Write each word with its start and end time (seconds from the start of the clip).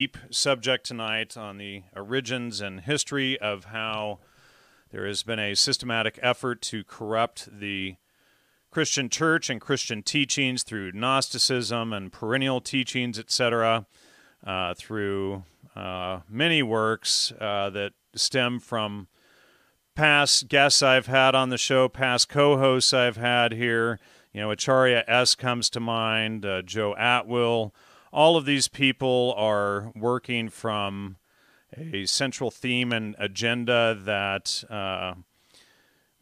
deep 0.00 0.18
subject 0.28 0.84
tonight 0.84 1.36
on 1.36 1.56
the 1.56 1.84
origins 1.94 2.60
and 2.60 2.80
history 2.80 3.38
of 3.38 3.66
how 3.66 4.18
there 4.90 5.06
has 5.06 5.22
been 5.22 5.38
a 5.38 5.54
systematic 5.54 6.18
effort 6.20 6.60
to 6.60 6.82
corrupt 6.82 7.48
the 7.60 7.96
Christian 8.72 9.08
church 9.08 9.48
and 9.48 9.60
Christian 9.60 10.02
teachings 10.02 10.64
through 10.64 10.90
Gnosticism 10.92 11.92
and 11.92 12.12
perennial 12.12 12.60
teachings, 12.60 13.20
etc., 13.20 13.86
uh, 14.44 14.74
through 14.74 15.44
uh, 15.76 16.20
many 16.28 16.60
works 16.60 17.32
uh, 17.40 17.70
that 17.70 17.92
stem 18.16 18.58
from 18.58 19.06
past 19.94 20.48
guests 20.48 20.82
I've 20.82 21.06
had 21.06 21.36
on 21.36 21.50
the 21.50 21.58
show, 21.58 21.88
past 21.88 22.28
co 22.28 22.58
hosts 22.58 22.92
I've 22.92 23.16
had 23.16 23.52
here. 23.52 24.00
You 24.32 24.40
know, 24.40 24.50
Acharya 24.50 25.04
S. 25.06 25.36
comes 25.36 25.70
to 25.70 25.78
mind, 25.78 26.44
uh, 26.44 26.62
Joe 26.62 26.96
Atwill. 26.98 27.72
All 28.14 28.36
of 28.36 28.44
these 28.44 28.68
people 28.68 29.34
are 29.36 29.90
working 29.96 30.48
from 30.48 31.16
a 31.76 32.06
central 32.06 32.48
theme 32.48 32.92
and 32.92 33.16
agenda 33.18 33.98
that 34.04 34.62
uh, 34.70 35.14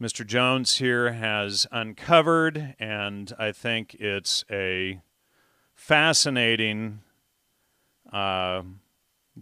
Mr. 0.00 0.26
Jones 0.26 0.76
here 0.76 1.12
has 1.12 1.66
uncovered, 1.70 2.74
and 2.80 3.30
I 3.38 3.52
think 3.52 3.94
it's 3.96 4.42
a 4.50 5.02
fascinating 5.74 7.00
uh, 8.10 8.62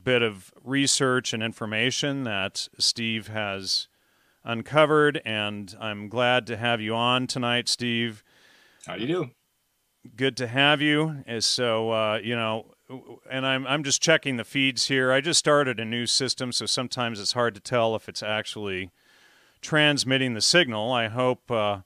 bit 0.03 0.23
of 0.23 0.53
research 0.65 1.33
and 1.33 1.45
information 1.45 2.25
that 2.25 2.67
Steve 2.81 3.29
has 3.29 3.87
uncovered, 4.43 5.23
and 5.25 5.77
I'm 5.81 6.09
glad 6.09 6.49
to 6.49 6.57
have 6.57 6.81
you 6.81 6.97
on 6.97 7.29
tonight, 7.29 7.69
Steve. 7.69 8.25
How 8.87 8.97
do 8.97 9.03
you 9.03 9.07
do? 9.07 9.31
Good 10.17 10.37
to 10.39 10.47
have 10.47 10.81
you. 10.81 11.25
So, 11.41 11.91
uh, 11.91 12.21
you 12.23 12.35
know, 12.35 12.67
and 13.31 13.47
I'm 13.47 13.67
I'm 13.67 13.85
just 13.85 14.01
checking 14.03 14.37
the 14.37 14.45
feeds 14.45 14.87
here. 14.87 15.13
I 15.13 15.21
just 15.21 15.39
started 15.39 15.79
a 15.79 15.85
new 15.85 16.07
system, 16.07 16.53
so 16.53 16.67
sometimes 16.67 17.21
it's 17.21 17.33
hard 17.33 17.55
to 17.55 17.61
tell 17.61 17.95
if 17.95 18.09
it's 18.09 18.23
actually 18.23 18.91
transmitting 19.61 20.35
the 20.35 20.41
signal. 20.41 20.93
I 20.93 21.09
hope. 21.09 21.51
Uh, 21.51 21.81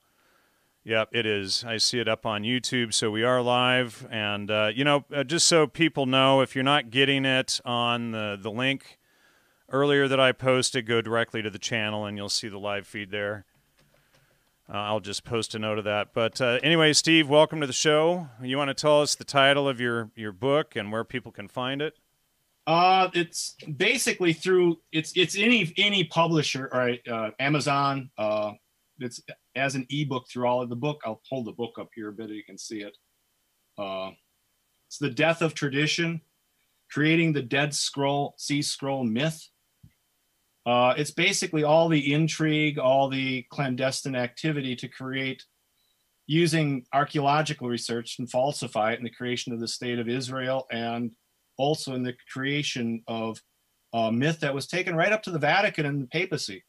Yep, 0.86 1.08
it 1.12 1.24
is. 1.24 1.64
I 1.66 1.78
see 1.78 1.98
it 1.98 2.08
up 2.08 2.26
on 2.26 2.42
YouTube, 2.42 2.92
so 2.92 3.10
we 3.10 3.24
are 3.24 3.40
live. 3.40 4.06
And 4.10 4.50
uh, 4.50 4.70
you 4.74 4.84
know, 4.84 5.06
uh, 5.10 5.24
just 5.24 5.48
so 5.48 5.66
people 5.66 6.04
know, 6.04 6.42
if 6.42 6.54
you're 6.54 6.62
not 6.62 6.90
getting 6.90 7.24
it 7.24 7.58
on 7.64 8.10
the 8.10 8.38
the 8.38 8.50
link 8.50 8.98
earlier 9.70 10.06
that 10.06 10.20
I 10.20 10.32
posted, 10.32 10.86
go 10.86 11.00
directly 11.00 11.40
to 11.40 11.48
the 11.48 11.58
channel, 11.58 12.04
and 12.04 12.18
you'll 12.18 12.28
see 12.28 12.48
the 12.48 12.58
live 12.58 12.86
feed 12.86 13.10
there. 13.10 13.46
Uh, 14.68 14.76
I'll 14.78 15.00
just 15.00 15.24
post 15.24 15.54
a 15.54 15.58
note 15.58 15.78
of 15.78 15.84
that. 15.84 16.14
But 16.14 16.40
uh, 16.40 16.58
anyway, 16.62 16.92
Steve, 16.94 17.28
welcome 17.28 17.60
to 17.60 17.66
the 17.66 17.72
show. 17.72 18.28
You 18.42 18.56
want 18.56 18.68
to 18.68 18.74
tell 18.74 19.02
us 19.02 19.14
the 19.14 19.24
title 19.24 19.68
of 19.68 19.80
your 19.80 20.10
your 20.16 20.32
book 20.32 20.74
and 20.74 20.90
where 20.90 21.04
people 21.04 21.32
can 21.32 21.48
find 21.48 21.82
it? 21.82 21.94
Uh, 22.66 23.10
it's 23.12 23.56
basically 23.76 24.32
through 24.32 24.78
it's 24.90 25.12
it's 25.16 25.36
any 25.36 25.72
any 25.76 26.04
publisher, 26.04 26.70
right? 26.72 27.00
Uh, 27.06 27.30
Amazon. 27.38 28.10
Uh, 28.16 28.52
it's 29.00 29.20
as 29.54 29.74
an 29.74 29.86
ebook 29.90 30.28
through 30.30 30.46
all 30.46 30.62
of 30.62 30.70
the 30.70 30.76
book. 30.76 31.02
I'll 31.04 31.20
pull 31.28 31.44
the 31.44 31.52
book 31.52 31.74
up 31.78 31.90
here 31.94 32.08
a 32.08 32.12
bit. 32.12 32.30
You 32.30 32.44
can 32.44 32.56
see 32.56 32.80
it. 32.80 32.96
Uh, 33.76 34.12
it's 34.88 34.98
the 34.98 35.10
death 35.10 35.42
of 35.42 35.54
tradition, 35.54 36.20
creating 36.90 37.32
the 37.32 37.42
Dead 37.42 37.74
Scroll 37.74 38.34
Sea 38.38 38.62
Scroll 38.62 39.04
myth. 39.04 39.48
Uh, 40.66 40.94
it's 40.96 41.10
basically 41.10 41.62
all 41.62 41.88
the 41.88 42.12
intrigue, 42.12 42.78
all 42.78 43.08
the 43.08 43.42
clandestine 43.50 44.16
activity 44.16 44.74
to 44.76 44.88
create 44.88 45.44
using 46.26 46.86
archaeological 46.94 47.68
research 47.68 48.18
and 48.18 48.30
falsify 48.30 48.92
it 48.92 48.98
in 48.98 49.04
the 49.04 49.10
creation 49.10 49.52
of 49.52 49.60
the 49.60 49.68
state 49.68 49.98
of 49.98 50.08
Israel 50.08 50.66
and 50.72 51.10
also 51.58 51.94
in 51.94 52.02
the 52.02 52.14
creation 52.32 53.02
of 53.06 53.38
a 53.92 54.10
myth 54.10 54.40
that 54.40 54.54
was 54.54 54.66
taken 54.66 54.96
right 54.96 55.12
up 55.12 55.22
to 55.22 55.30
the 55.30 55.38
Vatican 55.38 55.84
and 55.86 56.02
the 56.02 56.06
papacy, 56.06 56.64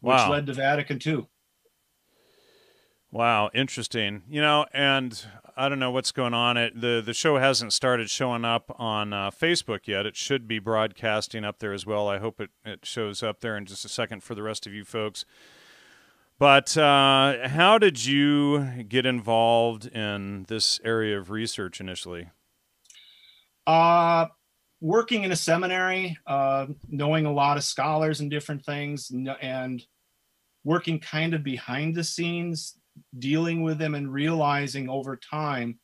which 0.00 0.14
Wow. 0.14 0.30
led 0.30 0.46
to 0.46 0.54
Vatican 0.54 0.98
II. 1.04 1.26
Wow, 3.10 3.50
interesting. 3.54 4.22
You 4.28 4.42
know, 4.42 4.66
and 4.72 5.24
I 5.56 5.68
don't 5.68 5.78
know 5.78 5.90
what's 5.90 6.12
going 6.12 6.34
on. 6.34 6.56
It 6.56 6.78
the 6.78 7.02
the 7.04 7.14
show 7.14 7.38
hasn't 7.38 7.72
started 7.72 8.10
showing 8.10 8.44
up 8.44 8.74
on 8.78 9.12
uh, 9.12 9.30
Facebook 9.30 9.86
yet. 9.86 10.04
It 10.04 10.14
should 10.14 10.46
be 10.46 10.58
broadcasting 10.58 11.44
up 11.44 11.58
there 11.58 11.72
as 11.72 11.86
well. 11.86 12.08
I 12.08 12.18
hope 12.18 12.40
it 12.40 12.50
it 12.64 12.84
shows 12.84 13.22
up 13.22 13.40
there 13.40 13.56
in 13.56 13.64
just 13.64 13.84
a 13.84 13.88
second 13.88 14.22
for 14.22 14.34
the 14.34 14.42
rest 14.42 14.66
of 14.66 14.74
you 14.74 14.84
folks. 14.84 15.24
But 16.38 16.76
uh, 16.76 17.48
how 17.48 17.78
did 17.78 18.04
you 18.04 18.84
get 18.88 19.06
involved 19.06 19.86
in 19.86 20.44
this 20.46 20.78
area 20.84 21.18
of 21.18 21.30
research 21.30 21.80
initially? 21.80 22.28
Uh, 23.66 24.26
working 24.80 25.24
in 25.24 25.32
a 25.32 25.36
seminary, 25.36 26.16
uh, 26.26 26.66
knowing 26.88 27.26
a 27.26 27.32
lot 27.32 27.56
of 27.56 27.64
scholars 27.64 28.20
and 28.20 28.30
different 28.30 28.64
things, 28.64 29.10
and 29.42 29.82
working 30.62 31.00
kind 31.00 31.34
of 31.34 31.42
behind 31.42 31.96
the 31.96 32.04
scenes, 32.04 32.76
dealing 33.18 33.62
with 33.62 33.78
them 33.78 33.94
and 33.94 34.12
realizing 34.12 34.88
over 34.88 35.16
time 35.16 35.78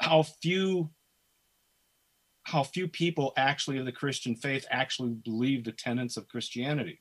how 0.00 0.22
few 0.22 0.90
how 2.44 2.62
few 2.62 2.88
people 2.88 3.34
actually 3.36 3.76
of 3.76 3.84
the 3.84 3.92
Christian 3.92 4.34
faith 4.34 4.64
actually 4.70 5.10
believe 5.10 5.64
the 5.64 5.72
tenets 5.72 6.16
of 6.16 6.28
Christianity. 6.28 7.00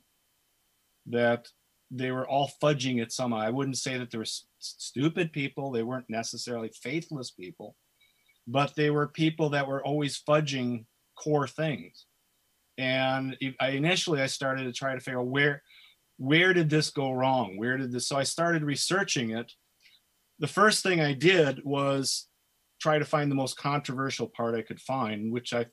That 1.06 1.48
they 1.90 2.12
were 2.12 2.28
all 2.28 2.52
fudging 2.62 3.02
it 3.02 3.14
somehow. 3.14 3.38
I 3.38 3.50
wouldn't 3.50 3.78
say 3.78 3.98
that 3.98 4.12
they 4.12 4.18
were 4.18 4.26
stupid 4.60 5.32
people. 5.32 5.72
They 5.72 5.84
weren't 5.84 6.10
necessarily 6.10 6.70
faithless 6.84 7.32
people 7.32 7.78
but 8.48 8.74
they 8.76 8.90
were 8.90 9.08
people 9.08 9.50
that 9.50 9.68
were 9.68 9.86
always 9.86 10.22
fudging 10.28 10.86
core 11.22 11.48
things. 11.48 12.06
And 12.78 13.36
I 13.60 13.70
initially 13.70 14.22
I 14.22 14.28
started 14.28 14.64
to 14.64 14.72
try 14.72 14.94
to 14.94 15.02
figure 15.02 15.20
out 15.20 15.28
where 15.28 15.62
where 16.18 16.54
did 16.54 16.70
this 16.70 16.90
go 16.90 17.12
wrong? 17.12 17.58
Where 17.58 17.78
did 17.78 17.92
this? 17.92 18.08
So 18.08 18.18
I 18.18 18.24
started 18.24 18.64
researching 18.64 19.32
it. 19.32 19.52
The 20.40 20.48
first 20.48 20.84
thing 20.84 21.00
I 21.00 21.14
did 21.14 21.64
was 21.64 22.28
try 22.82 23.00
to 23.00 23.06
find 23.06 23.32
the 23.32 23.36
most 23.36 23.58
controversial 23.58 24.28
part 24.28 24.56
I 24.56 24.62
could 24.62 24.80
find, 24.80 25.32
which 25.32 25.54
I 25.54 25.66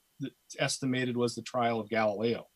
estimated 0.58 1.16
was 1.16 1.34
the 1.34 1.42
trial 1.42 1.80
of 1.80 1.90
Galileo. 1.90 2.46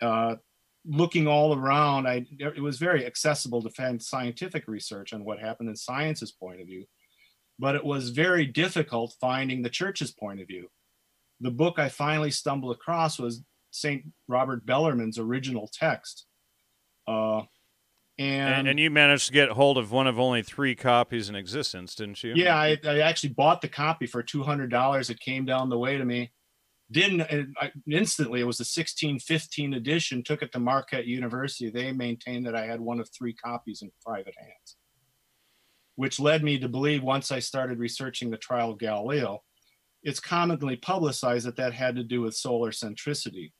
Uh, 0.00 0.36
looking 0.84 1.26
all 1.26 1.56
around, 1.56 2.06
I 2.06 2.26
it 2.38 2.62
was 2.62 2.78
very 2.78 3.06
accessible 3.06 3.62
to 3.62 3.70
find 3.70 4.00
scientific 4.00 4.68
research 4.68 5.12
on 5.12 5.24
what 5.24 5.38
happened 5.38 5.68
in 5.68 5.76
science's 5.76 6.32
point 6.32 6.60
of 6.60 6.66
view 6.66 6.84
but 7.58 7.74
it 7.74 7.84
was 7.84 8.10
very 8.10 8.46
difficult 8.46 9.14
finding 9.20 9.62
the 9.62 9.70
church's 9.70 10.12
point 10.12 10.40
of 10.40 10.48
view. 10.48 10.68
The 11.40 11.50
book 11.50 11.78
I 11.78 11.88
finally 11.88 12.30
stumbled 12.30 12.74
across 12.74 13.18
was 13.18 13.42
St. 13.70 14.04
Robert 14.28 14.64
Bellarmine's 14.66 15.18
original 15.18 15.68
text. 15.72 16.26
Uh, 17.06 17.42
and, 18.18 18.54
And, 18.54 18.68
and 18.68 18.78
you 18.78 18.90
managed 18.90 19.26
to 19.26 19.32
get 19.32 19.50
hold 19.50 19.76
of 19.76 19.90
one 19.90 20.06
of 20.06 20.20
only 20.20 20.42
three 20.42 20.74
copies 20.74 21.28
in 21.28 21.34
existence, 21.34 21.94
didn't 21.94 22.22
you? 22.22 22.34
yeah, 22.36 22.56
I, 22.56 22.78
I 22.84 23.00
actually 23.00 23.30
bought 23.30 23.60
the 23.60 23.68
copy 23.68 24.06
for 24.06 24.22
$200. 24.22 25.10
It 25.10 25.20
came 25.20 25.44
down 25.44 25.68
the 25.68 25.78
way 25.78 25.98
to 25.98 26.04
me. 26.04 26.32
Didn't 26.90 27.22
I, 27.22 27.72
instantly, 27.90 28.40
it 28.40 28.44
was 28.44 28.58
the 28.58 28.62
1615 28.62 29.74
edition, 29.74 30.22
took 30.22 30.42
it 30.42 30.52
to 30.52 30.60
Marquette 30.60 31.06
University. 31.06 31.70
They 31.70 31.92
maintained 31.92 32.46
that 32.46 32.54
I 32.54 32.66
had 32.66 32.80
one 32.80 33.00
of 33.00 33.08
three 33.08 33.32
copies 33.32 33.82
in 33.82 33.90
private 34.04 34.34
hands, 34.38 34.76
which 35.96 36.20
led 36.20 36.44
me 36.44 36.58
to 36.58 36.68
believe 36.68 37.02
once 37.02 37.32
I 37.32 37.38
started 37.40 37.78
researching 37.78 38.30
the 38.30 38.36
trial 38.36 38.70
of 38.70 38.78
Galileo, 38.78 39.42
it's 40.04 40.20
commonly 40.20 40.76
publicized 40.76 41.46
that 41.46 41.56
that 41.56 41.72
had 41.72 41.96
to 41.96 42.04
do 42.04 42.20
with 42.20 42.36
solar 42.36 42.70
centricity. 42.70 43.52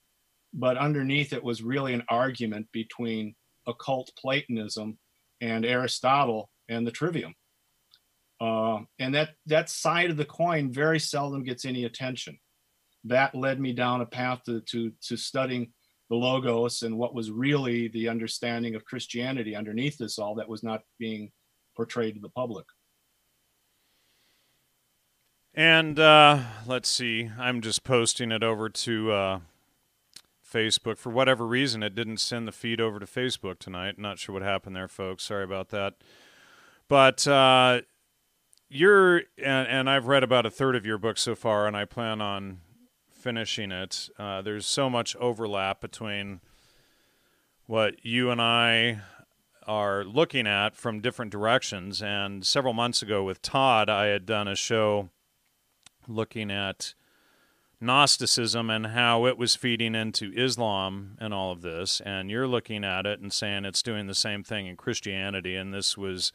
But 0.54 0.78
underneath 0.78 1.32
it 1.32 1.42
was 1.42 1.62
really 1.62 1.92
an 1.92 2.04
argument 2.08 2.68
between 2.72 3.34
occult 3.66 4.10
Platonism 4.16 4.98
and 5.40 5.66
Aristotle 5.66 6.48
and 6.68 6.86
the 6.86 6.92
Trivium. 6.92 7.34
Uh, 8.40 8.80
and 8.98 9.14
that 9.14 9.30
that 9.46 9.68
side 9.68 10.10
of 10.10 10.16
the 10.16 10.24
coin 10.24 10.72
very 10.72 10.98
seldom 10.98 11.44
gets 11.44 11.64
any 11.64 11.84
attention. 11.84 12.38
That 13.04 13.34
led 13.34 13.60
me 13.60 13.72
down 13.72 14.00
a 14.00 14.06
path 14.06 14.42
to, 14.46 14.60
to, 14.60 14.92
to 15.08 15.16
studying 15.16 15.72
the 16.10 16.16
logos 16.16 16.82
and 16.82 16.96
what 16.96 17.14
was 17.14 17.30
really 17.30 17.88
the 17.88 18.08
understanding 18.08 18.74
of 18.74 18.84
Christianity 18.84 19.54
underneath 19.56 19.98
this 19.98 20.18
all 20.18 20.34
that 20.36 20.48
was 20.48 20.62
not 20.62 20.82
being 20.98 21.30
portrayed 21.76 22.14
to 22.14 22.20
the 22.20 22.30
public. 22.30 22.66
And 25.54 25.98
uh, 26.00 26.40
let's 26.66 26.88
see, 26.88 27.30
I'm 27.38 27.60
just 27.60 27.84
posting 27.84 28.32
it 28.32 28.42
over 28.42 28.68
to 28.68 29.12
uh, 29.12 29.40
Facebook. 30.54 30.98
For 30.98 31.10
whatever 31.10 31.46
reason, 31.46 31.82
it 31.82 31.94
didn't 31.94 32.18
send 32.18 32.46
the 32.46 32.52
feed 32.52 32.80
over 32.80 33.00
to 33.00 33.06
Facebook 33.06 33.58
tonight. 33.58 33.98
Not 33.98 34.18
sure 34.18 34.32
what 34.32 34.42
happened 34.42 34.76
there, 34.76 34.88
folks. 34.88 35.24
Sorry 35.24 35.44
about 35.44 35.70
that. 35.70 35.94
But 36.88 37.26
uh, 37.26 37.80
you're, 38.68 39.22
and, 39.38 39.68
and 39.68 39.90
I've 39.90 40.06
read 40.06 40.22
about 40.22 40.46
a 40.46 40.50
third 40.50 40.76
of 40.76 40.86
your 40.86 40.98
book 40.98 41.18
so 41.18 41.34
far, 41.34 41.66
and 41.66 41.76
I 41.76 41.84
plan 41.84 42.20
on 42.20 42.60
finishing 43.10 43.72
it. 43.72 44.08
Uh, 44.18 44.42
there's 44.42 44.66
so 44.66 44.88
much 44.88 45.16
overlap 45.16 45.80
between 45.80 46.40
what 47.66 48.04
you 48.04 48.30
and 48.30 48.40
I 48.40 49.00
are 49.66 50.04
looking 50.04 50.46
at 50.46 50.76
from 50.76 51.00
different 51.00 51.32
directions. 51.32 52.02
And 52.02 52.46
several 52.46 52.74
months 52.74 53.00
ago 53.00 53.24
with 53.24 53.40
Todd, 53.40 53.88
I 53.88 54.06
had 54.06 54.26
done 54.26 54.46
a 54.46 54.54
show 54.54 55.08
looking 56.06 56.50
at 56.50 56.94
Gnosticism 57.84 58.70
and 58.70 58.86
how 58.86 59.26
it 59.26 59.36
was 59.36 59.54
feeding 59.54 59.94
into 59.94 60.32
Islam 60.34 61.16
and 61.20 61.32
all 61.34 61.52
of 61.52 61.62
this, 61.62 62.00
and 62.00 62.30
you're 62.30 62.48
looking 62.48 62.84
at 62.84 63.06
it 63.06 63.20
and 63.20 63.32
saying 63.32 63.64
it's 63.64 63.82
doing 63.82 64.06
the 64.06 64.14
same 64.14 64.42
thing 64.42 64.66
in 64.66 64.76
Christianity, 64.76 65.54
and 65.56 65.72
this 65.72 65.96
was 65.96 66.32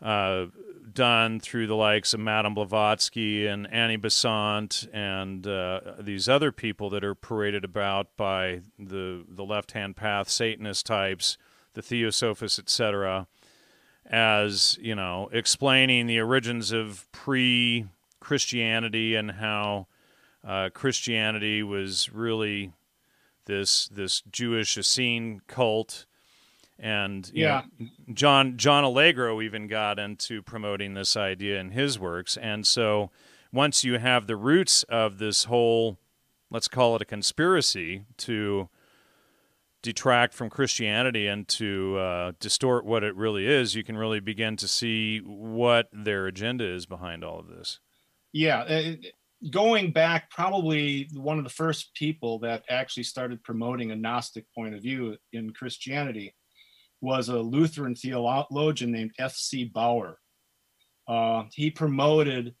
uh, 0.00 0.46
done 0.92 1.40
through 1.40 1.66
the 1.66 1.74
likes 1.74 2.14
of 2.14 2.20
Madame 2.20 2.54
Blavatsky 2.54 3.46
and 3.46 3.72
Annie 3.72 3.96
Besant 3.96 4.86
and 4.92 5.46
uh, 5.46 5.80
these 5.98 6.28
other 6.28 6.52
people 6.52 6.88
that 6.90 7.04
are 7.04 7.14
paraded 7.14 7.64
about 7.64 8.16
by 8.16 8.60
the 8.78 9.24
the 9.28 9.44
left 9.44 9.72
hand 9.72 9.96
path 9.96 10.28
Satanist 10.28 10.86
types, 10.86 11.36
the 11.74 11.82
Theosophists, 11.82 12.58
etc., 12.58 13.26
as 14.06 14.78
you 14.80 14.94
know, 14.94 15.28
explaining 15.32 16.06
the 16.06 16.20
origins 16.20 16.72
of 16.72 17.10
pre 17.12 17.86
Christianity 18.20 19.14
and 19.14 19.32
how 19.32 19.86
uh, 20.46 20.70
Christianity 20.72 21.62
was 21.62 22.10
really 22.12 22.72
this 23.48 23.88
this 23.88 24.22
Jewish 24.30 24.78
Essene 24.78 25.40
cult. 25.48 26.06
And 26.80 27.28
yeah 27.34 27.62
know, 27.80 27.86
john 28.14 28.56
john 28.56 28.84
allegro 28.84 29.40
even 29.40 29.66
got 29.66 29.98
into 29.98 30.42
promoting 30.42 30.94
this 30.94 31.16
idea 31.16 31.58
in 31.58 31.72
his 31.72 31.98
works. 31.98 32.36
And 32.36 32.64
so 32.64 33.10
once 33.52 33.82
you 33.82 33.98
have 33.98 34.28
the 34.28 34.36
roots 34.36 34.84
of 34.84 35.18
this 35.18 35.44
whole 35.44 35.98
let's 36.52 36.68
call 36.68 36.94
it 36.94 37.02
a 37.02 37.04
conspiracy 37.04 38.04
to 38.18 38.68
detract 39.82 40.34
from 40.34 40.48
christianity 40.50 41.26
and 41.26 41.48
to 41.48 41.96
uh, 41.98 42.32
distort 42.38 42.84
what 42.84 43.02
it 43.02 43.16
really 43.16 43.48
is 43.48 43.74
you 43.74 43.82
can 43.82 43.96
really 43.96 44.20
begin 44.20 44.56
to 44.56 44.68
see 44.68 45.18
what 45.18 45.88
their 45.92 46.28
agenda 46.28 46.64
is 46.64 46.86
behind 46.86 47.24
all 47.24 47.40
of 47.40 47.48
this. 47.48 47.80
Yeah 48.30 48.94
going 49.50 49.92
back 49.92 50.30
probably 50.30 51.08
one 51.14 51.38
of 51.38 51.44
the 51.44 51.50
first 51.50 51.94
people 51.94 52.38
that 52.40 52.64
actually 52.68 53.04
started 53.04 53.42
promoting 53.44 53.90
a 53.90 53.96
gnostic 53.96 54.44
point 54.54 54.74
of 54.74 54.82
view 54.82 55.16
in 55.32 55.52
christianity 55.52 56.34
was 57.00 57.28
a 57.28 57.38
Lutheran 57.38 57.94
theologian 57.94 58.92
named 58.92 59.12
F.C. 59.18 59.64
Baur. 59.64 60.18
Uh, 61.06 61.44
he 61.52 61.70
promoted 61.70 62.54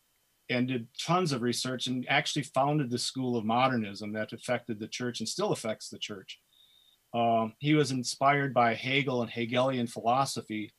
and 0.50 0.68
did 0.68 0.88
tons 0.98 1.32
of 1.32 1.42
research 1.42 1.86
and 1.86 2.06
actually 2.08 2.42
founded 2.42 2.90
the 2.90 2.98
school 2.98 3.36
of 3.36 3.44
modernism 3.44 4.12
that 4.12 4.32
affected 4.32 4.78
the 4.78 4.88
church 4.88 5.20
and 5.20 5.28
still 5.28 5.52
affects 5.52 5.88
the 5.88 5.98
church. 5.98 6.38
Uh, 7.12 7.48
he 7.58 7.74
was 7.74 7.90
inspired 7.90 8.54
by 8.54 8.74
Hegel 8.74 9.22
and 9.22 9.30
Hegelian 9.30 9.86
philosophy. 9.86 10.72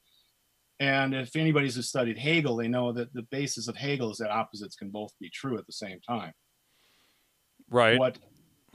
And 0.80 1.14
if 1.14 1.36
anybody's 1.36 1.76
who 1.76 1.82
studied 1.82 2.18
Hegel, 2.18 2.56
they 2.56 2.70
know 2.70 2.94
that 2.94 3.14
the 3.14 3.24
basis 3.24 3.68
of 3.68 3.76
Hegel 3.76 4.12
is 4.12 4.18
that 4.20 4.32
opposites 4.32 4.76
can 4.76 4.90
both 4.90 5.12
be 5.20 5.30
true 5.30 5.58
at 5.58 5.66
the 5.66 5.74
same 5.74 6.00
time. 6.08 6.32
Right. 7.70 8.00
What 8.00 8.18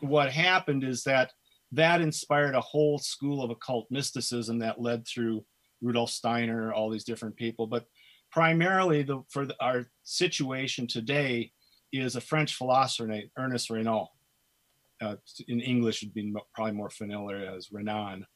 what 0.01 0.31
happened 0.31 0.85
is 0.85 1.03
that 1.05 1.33
that 1.73 2.01
inspired 2.01 2.55
a 2.55 2.61
whole 2.61 2.99
school 2.99 3.43
of 3.43 3.51
occult 3.51 3.87
mysticism 3.91 4.59
that 4.59 4.81
led 4.81 5.07
through 5.07 5.45
Rudolf 5.81 6.11
Steiner, 6.11 6.73
all 6.73 6.91
these 6.91 7.05
different 7.05 7.37
people. 7.37 7.67
But 7.67 7.87
primarily, 8.31 9.03
the, 9.03 9.23
for 9.29 9.47
the, 9.47 9.57
our 9.61 9.87
situation 10.03 10.87
today, 10.87 11.53
is 11.93 12.17
a 12.17 12.21
French 12.21 12.55
philosopher 12.55 13.07
named 13.07 13.31
Ernest 13.39 13.71
Renan. 13.71 14.07
Uh, 15.01 15.17
in 15.49 15.61
English, 15.61 16.03
would 16.03 16.15
be 16.15 16.33
probably 16.55 16.73
more 16.73 16.91
familiar 16.91 17.55
as 17.55 17.71
Renan. 17.73 18.27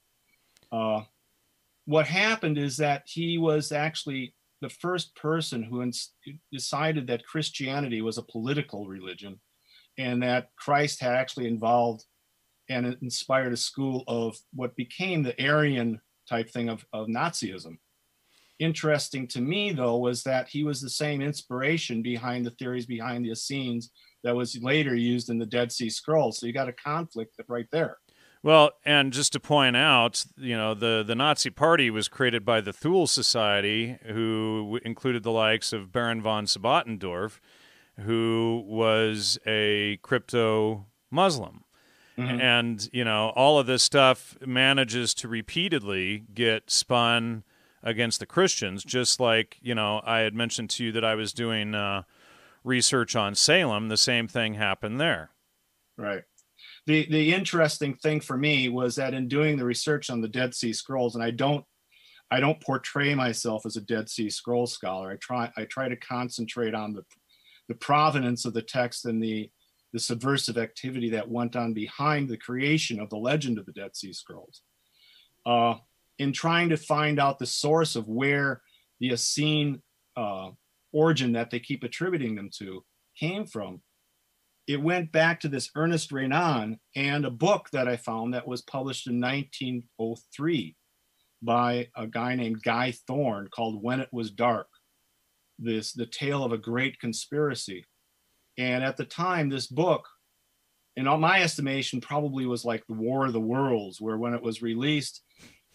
Uh, 0.71 1.03
what 1.89 2.07
happened 2.07 2.59
is 2.59 2.77
that 2.77 3.03
he 3.07 3.39
was 3.39 3.73
actually 3.73 4.35
the 4.61 4.69
first 4.69 5.17
person 5.17 5.63
who 5.63 5.81
ins- 5.81 6.13
decided 6.53 7.07
that 7.07 7.25
Christianity 7.25 8.03
was 8.03 8.19
a 8.19 8.23
political 8.23 8.87
religion 8.87 9.41
and 9.97 10.23
that 10.23 10.51
Christ 10.59 11.01
had 11.01 11.15
actually 11.15 11.49
involved 11.49 12.05
and 12.69 12.95
inspired 13.01 13.55
a 13.55 13.57
school 13.57 14.05
of 14.07 14.37
what 14.53 14.77
became 14.77 15.23
the 15.23 15.35
Aryan 15.43 15.99
type 16.29 16.51
thing 16.51 16.69
of, 16.69 16.85
of 16.93 17.07
Nazism. 17.07 17.79
Interesting 18.59 19.27
to 19.29 19.41
me, 19.41 19.73
though, 19.73 19.97
was 19.97 20.23
that 20.25 20.47
he 20.47 20.65
was 20.65 20.83
the 20.83 20.91
same 20.91 21.23
inspiration 21.23 22.03
behind 22.03 22.45
the 22.45 22.51
theories 22.51 22.85
behind 22.85 23.25
the 23.25 23.31
Essenes 23.31 23.93
that 24.25 24.37
was 24.37 24.63
later 24.63 24.95
used 24.95 25.31
in 25.31 25.39
the 25.39 25.47
Dead 25.47 25.73
Sea 25.73 25.89
Scrolls. 25.89 26.39
So 26.39 26.45
you 26.45 26.53
got 26.53 26.69
a 26.69 26.73
conflict 26.75 27.41
right 27.49 27.69
there. 27.73 27.97
Well, 28.49 28.71
and 28.83 29.13
just 29.13 29.35
to 29.35 29.41
point 29.41 29.77
out, 29.77 30.25
you 30.39 30.57
know, 30.57 30.73
the, 30.73 31.05
the 31.07 31.15
Nazi 31.15 31.51
Party 31.51 31.91
was 31.91 32.09
created 32.09 32.47
by 32.47 32.63
the 32.63 32.73
Thule 32.73 33.07
Society, 33.07 33.99
who 34.07 34.81
included 34.87 35.23
the 35.23 35.31
likes 35.31 35.75
of 35.75 35.93
Baron 35.93 36.23
von 36.23 36.47
Sebottendorf, 36.47 37.41
who 38.01 38.65
was 38.67 39.39
a 39.47 39.99
crypto 40.01 40.87
Muslim. 41.11 41.65
Mm-hmm. 42.17 42.41
And, 42.41 42.89
you 42.91 43.05
know, 43.05 43.35
all 43.37 43.59
of 43.59 43.67
this 43.67 43.83
stuff 43.83 44.39
manages 44.41 45.13
to 45.17 45.29
repeatedly 45.29 46.25
get 46.33 46.71
spun 46.71 47.45
against 47.83 48.19
the 48.19 48.25
Christians, 48.25 48.83
just 48.83 49.21
like, 49.21 49.59
you 49.61 49.75
know, 49.75 50.01
I 50.07 50.21
had 50.21 50.33
mentioned 50.33 50.71
to 50.71 50.85
you 50.85 50.93
that 50.93 51.05
I 51.05 51.17
was 51.17 51.35
doing 51.35 51.75
uh, 51.75 52.05
research 52.65 53.15
on 53.15 53.35
Salem. 53.35 53.89
The 53.89 53.99
same 53.99 54.27
thing 54.27 54.55
happened 54.55 54.99
there. 54.99 55.33
Right. 55.99 56.23
The, 56.89 57.07
the 57.11 57.35
interesting 57.35 57.97
thing 57.97 58.19
for 58.19 58.39
me 58.39 58.71
was 58.71 58.97
that 58.97 59.13
in 59.13 59.29
doing 59.29 59.59
the 59.59 59.65
research 59.67 60.09
on 60.09 60.23
the 60.23 60.27
Dead 60.27 60.55
Sea 60.55 60.73
Scrolls, 60.73 61.15
and 61.15 61.23
I 61.23 61.31
don't 61.31 61.63
I 62.31 62.41
don't 62.41 62.63
portray 62.63 63.15
myself 63.15 63.67
as 63.67 63.77
a 63.77 63.83
Dead 63.83 64.09
Sea 64.09 64.31
Scroll 64.31 64.67
scholar. 64.67 65.11
I 65.11 65.17
try 65.17 65.53
I 65.59 65.65
try 65.65 65.91
to 65.91 65.97
concentrate 65.97 66.75
on 66.75 66.95
the 66.95 67.05
the 67.69 67.75
provenance 67.75 68.47
of 68.47 68.55
the 68.55 68.63
text 68.63 69.05
and 69.05 69.23
the 69.23 69.51
the 69.93 69.99
subversive 69.99 70.57
activity 70.57 71.11
that 71.11 71.31
went 71.31 71.57
on 71.57 71.75
behind 71.75 72.27
the 72.31 72.39
creation 72.39 73.01
of 73.01 73.11
the 73.11 73.19
legend 73.19 73.59
of 73.59 73.67
the 73.67 73.73
Dead 73.73 73.95
Sea 73.95 74.15
Scrolls. 74.15 74.63
Uh, 75.45 75.75
in 76.19 76.33
trying 76.33 76.71
to 76.71 76.79
find 76.79 77.21
out 77.21 77.39
the 77.39 77.45
source 77.45 77.97
of 77.97 78.09
where 78.09 78.63
the 78.99 79.13
Essene 79.13 79.83
uh, 80.17 80.53
origin 80.93 81.33
that 81.33 81.51
they 81.51 81.61
keep 81.61 81.85
attributing 81.85 82.35
them 82.35 82.49
to 82.61 82.83
came 83.15 83.45
from, 83.45 83.83
it 84.69 84.81
went 84.81 85.11
back 85.11 85.41
to 85.41 85.49
this 85.49 85.71
Ernest 85.75 86.13
Renan 86.13 86.79
and 86.95 87.25
a 87.25 87.31
book 87.31 87.69
that 87.73 87.89
I 87.89 87.97
found 87.97 88.35
that 88.35 88.47
was 88.47 88.63
published 88.63 89.09
in 89.09 89.21
1903 89.21 90.77
by 91.43 91.89
a 91.97 92.07
guy 92.07 92.35
named 92.37 92.63
Guy 92.63 92.93
Thorne 93.07 93.49
called 93.49 93.83
When 93.83 94.01
It 94.01 94.11
Was 94.13 94.31
Dark. 94.31 94.69
This 95.59 95.93
the 95.93 96.07
tale 96.07 96.45
of 96.45 96.53
a 96.53 96.59
great 96.59 97.01
conspiracy 97.01 97.85
and 98.59 98.83
at 98.83 98.97
the 98.97 99.05
time, 99.05 99.49
this 99.49 99.69
book, 99.69 100.07
in 100.97 101.07
all 101.07 101.17
my 101.17 101.43
estimation, 101.43 102.01
probably 102.01 102.45
was 102.45 102.65
like 102.65 102.85
the 102.87 102.95
War 102.95 103.27
of 103.27 103.33
the 103.33 103.41
Worlds, 103.41 104.01
where 104.01 104.19
when 104.19 104.35
it 104.35 104.43
was 104.43 104.63
released, 104.63 105.23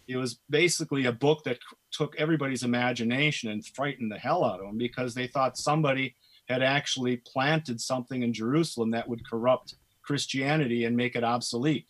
it 0.06 0.18
was 0.18 0.38
basically 0.50 1.06
a 1.06 1.12
book 1.12 1.42
that 1.44 1.58
took 1.90 2.14
everybody's 2.16 2.62
imagination 2.62 3.50
and 3.50 3.66
frightened 3.66 4.12
the 4.12 4.18
hell 4.18 4.44
out 4.44 4.60
of 4.60 4.66
them 4.66 4.76
because 4.76 5.14
they 5.14 5.26
thought 5.26 5.56
somebody 5.56 6.14
had 6.48 6.62
actually 6.62 7.16
planted 7.18 7.80
something 7.80 8.22
in 8.22 8.32
Jerusalem 8.32 8.90
that 8.90 9.08
would 9.08 9.28
corrupt 9.28 9.76
Christianity 10.02 10.84
and 10.84 10.96
make 10.96 11.16
it 11.16 11.24
obsolete. 11.24 11.86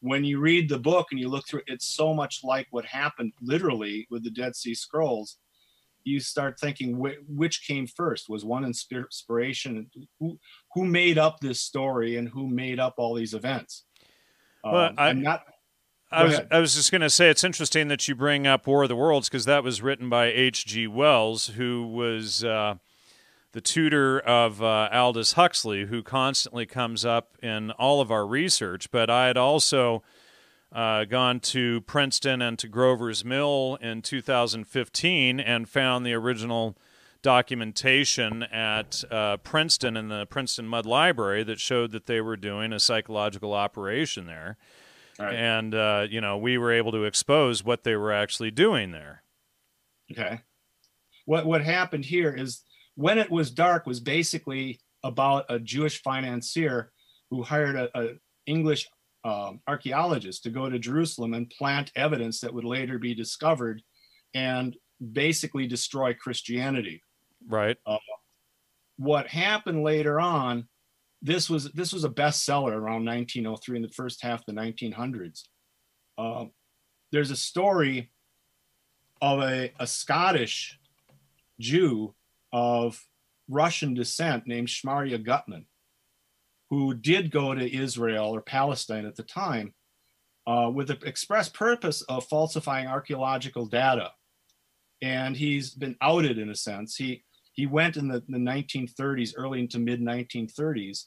When 0.00 0.24
you 0.24 0.40
read 0.40 0.68
the 0.68 0.78
book 0.78 1.08
and 1.10 1.20
you 1.20 1.28
look 1.28 1.46
through 1.46 1.60
it, 1.60 1.74
it's 1.74 1.86
so 1.86 2.14
much 2.14 2.40
like 2.44 2.66
what 2.70 2.84
happened 2.84 3.32
literally 3.40 4.06
with 4.10 4.24
the 4.24 4.30
Dead 4.30 4.54
Sea 4.56 4.74
Scrolls 4.74 5.38
you 6.04 6.20
start 6.20 6.58
thinking 6.58 6.94
wh- 6.94 7.28
which 7.28 7.66
came 7.66 7.86
first 7.86 8.28
was 8.28 8.44
one 8.44 8.64
inspiration 8.64 9.90
who 10.18 10.38
who 10.74 10.84
made 10.84 11.18
up 11.18 11.38
this 11.40 11.60
story 11.60 12.16
and 12.16 12.28
who 12.28 12.48
made 12.48 12.80
up 12.80 12.94
all 12.96 13.14
these 13.14 13.34
events 13.34 13.84
well, 14.64 14.86
um, 14.86 14.94
I, 14.96 15.10
am 15.10 15.22
not 15.22 15.42
I 16.10 16.24
was, 16.24 16.40
I 16.50 16.58
was 16.58 16.74
just 16.74 16.90
going 16.90 17.02
to 17.02 17.10
say 17.10 17.28
it's 17.28 17.44
interesting 17.44 17.88
that 17.88 18.08
you 18.08 18.14
bring 18.14 18.46
up 18.46 18.66
War 18.66 18.82
of 18.82 18.88
the 18.88 18.96
Worlds 18.96 19.28
because 19.28 19.44
that 19.44 19.62
was 19.62 19.82
written 19.82 20.08
by 20.08 20.26
H.G. 20.26 20.86
Wells, 20.86 21.48
who 21.48 21.86
was 21.86 22.42
uh, 22.42 22.76
the 23.58 23.62
tutor 23.62 24.20
of 24.20 24.62
uh, 24.62 24.88
Aldous 24.92 25.32
Huxley, 25.32 25.86
who 25.86 26.00
constantly 26.00 26.64
comes 26.64 27.04
up 27.04 27.36
in 27.42 27.72
all 27.72 28.00
of 28.00 28.08
our 28.12 28.24
research. 28.24 28.88
But 28.92 29.10
I 29.10 29.26
had 29.26 29.36
also 29.36 30.04
uh, 30.70 31.02
gone 31.06 31.40
to 31.40 31.80
Princeton 31.80 32.40
and 32.40 32.56
to 32.60 32.68
Grover's 32.68 33.24
Mill 33.24 33.76
in 33.80 34.00
2015 34.00 35.40
and 35.40 35.68
found 35.68 36.06
the 36.06 36.14
original 36.14 36.76
documentation 37.20 38.44
at 38.44 39.02
uh, 39.10 39.38
Princeton 39.38 39.96
in 39.96 40.06
the 40.06 40.24
Princeton 40.26 40.68
Mudd 40.68 40.86
Library 40.86 41.42
that 41.42 41.58
showed 41.58 41.90
that 41.90 42.06
they 42.06 42.20
were 42.20 42.36
doing 42.36 42.72
a 42.72 42.78
psychological 42.78 43.54
operation 43.54 44.26
there. 44.26 44.56
Right. 45.18 45.34
And, 45.34 45.74
uh, 45.74 46.06
you 46.08 46.20
know, 46.20 46.38
we 46.38 46.58
were 46.58 46.70
able 46.70 46.92
to 46.92 47.02
expose 47.02 47.64
what 47.64 47.82
they 47.82 47.96
were 47.96 48.12
actually 48.12 48.52
doing 48.52 48.92
there. 48.92 49.24
Okay. 50.12 50.42
What, 51.24 51.44
what 51.44 51.64
happened 51.64 52.04
here 52.04 52.32
is 52.32 52.62
when 52.98 53.16
it 53.16 53.30
was 53.30 53.52
dark 53.52 53.86
was 53.86 54.00
basically 54.00 54.80
about 55.04 55.44
a 55.48 55.60
Jewish 55.60 56.02
financier 56.02 56.90
who 57.30 57.44
hired 57.44 57.76
a, 57.76 57.88
a 57.96 58.14
English 58.44 58.88
um, 59.22 59.60
archaeologists 59.68 60.42
to 60.42 60.50
go 60.50 60.68
to 60.68 60.80
Jerusalem 60.80 61.32
and 61.32 61.48
plant 61.48 61.92
evidence 61.94 62.40
that 62.40 62.52
would 62.52 62.64
later 62.64 62.98
be 62.98 63.14
discovered 63.14 63.82
and 64.34 64.76
basically 65.12 65.68
destroy 65.68 66.12
Christianity. 66.12 67.00
Right. 67.46 67.76
Uh, 67.86 67.98
what 68.96 69.28
happened 69.28 69.84
later 69.84 70.18
on 70.18 70.66
this 71.22 71.48
was 71.48 71.70
this 71.74 71.92
was 71.92 72.02
a 72.02 72.10
bestseller 72.10 72.72
around 72.72 73.04
1903 73.04 73.76
in 73.76 73.82
the 73.82 73.88
first 73.90 74.20
half 74.24 74.40
of 74.40 74.46
the 74.46 74.60
1900s. 74.60 75.42
Uh, 76.16 76.46
there's 77.12 77.30
a 77.30 77.36
story 77.36 78.10
of 79.22 79.38
a, 79.38 79.72
a 79.78 79.86
Scottish 79.86 80.80
Jew 81.60 82.14
of 82.52 83.00
Russian 83.48 83.94
descent 83.94 84.46
named 84.46 84.68
Shmarya 84.68 85.22
Gutman, 85.22 85.66
who 86.70 86.94
did 86.94 87.30
go 87.30 87.54
to 87.54 87.76
Israel 87.76 88.34
or 88.34 88.40
Palestine 88.40 89.06
at 89.06 89.16
the 89.16 89.22
time 89.22 89.74
uh, 90.46 90.70
with 90.72 90.88
the 90.88 90.98
express 91.04 91.48
purpose 91.48 92.02
of 92.02 92.26
falsifying 92.26 92.86
archaeological 92.86 93.66
data. 93.66 94.10
And 95.02 95.36
he's 95.36 95.70
been 95.70 95.96
outed 96.00 96.38
in 96.38 96.50
a 96.50 96.54
sense. 96.54 96.96
He 96.96 97.24
he 97.52 97.66
went 97.66 97.96
in 97.96 98.06
the, 98.06 98.22
the 98.28 98.38
1930s, 98.38 99.34
early 99.36 99.60
into 99.60 99.78
mid 99.78 100.00
1930s. 100.00 101.04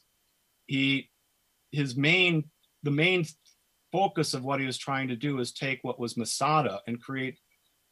He 0.66 1.10
his 1.72 1.96
main 1.96 2.50
the 2.82 2.90
main 2.90 3.24
focus 3.90 4.34
of 4.34 4.44
what 4.44 4.60
he 4.60 4.66
was 4.66 4.78
trying 4.78 5.08
to 5.08 5.16
do 5.16 5.38
is 5.38 5.52
take 5.52 5.80
what 5.82 6.00
was 6.00 6.16
Masada 6.16 6.80
and 6.86 7.02
create 7.02 7.38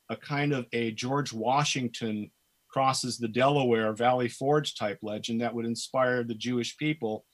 a 0.08 0.16
kind 0.16 0.52
of 0.52 0.66
a 0.72 0.92
George 0.92 1.32
Washington 1.32 2.30
crosses 2.70 3.18
the 3.18 3.28
Delaware 3.28 3.92
Valley 3.92 4.28
Forge 4.28 4.74
type 4.74 4.98
legend 5.02 5.40
that 5.40 5.54
would 5.54 5.66
inspire 5.66 6.22
the 6.22 6.34
Jewish 6.34 6.76
people 6.76 7.24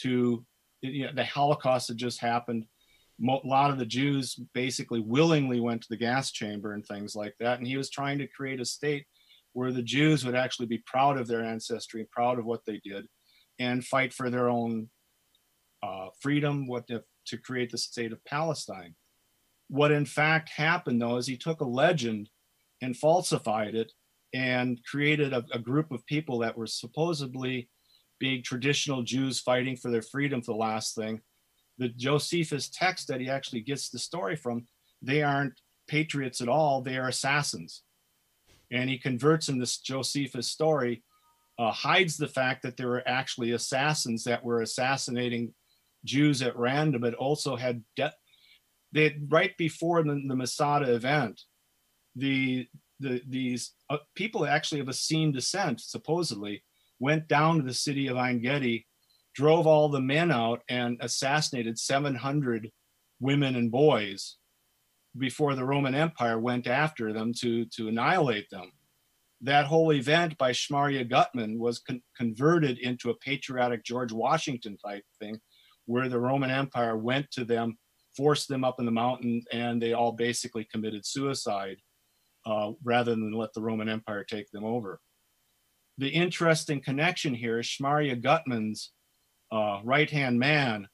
to 0.00 0.44
you 0.82 1.06
know, 1.06 1.12
the 1.14 1.24
Holocaust 1.24 1.88
had 1.88 1.96
just 1.96 2.20
happened. 2.20 2.66
A 3.22 3.38
lot 3.44 3.70
of 3.70 3.78
the 3.78 3.86
Jews 3.86 4.38
basically 4.54 5.00
willingly 5.00 5.60
went 5.60 5.82
to 5.82 5.88
the 5.88 5.96
gas 5.96 6.32
chamber 6.32 6.72
and 6.72 6.84
things 6.84 7.14
like 7.14 7.34
that. 7.40 7.58
And 7.58 7.66
he 7.66 7.76
was 7.76 7.90
trying 7.90 8.18
to 8.18 8.26
create 8.26 8.60
a 8.60 8.64
state 8.64 9.06
where 9.52 9.72
the 9.72 9.82
Jews 9.82 10.24
would 10.24 10.34
actually 10.34 10.66
be 10.66 10.82
proud 10.84 11.18
of 11.18 11.28
their 11.28 11.44
ancestry, 11.44 12.06
proud 12.10 12.38
of 12.38 12.44
what 12.44 12.64
they 12.66 12.80
did, 12.84 13.06
and 13.58 13.84
fight 13.84 14.12
for 14.12 14.30
their 14.30 14.48
own 14.48 14.90
uh, 15.82 16.08
freedom, 16.20 16.66
what 16.66 16.88
to 16.88 17.36
create 17.38 17.70
the 17.70 17.78
state 17.78 18.12
of 18.12 18.24
Palestine. 18.24 18.94
What 19.68 19.92
in 19.92 20.06
fact 20.06 20.50
happened 20.50 21.00
though 21.00 21.16
is 21.16 21.26
he 21.26 21.36
took 21.36 21.60
a 21.60 21.64
legend 21.64 22.28
and 22.82 22.96
falsified 22.96 23.74
it 23.74 23.92
and 24.34 24.80
created 24.84 25.32
a, 25.32 25.44
a 25.52 25.58
group 25.58 25.92
of 25.92 26.04
people 26.06 26.40
that 26.40 26.58
were 26.58 26.66
supposedly 26.66 27.70
being 28.18 28.42
traditional 28.42 29.02
Jews 29.02 29.40
fighting 29.40 29.76
for 29.76 29.90
their 29.90 30.02
freedom 30.02 30.42
for 30.42 30.52
the 30.52 30.58
last 30.58 30.94
thing. 30.96 31.20
The 31.78 31.88
Josephus 31.88 32.68
text 32.68 33.08
that 33.08 33.20
he 33.20 33.30
actually 33.30 33.60
gets 33.60 33.88
the 33.88 33.98
story 33.98 34.36
from, 34.36 34.66
they 35.00 35.22
aren't 35.22 35.60
patriots 35.88 36.40
at 36.40 36.48
all, 36.48 36.82
they 36.82 36.96
are 36.96 37.08
assassins. 37.08 37.82
And 38.72 38.90
he 38.90 38.98
converts 38.98 39.48
in 39.48 39.58
this 39.58 39.78
Josephus 39.78 40.48
story, 40.48 41.04
uh, 41.58 41.70
hides 41.70 42.16
the 42.16 42.28
fact 42.28 42.62
that 42.62 42.76
there 42.76 42.88
were 42.88 43.06
actually 43.06 43.52
assassins 43.52 44.24
that 44.24 44.44
were 44.44 44.62
assassinating 44.62 45.54
Jews 46.04 46.42
at 46.42 46.58
random, 46.58 47.02
but 47.02 47.14
also 47.14 47.54
had 47.54 47.82
de- 47.94 48.12
they 48.92 49.16
right 49.28 49.56
before 49.58 50.02
the, 50.02 50.20
the 50.26 50.36
Masada 50.36 50.92
event, 50.92 51.40
the 52.16 52.66
the 53.00 53.20
these 53.28 53.72
uh, 53.90 53.98
people 54.14 54.46
actually 54.46 54.80
of 54.80 54.88
Essene 54.88 55.32
descent 55.32 55.80
supposedly 55.80 56.62
went 57.00 57.28
down 57.28 57.56
to 57.56 57.62
the 57.62 57.74
city 57.74 58.06
of 58.06 58.16
Ein 58.16 58.40
Gedi, 58.40 58.86
drove 59.34 59.66
all 59.66 59.88
the 59.88 60.00
men 60.00 60.30
out, 60.30 60.62
and 60.68 60.96
assassinated 61.00 61.78
700 61.78 62.70
women 63.20 63.56
and 63.56 63.70
boys 63.70 64.36
before 65.18 65.54
the 65.54 65.64
Roman 65.64 65.94
Empire 65.94 66.38
went 66.38 66.66
after 66.66 67.12
them 67.12 67.32
to 67.40 67.64
to 67.66 67.88
annihilate 67.88 68.48
them. 68.50 68.70
That 69.40 69.66
whole 69.66 69.92
event 69.92 70.38
by 70.38 70.52
Shmarya 70.52 71.08
Gutman 71.08 71.58
was 71.58 71.80
con- 71.80 72.02
converted 72.16 72.78
into 72.78 73.10
a 73.10 73.16
patriotic 73.16 73.84
George 73.84 74.12
Washington 74.12 74.76
type 74.78 75.04
thing, 75.18 75.40
where 75.86 76.08
the 76.08 76.20
Roman 76.20 76.50
Empire 76.50 76.96
went 76.96 77.30
to 77.32 77.44
them, 77.44 77.76
forced 78.16 78.48
them 78.48 78.64
up 78.64 78.76
in 78.78 78.86
the 78.86 78.92
mountain, 78.92 79.42
and 79.52 79.82
they 79.82 79.92
all 79.92 80.12
basically 80.12 80.64
committed 80.64 81.04
suicide 81.04 81.76
uh, 82.46 82.72
rather 82.82 83.12
than 83.12 83.32
let 83.32 83.52
the 83.54 83.62
Roman 83.62 83.88
Empire 83.88 84.24
take 84.24 84.50
them 84.50 84.64
over. 84.64 85.00
The 85.98 86.08
interesting 86.08 86.80
connection 86.80 87.34
here 87.34 87.58
is 87.58 87.66
Shmarya 87.66 88.20
Gutman's 88.20 88.90
uh, 89.52 89.80
right 89.84 90.10
hand 90.10 90.38
man 90.38 90.88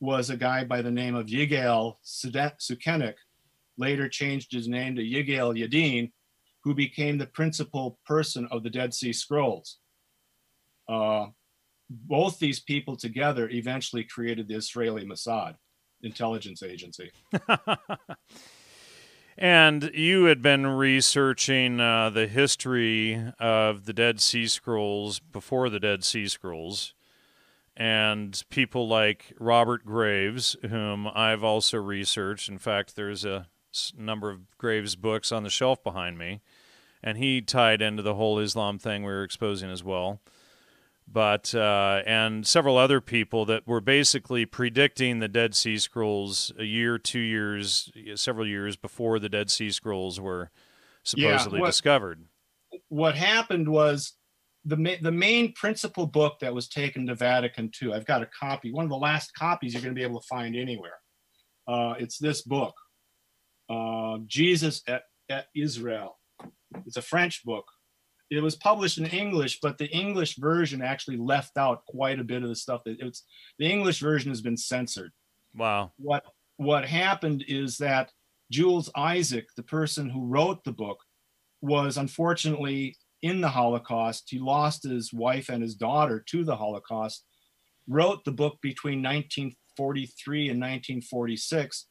was 0.00 0.30
a 0.30 0.36
guy 0.36 0.64
by 0.64 0.82
the 0.82 0.90
name 0.90 1.14
of 1.14 1.26
Yigael 1.26 1.96
Sukenik, 2.04 3.14
later 3.76 4.08
changed 4.08 4.52
his 4.52 4.68
name 4.68 4.96
to 4.96 5.02
Yigael 5.02 5.58
Yadin, 5.58 6.12
who 6.62 6.74
became 6.74 7.18
the 7.18 7.26
principal 7.26 7.98
person 8.06 8.46
of 8.50 8.62
the 8.62 8.70
Dead 8.70 8.94
Sea 8.94 9.12
Scrolls. 9.12 9.78
Uh, 10.88 11.26
both 11.90 12.38
these 12.38 12.60
people 12.60 12.96
together 12.96 13.48
eventually 13.48 14.04
created 14.04 14.48
the 14.48 14.54
Israeli 14.54 15.04
Mossad 15.04 15.56
intelligence 16.02 16.62
agency. 16.62 17.10
and 19.36 19.90
you 19.94 20.24
had 20.24 20.42
been 20.42 20.66
researching 20.66 21.80
uh, 21.80 22.10
the 22.10 22.26
history 22.26 23.32
of 23.38 23.84
the 23.86 23.92
Dead 23.92 24.20
Sea 24.20 24.46
Scrolls 24.46 25.18
before 25.18 25.68
the 25.68 25.80
Dead 25.80 26.04
Sea 26.04 26.28
Scrolls, 26.28 26.94
and 27.76 28.42
people 28.50 28.86
like 28.86 29.32
Robert 29.40 29.84
Graves, 29.84 30.56
whom 30.68 31.08
I've 31.14 31.42
also 31.42 31.78
researched. 31.78 32.48
In 32.48 32.58
fact, 32.58 32.94
there's 32.94 33.24
a 33.24 33.48
number 33.96 34.30
of 34.30 34.56
Graves 34.56 34.94
books 34.94 35.32
on 35.32 35.42
the 35.42 35.50
shelf 35.50 35.82
behind 35.82 36.16
me, 36.16 36.40
and 37.02 37.18
he 37.18 37.40
tied 37.40 37.82
into 37.82 38.02
the 38.02 38.14
whole 38.14 38.38
Islam 38.38 38.78
thing 38.78 39.02
we 39.02 39.12
were 39.12 39.24
exposing 39.24 39.70
as 39.70 39.82
well 39.82 40.20
but 41.06 41.54
uh, 41.54 42.02
and 42.06 42.46
several 42.46 42.76
other 42.76 43.00
people 43.00 43.44
that 43.46 43.66
were 43.66 43.80
basically 43.80 44.46
predicting 44.46 45.18
the 45.18 45.28
Dead 45.28 45.54
Sea 45.54 45.78
Scrolls 45.78 46.52
a 46.58 46.64
year, 46.64 46.98
two 46.98 47.20
years, 47.20 47.90
several 48.14 48.46
years 48.46 48.76
before 48.76 49.18
the 49.18 49.28
Dead 49.28 49.50
Sea 49.50 49.70
Scrolls 49.70 50.20
were 50.20 50.50
supposedly 51.02 51.58
yeah, 51.58 51.62
what, 51.62 51.66
discovered. 51.66 52.24
What 52.88 53.14
happened 53.14 53.68
was 53.68 54.14
the 54.64 54.76
ma- 54.76 54.96
the 55.02 55.12
main 55.12 55.52
principal 55.52 56.06
book 56.06 56.38
that 56.40 56.54
was 56.54 56.68
taken 56.68 57.06
to 57.06 57.14
Vatican 57.14 57.70
II. 57.80 57.92
I've 57.92 58.06
got 58.06 58.22
a 58.22 58.28
copy, 58.38 58.72
one 58.72 58.84
of 58.84 58.90
the 58.90 58.96
last 58.96 59.34
copies 59.34 59.74
you're 59.74 59.82
going 59.82 59.94
to 59.94 59.98
be 59.98 60.04
able 60.04 60.20
to 60.20 60.26
find 60.26 60.56
anywhere. 60.56 60.98
Uh, 61.68 61.94
it's 61.98 62.18
this 62.18 62.42
book, 62.42 62.74
uh, 63.68 64.18
Jesus 64.26 64.82
at, 64.88 65.02
at 65.28 65.46
Israel. 65.54 66.18
It's 66.86 66.96
a 66.96 67.02
French 67.02 67.44
book 67.44 67.64
it 68.30 68.42
was 68.42 68.56
published 68.56 68.98
in 68.98 69.06
English, 69.06 69.60
but 69.60 69.78
the 69.78 69.90
English 69.90 70.36
version 70.36 70.82
actually 70.82 71.16
left 71.16 71.56
out 71.56 71.84
quite 71.86 72.18
a 72.18 72.24
bit 72.24 72.42
of 72.42 72.48
the 72.48 72.56
stuff 72.56 72.82
that 72.84 72.96
it's 73.00 73.24
the 73.58 73.70
English 73.70 74.00
version 74.00 74.30
has 74.30 74.40
been 74.40 74.56
censored. 74.56 75.12
Wow. 75.54 75.92
What 75.98 76.24
what 76.56 76.84
happened 76.84 77.44
is 77.48 77.78
that 77.78 78.10
Jules 78.50 78.90
Isaac, 78.96 79.46
the 79.56 79.62
person 79.62 80.08
who 80.08 80.26
wrote 80.26 80.64
the 80.64 80.72
book, 80.72 80.98
was 81.60 81.96
unfortunately 81.96 82.96
in 83.22 83.40
the 83.40 83.48
Holocaust. 83.48 84.24
He 84.28 84.38
lost 84.38 84.84
his 84.84 85.12
wife 85.12 85.48
and 85.48 85.62
his 85.62 85.74
daughter 85.74 86.22
to 86.28 86.44
the 86.44 86.56
Holocaust. 86.56 87.24
Wrote 87.88 88.24
the 88.24 88.32
book 88.32 88.58
between 88.62 89.02
1943 89.02 90.50
and 90.50 90.60
1946. 90.60 91.86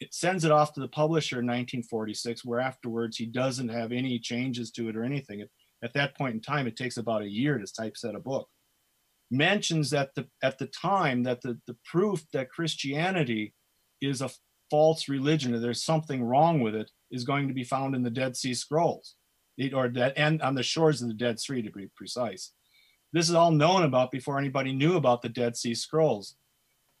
It 0.00 0.14
sends 0.14 0.44
it 0.44 0.50
off 0.50 0.72
to 0.74 0.80
the 0.80 0.88
publisher 0.88 1.40
in 1.40 1.46
1946, 1.46 2.44
where 2.44 2.60
afterwards 2.60 3.16
he 3.16 3.26
doesn't 3.26 3.68
have 3.68 3.92
any 3.92 4.18
changes 4.18 4.70
to 4.72 4.88
it 4.88 4.96
or 4.96 5.04
anything. 5.04 5.40
It 5.40 5.50
at 5.82 5.94
that 5.94 6.16
point 6.16 6.34
in 6.34 6.40
time, 6.40 6.66
it 6.66 6.76
takes 6.76 6.96
about 6.96 7.22
a 7.22 7.28
year 7.28 7.58
to 7.58 7.66
typeset 7.66 8.14
a 8.14 8.20
book, 8.20 8.48
mentions 9.30 9.90
that 9.90 10.14
the, 10.14 10.26
at 10.42 10.58
the 10.58 10.66
time 10.66 11.22
that 11.24 11.40
the, 11.42 11.58
the 11.66 11.76
proof 11.84 12.24
that 12.32 12.50
Christianity 12.50 13.54
is 14.00 14.20
a 14.20 14.30
false 14.70 15.08
religion 15.08 15.54
or 15.54 15.60
there's 15.60 15.82
something 15.82 16.22
wrong 16.22 16.60
with 16.60 16.74
it 16.74 16.90
is 17.10 17.24
going 17.24 17.48
to 17.48 17.54
be 17.54 17.64
found 17.64 17.94
in 17.94 18.02
the 18.02 18.10
Dead 18.10 18.36
Sea 18.36 18.54
Scrolls, 18.54 19.14
it, 19.56 19.72
or 19.72 19.88
that 19.88 20.14
and 20.16 20.42
on 20.42 20.54
the 20.54 20.62
shores 20.62 21.00
of 21.00 21.08
the 21.08 21.14
Dead 21.14 21.40
Sea 21.40 21.62
to 21.62 21.70
be 21.70 21.88
precise. 21.96 22.52
This 23.12 23.28
is 23.28 23.34
all 23.34 23.50
known 23.50 23.84
about 23.84 24.10
before 24.10 24.38
anybody 24.38 24.72
knew 24.72 24.96
about 24.96 25.22
the 25.22 25.30
Dead 25.30 25.56
Sea 25.56 25.74
Scrolls. 25.74 26.36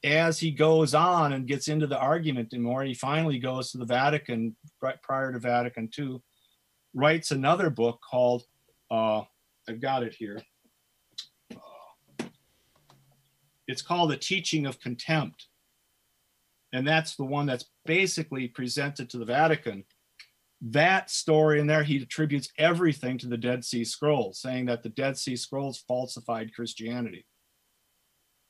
As 0.04 0.38
he 0.38 0.52
goes 0.52 0.94
on 0.94 1.32
and 1.32 1.46
gets 1.46 1.68
into 1.68 1.86
the 1.86 1.98
argument 1.98 2.52
and 2.52 2.62
more, 2.62 2.84
he 2.84 2.94
finally 2.94 3.38
goes 3.38 3.72
to 3.72 3.78
the 3.78 3.84
Vatican 3.84 4.56
right 4.80 5.00
prior 5.02 5.32
to 5.32 5.38
Vatican 5.38 5.90
II, 5.98 6.20
writes 6.94 7.30
another 7.30 7.68
book 7.68 8.00
called 8.08 8.44
uh, 8.90 9.22
I've 9.68 9.80
got 9.80 10.02
it 10.02 10.14
here. 10.14 10.42
it's 13.68 13.82
called 13.82 14.10
the 14.10 14.16
teaching 14.16 14.66
of 14.66 14.80
contempt. 14.80 15.46
And 16.72 16.86
that's 16.86 17.16
the 17.16 17.24
one 17.24 17.46
that's 17.46 17.66
basically 17.84 18.48
presented 18.48 19.08
to 19.10 19.18
the 19.18 19.24
Vatican. 19.24 19.84
That 20.60 21.10
story 21.10 21.60
in 21.60 21.66
there, 21.66 21.84
he 21.84 22.02
attributes 22.02 22.48
everything 22.58 23.16
to 23.18 23.28
the 23.28 23.36
Dead 23.36 23.64
Sea 23.64 23.84
Scrolls, 23.84 24.40
saying 24.40 24.66
that 24.66 24.82
the 24.82 24.88
Dead 24.88 25.16
Sea 25.16 25.36
Scrolls 25.36 25.84
falsified 25.86 26.52
Christianity. 26.54 27.26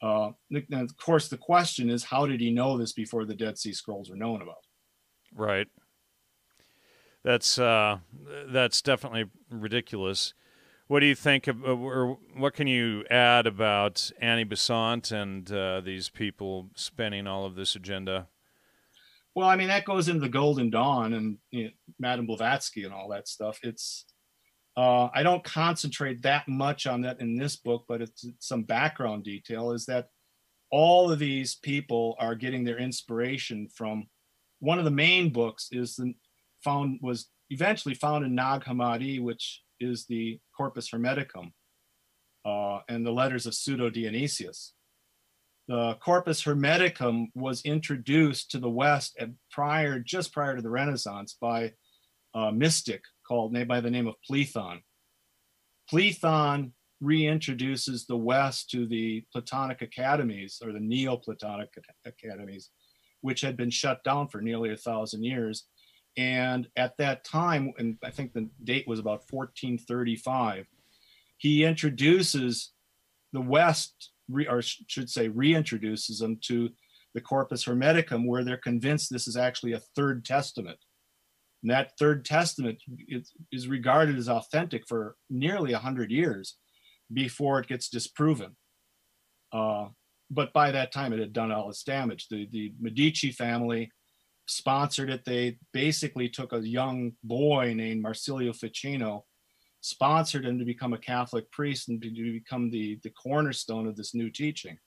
Uh, 0.00 0.30
and 0.50 0.82
of 0.88 0.96
course, 0.96 1.28
the 1.28 1.36
question 1.36 1.90
is, 1.90 2.04
how 2.04 2.24
did 2.24 2.40
he 2.40 2.50
know 2.50 2.78
this 2.78 2.92
before 2.92 3.24
the 3.24 3.34
Dead 3.34 3.58
Sea 3.58 3.72
Scrolls 3.72 4.08
were 4.08 4.16
known 4.16 4.40
about? 4.40 4.62
Right 5.34 5.66
that's 7.28 7.58
uh, 7.58 7.98
that's 8.46 8.80
definitely 8.80 9.26
ridiculous. 9.50 10.32
what 10.86 11.00
do 11.00 11.06
you 11.06 11.14
think, 11.14 11.46
of, 11.46 11.62
uh, 11.62 11.76
or 11.76 12.16
what 12.34 12.54
can 12.54 12.66
you 12.66 13.04
add 13.10 13.46
about 13.46 14.10
Annie 14.18 14.44
Besant 14.44 15.12
and 15.12 15.52
uh, 15.52 15.82
these 15.82 16.08
people 16.08 16.70
spinning 16.74 17.26
all 17.26 17.44
of 17.44 17.54
this 17.54 17.76
agenda? 17.76 18.28
Well, 19.34 19.46
I 19.46 19.56
mean 19.56 19.68
that 19.68 19.84
goes 19.84 20.08
into 20.08 20.20
the 20.20 20.30
Golden 20.30 20.70
Dawn 20.70 21.12
and 21.12 21.36
you 21.50 21.64
know, 21.64 21.70
Madame 21.98 22.26
Blavatsky 22.26 22.84
and 22.84 22.94
all 22.94 23.10
that 23.10 23.28
stuff. 23.28 23.58
It's 23.62 24.06
uh, 24.74 25.08
I 25.12 25.22
don't 25.22 25.44
concentrate 25.44 26.22
that 26.22 26.48
much 26.48 26.86
on 26.86 27.02
that 27.02 27.20
in 27.20 27.36
this 27.36 27.56
book, 27.56 27.84
but 27.88 28.00
it's, 28.00 28.24
it's 28.24 28.48
some 28.48 28.62
background 28.62 29.24
detail. 29.24 29.72
Is 29.72 29.84
that 29.84 30.06
all 30.70 31.12
of 31.12 31.18
these 31.18 31.56
people 31.56 32.16
are 32.18 32.34
getting 32.34 32.64
their 32.64 32.78
inspiration 32.78 33.68
from 33.68 34.06
one 34.60 34.78
of 34.78 34.86
the 34.86 34.90
main 34.90 35.30
books 35.30 35.68
is 35.70 35.96
the 35.96 36.14
found 36.62 36.98
was 37.02 37.28
eventually 37.50 37.94
found 37.94 38.24
in 38.24 38.34
Nag 38.34 38.64
Hammadi, 38.64 39.20
which 39.20 39.62
is 39.80 40.06
the 40.06 40.38
Corpus 40.56 40.90
Hermeticum 40.90 41.52
uh, 42.44 42.80
and 42.88 43.06
the 43.06 43.12
letters 43.12 43.46
of 43.46 43.54
Pseudo 43.54 43.90
Dionysius. 43.90 44.74
The 45.68 45.94
Corpus 46.00 46.42
Hermeticum 46.44 47.26
was 47.34 47.62
introduced 47.62 48.50
to 48.52 48.58
the 48.58 48.70
West 48.70 49.16
at 49.20 49.28
prior, 49.50 49.98
just 49.98 50.32
prior 50.32 50.56
to 50.56 50.62
the 50.62 50.70
Renaissance, 50.70 51.36
by 51.38 51.72
a 52.34 52.52
mystic 52.52 53.02
called 53.26 53.52
by 53.68 53.80
the 53.80 53.90
name 53.90 54.06
of 54.06 54.14
Plethon. 54.28 54.80
Plethon 55.92 56.72
reintroduces 57.02 58.06
the 58.06 58.16
West 58.16 58.70
to 58.70 58.86
the 58.86 59.24
Platonic 59.32 59.82
academies 59.82 60.60
or 60.64 60.72
the 60.72 60.80
Neoplatonic 60.80 61.68
academies, 62.04 62.70
which 63.20 63.40
had 63.40 63.56
been 63.56 63.70
shut 63.70 64.02
down 64.04 64.28
for 64.28 64.40
nearly 64.40 64.72
a 64.72 64.76
thousand 64.76 65.22
years. 65.22 65.66
And 66.16 66.68
at 66.76 66.96
that 66.98 67.24
time, 67.24 67.72
and 67.78 67.96
I 68.02 68.10
think 68.10 68.32
the 68.32 68.48
date 68.64 68.88
was 68.88 68.98
about 68.98 69.22
1435, 69.30 70.66
he 71.36 71.64
introduces 71.64 72.72
the 73.32 73.40
West, 73.40 74.10
or 74.48 74.60
should 74.62 75.08
say, 75.08 75.28
reintroduces 75.28 76.18
them 76.18 76.38
to 76.46 76.70
the 77.14 77.20
Corpus 77.20 77.64
Hermeticum, 77.64 78.26
where 78.26 78.44
they're 78.44 78.56
convinced 78.56 79.10
this 79.10 79.28
is 79.28 79.36
actually 79.36 79.72
a 79.72 79.82
third 79.94 80.24
testament. 80.24 80.78
And 81.62 81.70
that 81.70 81.92
third 81.98 82.24
testament 82.24 82.82
is 83.50 83.68
regarded 83.68 84.16
as 84.16 84.28
authentic 84.28 84.86
for 84.86 85.16
nearly 85.28 85.72
100 85.72 86.10
years 86.10 86.56
before 87.12 87.58
it 87.58 87.66
gets 87.66 87.88
disproven. 87.88 88.56
Uh, 89.52 89.88
but 90.30 90.52
by 90.52 90.70
that 90.70 90.92
time, 90.92 91.12
it 91.12 91.18
had 91.18 91.32
done 91.32 91.50
all 91.50 91.70
its 91.70 91.82
damage. 91.82 92.28
The, 92.28 92.46
the 92.52 92.72
Medici 92.78 93.32
family 93.32 93.90
sponsored 94.48 95.10
it. 95.10 95.24
They 95.24 95.58
basically 95.72 96.28
took 96.28 96.52
a 96.52 96.66
young 96.66 97.12
boy 97.22 97.74
named 97.76 98.02
Marsilio 98.02 98.52
Ficino, 98.52 99.24
sponsored 99.80 100.44
him 100.44 100.58
to 100.58 100.64
become 100.64 100.92
a 100.94 100.98
Catholic 100.98 101.50
priest 101.52 101.88
and 101.88 102.02
to 102.02 102.32
become 102.32 102.70
the, 102.70 102.98
the 103.02 103.10
cornerstone 103.10 103.86
of 103.86 103.96
this 103.96 104.14
new 104.14 104.30
teaching 104.30 104.78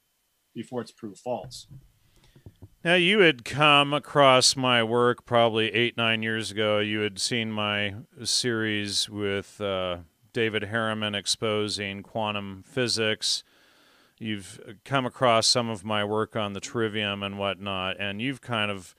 before 0.54 0.82
it's 0.82 0.92
proved 0.92 1.20
false. 1.20 1.68
Now, 2.84 2.96
you 2.96 3.20
had 3.20 3.46
come 3.46 3.94
across 3.94 4.56
my 4.56 4.84
work 4.84 5.24
probably 5.24 5.72
eight, 5.72 5.96
nine 5.96 6.24
years 6.24 6.50
ago. 6.50 6.80
You 6.80 7.02
had 7.02 7.20
seen 7.20 7.52
my 7.52 7.94
series 8.24 9.08
with 9.08 9.62
uh, 9.62 9.98
David 10.34 10.64
Harriman 10.64 11.14
exposing 11.14 12.02
quantum 12.02 12.64
physics. 12.66 13.44
You've 14.18 14.60
come 14.84 15.06
across 15.06 15.46
some 15.46 15.70
of 15.70 15.86
my 15.86 16.04
work 16.04 16.36
on 16.36 16.54
the 16.54 16.60
trivium 16.60 17.22
and 17.22 17.38
whatnot, 17.38 17.98
and 18.00 18.20
you've 18.20 18.42
kind 18.42 18.72
of 18.72 18.96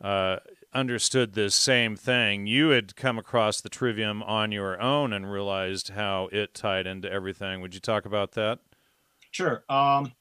uh, 0.00 0.38
understood 0.72 1.32
this 1.32 1.54
same 1.54 1.96
thing. 1.96 2.46
You 2.46 2.70
had 2.70 2.96
come 2.96 3.18
across 3.18 3.60
the 3.60 3.68
trivium 3.68 4.22
on 4.22 4.52
your 4.52 4.80
own 4.80 5.12
and 5.12 5.30
realized 5.30 5.90
how 5.90 6.28
it 6.32 6.54
tied 6.54 6.86
into 6.86 7.10
everything. 7.10 7.60
Would 7.60 7.74
you 7.74 7.80
talk 7.80 8.04
about 8.04 8.32
that? 8.32 8.58
Sure. 9.30 9.64
Um, 9.68 10.12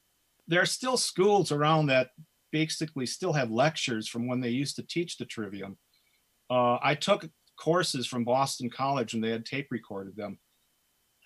there 0.47 0.61
are 0.61 0.65
still 0.65 0.97
schools 0.97 1.51
around 1.51 1.87
that 1.87 2.09
basically 2.51 3.05
still 3.05 3.33
have 3.33 3.51
lectures 3.51 4.07
from 4.07 4.27
when 4.27 4.39
they 4.39 4.49
used 4.49 4.77
to 4.77 4.87
teach 4.87 5.17
the 5.17 5.25
trivium. 5.25 5.77
Uh, 6.49 6.77
I 6.81 6.95
took 6.95 7.27
courses 7.59 8.07
from 8.07 8.23
Boston 8.23 8.69
College 8.69 9.13
and 9.13 9.23
they 9.23 9.31
had 9.31 9.45
tape 9.45 9.67
recorded 9.71 10.15
them. 10.15 10.39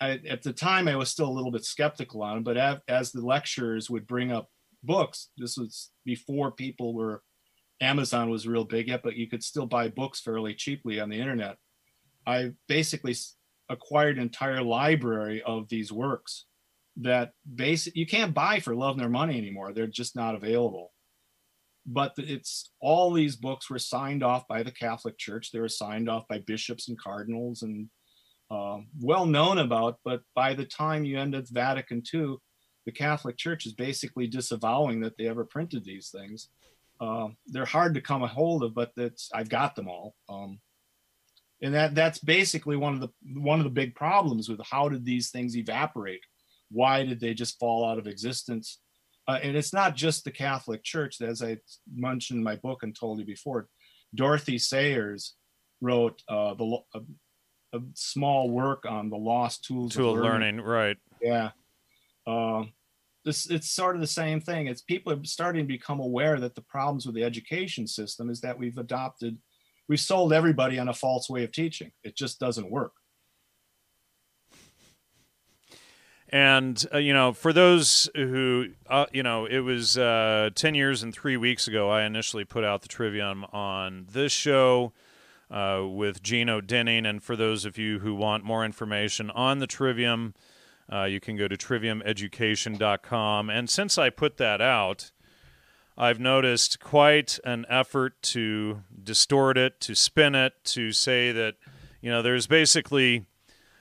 I, 0.00 0.20
at 0.28 0.42
the 0.42 0.52
time, 0.52 0.88
I 0.88 0.96
was 0.96 1.10
still 1.10 1.28
a 1.28 1.30
little 1.30 1.50
bit 1.50 1.64
skeptical 1.64 2.22
on 2.22 2.38
it, 2.38 2.44
but 2.44 2.56
as, 2.56 2.78
as 2.88 3.12
the 3.12 3.24
lecturers 3.24 3.90
would 3.90 4.06
bring 4.06 4.32
up 4.32 4.48
books, 4.82 5.28
this 5.36 5.58
was 5.58 5.90
before 6.04 6.50
people 6.52 6.94
were, 6.94 7.22
Amazon 7.80 8.30
was 8.30 8.46
real 8.46 8.64
big 8.64 8.88
yet, 8.88 9.02
but 9.02 9.16
you 9.16 9.28
could 9.28 9.42
still 9.42 9.66
buy 9.66 9.88
books 9.88 10.20
fairly 10.20 10.54
cheaply 10.54 11.00
on 11.00 11.08
the 11.08 11.18
internet. 11.18 11.56
I 12.26 12.52
basically 12.68 13.14
acquired 13.68 14.16
an 14.16 14.22
entire 14.22 14.62
library 14.62 15.42
of 15.42 15.68
these 15.68 15.90
works 15.90 16.46
that 16.96 17.32
basic 17.54 17.96
you 17.96 18.06
can't 18.06 18.34
buy 18.34 18.60
for 18.60 18.74
love 18.74 18.96
nor 18.96 19.08
money 19.08 19.38
anymore. 19.38 19.72
They're 19.72 19.86
just 19.86 20.16
not 20.16 20.34
available 20.34 20.92
but 21.86 22.12
it's 22.16 22.70
all 22.80 23.12
these 23.12 23.36
books 23.36 23.70
were 23.70 23.78
signed 23.78 24.22
off 24.22 24.46
by 24.46 24.62
the 24.62 24.70
Catholic 24.70 25.18
Church. 25.18 25.50
They 25.50 25.60
were 25.60 25.68
signed 25.68 26.08
off 26.08 26.28
by 26.28 26.38
bishops 26.38 26.88
and 26.88 26.98
cardinals 26.98 27.62
and 27.62 27.88
uh, 28.50 28.78
well 29.00 29.26
known 29.26 29.58
about. 29.58 29.98
But 30.04 30.22
by 30.34 30.54
the 30.54 30.66
time 30.66 31.04
you 31.04 31.18
end 31.18 31.34
at 31.34 31.48
Vatican 31.48 32.02
II, 32.12 32.36
the 32.86 32.92
Catholic 32.92 33.36
Church 33.36 33.66
is 33.66 33.72
basically 33.72 34.26
disavowing 34.26 35.00
that 35.00 35.16
they 35.16 35.26
ever 35.26 35.44
printed 35.44 35.84
these 35.84 36.10
things. 36.10 36.48
Uh, 37.00 37.28
they're 37.46 37.64
hard 37.64 37.94
to 37.94 38.00
come 38.00 38.22
a 38.22 38.26
hold 38.26 38.62
of, 38.62 38.74
but 38.74 38.92
that's 38.96 39.30
I've 39.34 39.48
got 39.48 39.74
them 39.74 39.88
all. 39.88 40.14
Um, 40.28 40.60
and 41.62 41.74
that 41.74 41.94
that's 41.94 42.18
basically 42.18 42.76
one 42.76 42.94
of 42.94 43.00
the 43.00 43.08
one 43.40 43.58
of 43.58 43.64
the 43.64 43.70
big 43.70 43.94
problems 43.94 44.48
with 44.48 44.60
how 44.68 44.88
did 44.88 45.04
these 45.04 45.30
things 45.30 45.56
evaporate? 45.56 46.20
Why 46.70 47.04
did 47.04 47.20
they 47.20 47.34
just 47.34 47.58
fall 47.58 47.88
out 47.88 47.98
of 47.98 48.06
existence? 48.06 48.80
Uh, 49.28 49.38
and 49.42 49.56
it's 49.56 49.72
not 49.72 49.94
just 49.94 50.24
the 50.24 50.30
Catholic 50.30 50.82
Church, 50.82 51.20
as 51.20 51.42
I 51.42 51.58
mentioned 51.92 52.38
in 52.38 52.44
my 52.44 52.56
book 52.56 52.82
and 52.82 52.96
told 52.98 53.18
you 53.18 53.24
before. 53.24 53.68
Dorothy 54.14 54.58
Sayers 54.58 55.34
wrote 55.80 56.22
uh, 56.28 56.54
the 56.54 56.78
a, 56.94 57.00
a, 57.76 57.80
small 57.94 58.50
work 58.50 58.84
on 58.88 59.08
the 59.08 59.16
lost 59.16 59.64
tools 59.64 59.94
tool 59.94 60.14
of 60.14 60.16
learning. 60.16 60.56
learning. 60.56 60.60
right? 60.62 60.96
Yeah. 61.22 61.50
This 63.24 63.50
it's 63.50 63.70
sort 63.70 63.96
of 63.96 64.00
the 64.00 64.06
same 64.06 64.40
thing. 64.40 64.66
It's 64.66 64.82
people 64.82 65.12
are 65.12 65.24
starting 65.24 65.64
to 65.64 65.68
become 65.68 66.00
aware 66.00 66.40
that 66.40 66.54
the 66.54 66.62
problems 66.62 67.06
with 67.06 67.14
the 67.14 67.24
education 67.24 67.86
system 67.86 68.30
is 68.30 68.40
that 68.40 68.58
we've 68.58 68.78
adopted, 68.78 69.36
we've 69.88 70.00
sold 70.00 70.32
everybody 70.32 70.78
on 70.78 70.88
a 70.88 70.94
false 70.94 71.28
way 71.28 71.44
of 71.44 71.52
teaching. 71.52 71.90
It 72.02 72.16
just 72.16 72.40
doesn't 72.40 72.70
work. 72.70 72.92
And 76.30 76.82
uh, 76.94 76.98
you 76.98 77.12
know, 77.12 77.32
for 77.32 77.52
those 77.52 78.08
who, 78.14 78.68
uh, 78.88 79.06
you 79.12 79.22
know, 79.22 79.46
it 79.46 79.60
was 79.60 79.98
uh, 79.98 80.50
ten 80.54 80.74
years 80.74 81.02
and 81.02 81.12
three 81.12 81.36
weeks 81.36 81.66
ago. 81.66 81.90
I 81.90 82.04
initially 82.04 82.44
put 82.44 82.64
out 82.64 82.82
the 82.82 82.88
Trivium 82.88 83.44
on 83.52 84.06
this 84.12 84.32
show 84.32 84.92
uh, 85.50 85.84
with 85.84 86.22
Gene 86.22 86.48
Odening. 86.48 87.04
And 87.04 87.22
for 87.22 87.34
those 87.34 87.64
of 87.64 87.76
you 87.76 87.98
who 87.98 88.14
want 88.14 88.44
more 88.44 88.64
information 88.64 89.30
on 89.30 89.58
the 89.58 89.66
Trivium, 89.66 90.34
uh, 90.92 91.04
you 91.04 91.20
can 91.20 91.36
go 91.36 91.46
to 91.48 91.56
triviumeducation.com. 91.56 93.50
And 93.50 93.70
since 93.70 93.98
I 93.98 94.10
put 94.10 94.36
that 94.38 94.60
out, 94.60 95.12
I've 95.96 96.18
noticed 96.18 96.80
quite 96.80 97.38
an 97.44 97.66
effort 97.68 98.20
to 98.22 98.82
distort 99.02 99.58
it, 99.58 99.80
to 99.82 99.94
spin 99.94 100.34
it, 100.34 100.54
to 100.64 100.92
say 100.92 101.30
that 101.32 101.56
you 102.00 102.10
know 102.10 102.22
there's 102.22 102.46
basically 102.46 103.26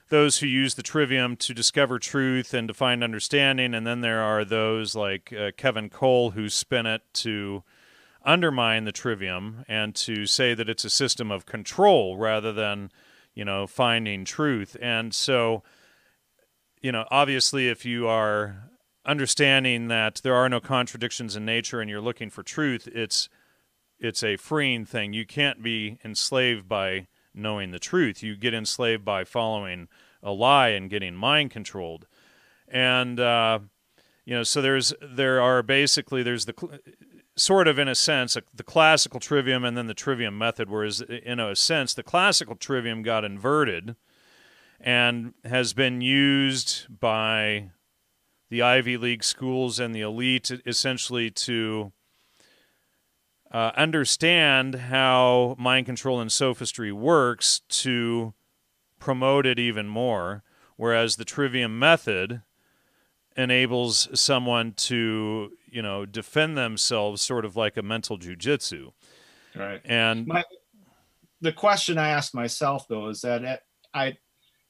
those 0.10 0.40
who 0.40 0.48
use 0.48 0.76
the 0.76 0.84
trivium 0.84 1.36
to 1.38 1.54
discover 1.54 2.00
truth 2.00 2.54
and 2.54 2.68
to 2.68 2.74
find 2.74 3.04
understanding, 3.04 3.74
and 3.74 3.88
then 3.88 4.02
there 4.02 4.22
are 4.22 4.44
those 4.44 4.96
like 4.96 5.32
uh, 5.32 5.52
Kevin 5.56 5.90
Cole 5.90 6.32
who 6.32 6.50
spin 6.50 6.86
it 6.86 7.04
to 7.14 7.64
undermine 8.26 8.84
the 8.84 8.92
trivium 8.92 9.64
and 9.68 9.96
to 9.96 10.26
say 10.26 10.54
that 10.54 10.70
it's 10.70 10.84
a 10.84 10.90
system 10.90 11.32
of 11.32 11.46
control 11.46 12.18
rather 12.18 12.52
than, 12.52 12.92
you 13.34 13.46
know, 13.46 13.66
finding 13.66 14.26
truth. 14.26 14.76
And 14.82 15.14
so, 15.14 15.64
you 16.82 16.92
know, 16.92 17.06
obviously, 17.12 17.68
if 17.68 17.86
you 17.86 18.08
are 18.08 18.70
understanding 19.06 19.88
that 19.88 20.22
there 20.24 20.36
are 20.36 20.50
no 20.50 20.60
contradictions 20.60 21.36
in 21.36 21.46
nature 21.46 21.82
and 21.82 21.90
you're 21.90 22.02
looking 22.02 22.30
for 22.30 22.44
truth, 22.44 22.88
it's 22.88 23.30
it's 24.00 24.24
a 24.24 24.38
freeing 24.38 24.86
thing. 24.86 25.12
You 25.14 25.26
can't 25.26 25.62
be 25.62 26.00
enslaved 26.06 26.70
by 26.70 27.08
knowing 27.34 27.72
the 27.72 27.80
truth. 27.80 28.24
You 28.24 28.36
get 28.36 28.54
enslaved 28.54 29.04
by 29.04 29.26
following 29.26 29.90
a 30.24 30.32
lie 30.32 30.70
and 30.70 30.90
getting 30.90 31.16
mind 31.16 31.52
controlled. 31.52 32.08
And 32.68 33.20
uh, 33.20 33.60
you 34.26 34.36
know, 34.36 34.44
so 34.44 34.62
there's 34.62 34.94
there 35.02 35.42
are 35.42 35.62
basically 35.64 36.24
there's 36.24 36.46
the 36.46 36.80
sort 37.36 37.68
of 37.68 37.80
in 37.80 37.88
a 37.88 37.96
sense 37.96 38.38
the 38.54 38.64
classical 38.64 39.20
trivium 39.20 39.66
and 39.66 39.76
then 39.76 39.88
the 39.88 39.94
trivium 39.94 40.38
method. 40.38 40.70
Whereas 40.70 41.02
in 41.02 41.40
a 41.40 41.56
sense 41.56 41.94
the 41.94 42.04
classical 42.04 42.56
trivium 42.56 43.02
got 43.02 43.26
inverted 43.26 43.96
and 44.80 45.34
has 45.44 45.74
been 45.74 46.02
used 46.02 46.88
by 47.00 47.72
the 48.50 48.62
Ivy 48.62 48.98
League 48.98 49.24
schools 49.24 49.80
and 49.80 49.94
the 49.94 50.02
elite 50.02 50.52
essentially 50.66 51.30
to 51.32 51.92
uh, 53.52 53.72
understand 53.76 54.76
how 54.76 55.56
mind 55.58 55.86
control 55.86 56.20
and 56.20 56.32
sophistry 56.32 56.92
works 56.92 57.62
to 57.70 58.34
promote 59.00 59.46
it 59.46 59.58
even 59.60 59.88
more. 59.88 60.44
whereas 60.76 61.18
the 61.18 61.26
trivium 61.26 61.78
method 61.78 62.42
enables 63.36 64.08
someone 64.20 64.72
to 64.74 65.52
you 65.70 65.82
know 65.82 66.06
defend 66.06 66.58
themselves 66.58 67.22
sort 67.22 67.46
of 67.46 67.56
like 67.56 67.78
a 67.78 67.82
mental 67.82 68.18
jujitsu 68.18 68.92
right 69.56 69.82
and 69.86 70.26
My, 70.28 70.44
the 71.42 71.52
question 71.54 71.98
i 71.98 72.10
ask 72.10 72.34
myself 72.34 72.88
though 72.88 73.08
is 73.10 73.22
that 73.22 73.64
i 73.94 74.18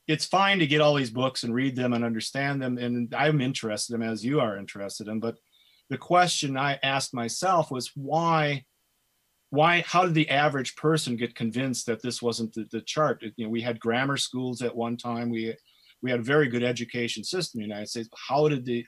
it's 0.10 0.26
fine 0.26 0.58
to 0.58 0.66
get 0.66 0.82
all 0.82 0.96
these 0.96 1.12
books 1.12 1.44
and 1.44 1.54
read 1.54 1.76
them 1.76 1.94
and 1.94 2.04
understand 2.04 2.62
them 2.62 2.78
and 2.78 3.14
i'm 3.16 3.40
interested 3.40 3.94
in 3.94 4.02
them 4.02 4.10
as 4.10 4.26
you 4.26 4.40
are 4.42 4.58
interested 4.58 5.08
in 5.08 5.20
but 5.20 5.36
the 5.90 5.98
question 5.98 6.58
i 6.58 6.78
asked 6.84 7.14
myself 7.14 7.72
was 7.72 7.92
why 7.96 8.66
why 9.52 9.84
how 9.88 10.04
did 10.04 10.16
the 10.16 10.30
average 10.30 10.76
person 10.76 11.16
get 11.16 11.36
convinced 11.36 11.86
that 11.86 12.02
this 12.02 12.22
wasn't 12.22 12.52
the, 12.54 12.66
the 12.72 12.82
chart 12.82 13.24
you 13.38 13.46
know 13.46 13.50
we 13.50 13.62
had 13.62 13.80
grammar 13.80 14.18
schools 14.18 14.62
at 14.62 14.76
one 14.76 14.98
time 14.98 15.30
we 15.30 15.56
we 16.02 16.10
had 16.10 16.20
a 16.20 16.24
very 16.24 16.50
good 16.50 16.64
education 16.64 17.24
system 17.24 17.62
in 17.62 17.64
the 17.64 17.74
united 17.74 17.88
states 17.88 18.10
how 18.28 18.50
did 18.50 18.66
the 18.66 18.84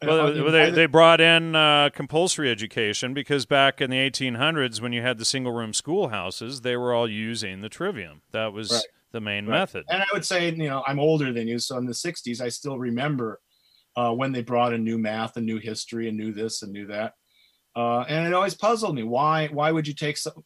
well, 0.00 0.32
they, 0.32 0.70
they 0.70 0.86
brought 0.86 1.20
in 1.20 1.56
uh, 1.56 1.90
compulsory 1.92 2.52
education 2.52 3.14
because 3.14 3.46
back 3.46 3.80
in 3.80 3.90
the 3.90 3.96
1800s, 3.96 4.80
when 4.80 4.92
you 4.92 5.02
had 5.02 5.18
the 5.18 5.24
single 5.24 5.50
room 5.50 5.72
schoolhouses, 5.72 6.60
they 6.60 6.76
were 6.76 6.94
all 6.94 7.10
using 7.10 7.62
the 7.62 7.68
trivium. 7.68 8.22
That 8.30 8.52
was 8.52 8.70
right. 8.70 8.84
The 9.12 9.20
main 9.20 9.46
right. 9.46 9.58
method. 9.58 9.84
And 9.88 10.02
I 10.02 10.06
would 10.12 10.24
say, 10.24 10.50
you 10.50 10.68
know, 10.68 10.82
I'm 10.86 11.00
older 11.00 11.32
than 11.32 11.48
you. 11.48 11.58
So 11.58 11.76
in 11.78 11.86
the 11.86 11.92
60s, 11.92 12.40
I 12.40 12.48
still 12.48 12.78
remember 12.78 13.40
uh, 13.96 14.12
when 14.12 14.32
they 14.32 14.42
brought 14.42 14.72
in 14.72 14.84
new 14.84 14.98
math 14.98 15.36
and 15.36 15.46
new 15.46 15.58
history 15.58 16.08
and 16.08 16.16
knew 16.16 16.32
this 16.32 16.62
and 16.62 16.72
knew 16.72 16.86
that. 16.86 17.14
Uh, 17.76 18.00
and 18.08 18.26
it 18.26 18.34
always 18.34 18.54
puzzled 18.54 18.94
me. 18.94 19.02
Why, 19.02 19.48
why 19.48 19.70
would 19.70 19.86
you 19.86 19.94
take 19.94 20.16
some, 20.16 20.44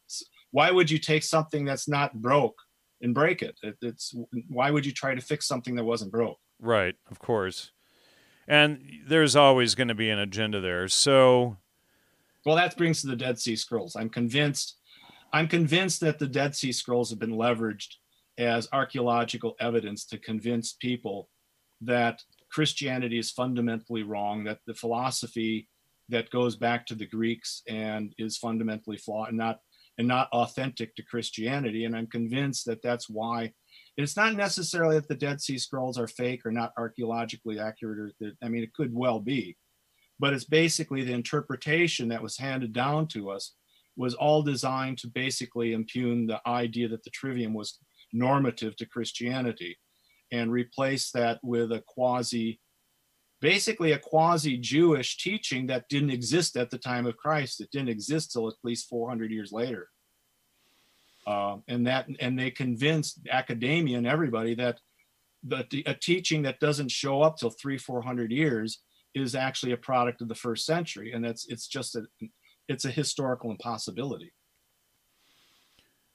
why 0.51 0.71
would 0.71 0.89
you 0.89 0.99
take 0.99 1.23
something 1.23 1.65
that's 1.65 1.87
not 1.87 2.13
broke 2.13 2.59
and 3.01 3.13
break 3.13 3.41
it? 3.41 3.57
it? 3.63 3.75
It's 3.81 4.13
why 4.47 4.71
would 4.71 4.85
you 4.85 4.91
try 4.91 5.15
to 5.15 5.21
fix 5.21 5.47
something 5.47 5.75
that 5.75 5.83
wasn't 5.83 6.11
broke? 6.11 6.37
Right. 6.59 6.95
Of 7.09 7.19
course 7.19 7.71
and 8.47 8.81
there's 9.07 9.35
always 9.35 9.75
going 9.75 9.87
to 9.87 9.95
be 9.95 10.09
an 10.09 10.19
agenda 10.19 10.59
there. 10.59 10.87
So, 10.87 11.57
well, 12.45 12.55
that 12.55 12.77
brings 12.77 13.01
to 13.01 13.07
the 13.07 13.15
Dead 13.15 13.39
Sea 13.39 13.55
Scrolls. 13.55 13.95
I'm 13.95 14.09
convinced. 14.09 14.77
I'm 15.31 15.47
convinced 15.47 16.01
that 16.01 16.19
the 16.19 16.27
Dead 16.27 16.55
Sea 16.55 16.71
Scrolls 16.71 17.09
have 17.09 17.19
been 17.19 17.33
leveraged 17.33 17.95
as 18.37 18.67
archaeological 18.71 19.55
evidence 19.59 20.05
to 20.05 20.17
convince 20.17 20.73
people 20.73 21.29
that 21.81 22.21
Christianity 22.51 23.19
is 23.19 23.31
fundamentally 23.31 24.03
wrong, 24.03 24.43
that 24.43 24.59
the 24.67 24.73
philosophy 24.73 25.67
that 26.09 26.29
goes 26.29 26.55
back 26.55 26.85
to 26.85 26.95
the 26.95 27.07
Greeks 27.07 27.61
and 27.67 28.13
is 28.17 28.37
fundamentally 28.37 28.97
flawed 28.97 29.29
and 29.29 29.37
not 29.37 29.59
and 29.97 30.07
not 30.07 30.27
authentic 30.31 30.95
to 30.95 31.03
Christianity. 31.03 31.85
And 31.85 31.95
I'm 31.95 32.07
convinced 32.07 32.65
that 32.65 32.81
that's 32.81 33.09
why 33.09 33.53
it's 33.95 34.17
not 34.17 34.35
necessarily 34.35 34.95
that 34.95 35.07
the 35.07 35.15
Dead 35.15 35.39
Sea 35.39 35.57
Scrolls 35.59 35.99
are 35.99 36.07
fake 36.07 36.45
or 36.45 36.51
not 36.51 36.73
archaeologically 36.77 37.59
accurate, 37.59 37.99
or 37.99 38.11
that, 38.19 38.33
I 38.41 38.49
mean, 38.49 38.63
it 38.63 38.73
could 38.73 38.91
well 38.91 39.19
be, 39.19 39.55
but 40.19 40.33
it's 40.33 40.45
basically 40.45 41.03
the 41.03 41.13
interpretation 41.13 42.07
that 42.09 42.23
was 42.23 42.37
handed 42.37 42.73
down 42.73 43.07
to 43.09 43.29
us 43.29 43.53
was 43.95 44.15
all 44.15 44.41
designed 44.41 44.97
to 44.97 45.07
basically 45.07 45.73
impugn 45.73 46.25
the 46.25 46.41
idea 46.47 46.87
that 46.87 47.03
the 47.03 47.11
trivium 47.11 47.53
was 47.53 47.77
normative 48.13 48.75
to 48.77 48.85
Christianity 48.85 49.77
and 50.31 50.51
replace 50.51 51.11
that 51.11 51.39
with 51.43 51.71
a 51.71 51.83
quasi, 51.87 52.59
basically 53.41 53.91
a 53.91 53.99
quasi 53.99 54.57
Jewish 54.57 55.17
teaching 55.17 55.67
that 55.67 55.89
didn't 55.89 56.11
exist 56.11 56.55
at 56.57 56.69
the 56.69 56.77
time 56.77 57.05
of 57.05 57.17
Christ. 57.17 57.61
It 57.61 57.71
didn't 57.71 57.89
exist 57.89 58.31
till 58.31 58.47
at 58.47 58.55
least 58.63 58.89
400 58.89 59.31
years 59.31 59.51
later. 59.51 59.89
Uh, 61.25 61.57
and 61.67 61.87
that 61.87 62.07
and 62.19 62.37
they 62.37 62.51
convinced 62.51 63.19
academia 63.31 63.97
and 63.97 64.05
everybody 64.05 64.55
that 64.55 64.77
that 65.45 65.67
a 65.85 65.93
teaching 65.93 66.41
that 66.41 66.59
doesn't 66.59 66.91
show 66.91 67.21
up 67.21 67.37
till 67.37 67.49
three 67.49 67.77
four 67.77 68.01
hundred 68.01 68.31
years 68.31 68.81
is 69.15 69.35
actually 69.35 69.71
a 69.71 69.77
product 69.77 70.21
of 70.21 70.27
the 70.27 70.35
first 70.35 70.65
century 70.65 71.13
and 71.13 71.23
that's 71.23 71.45
it's 71.47 71.67
just 71.67 71.95
a 71.95 72.03
it's 72.67 72.83
a 72.83 72.91
historical 72.91 73.51
impossibility 73.51 74.33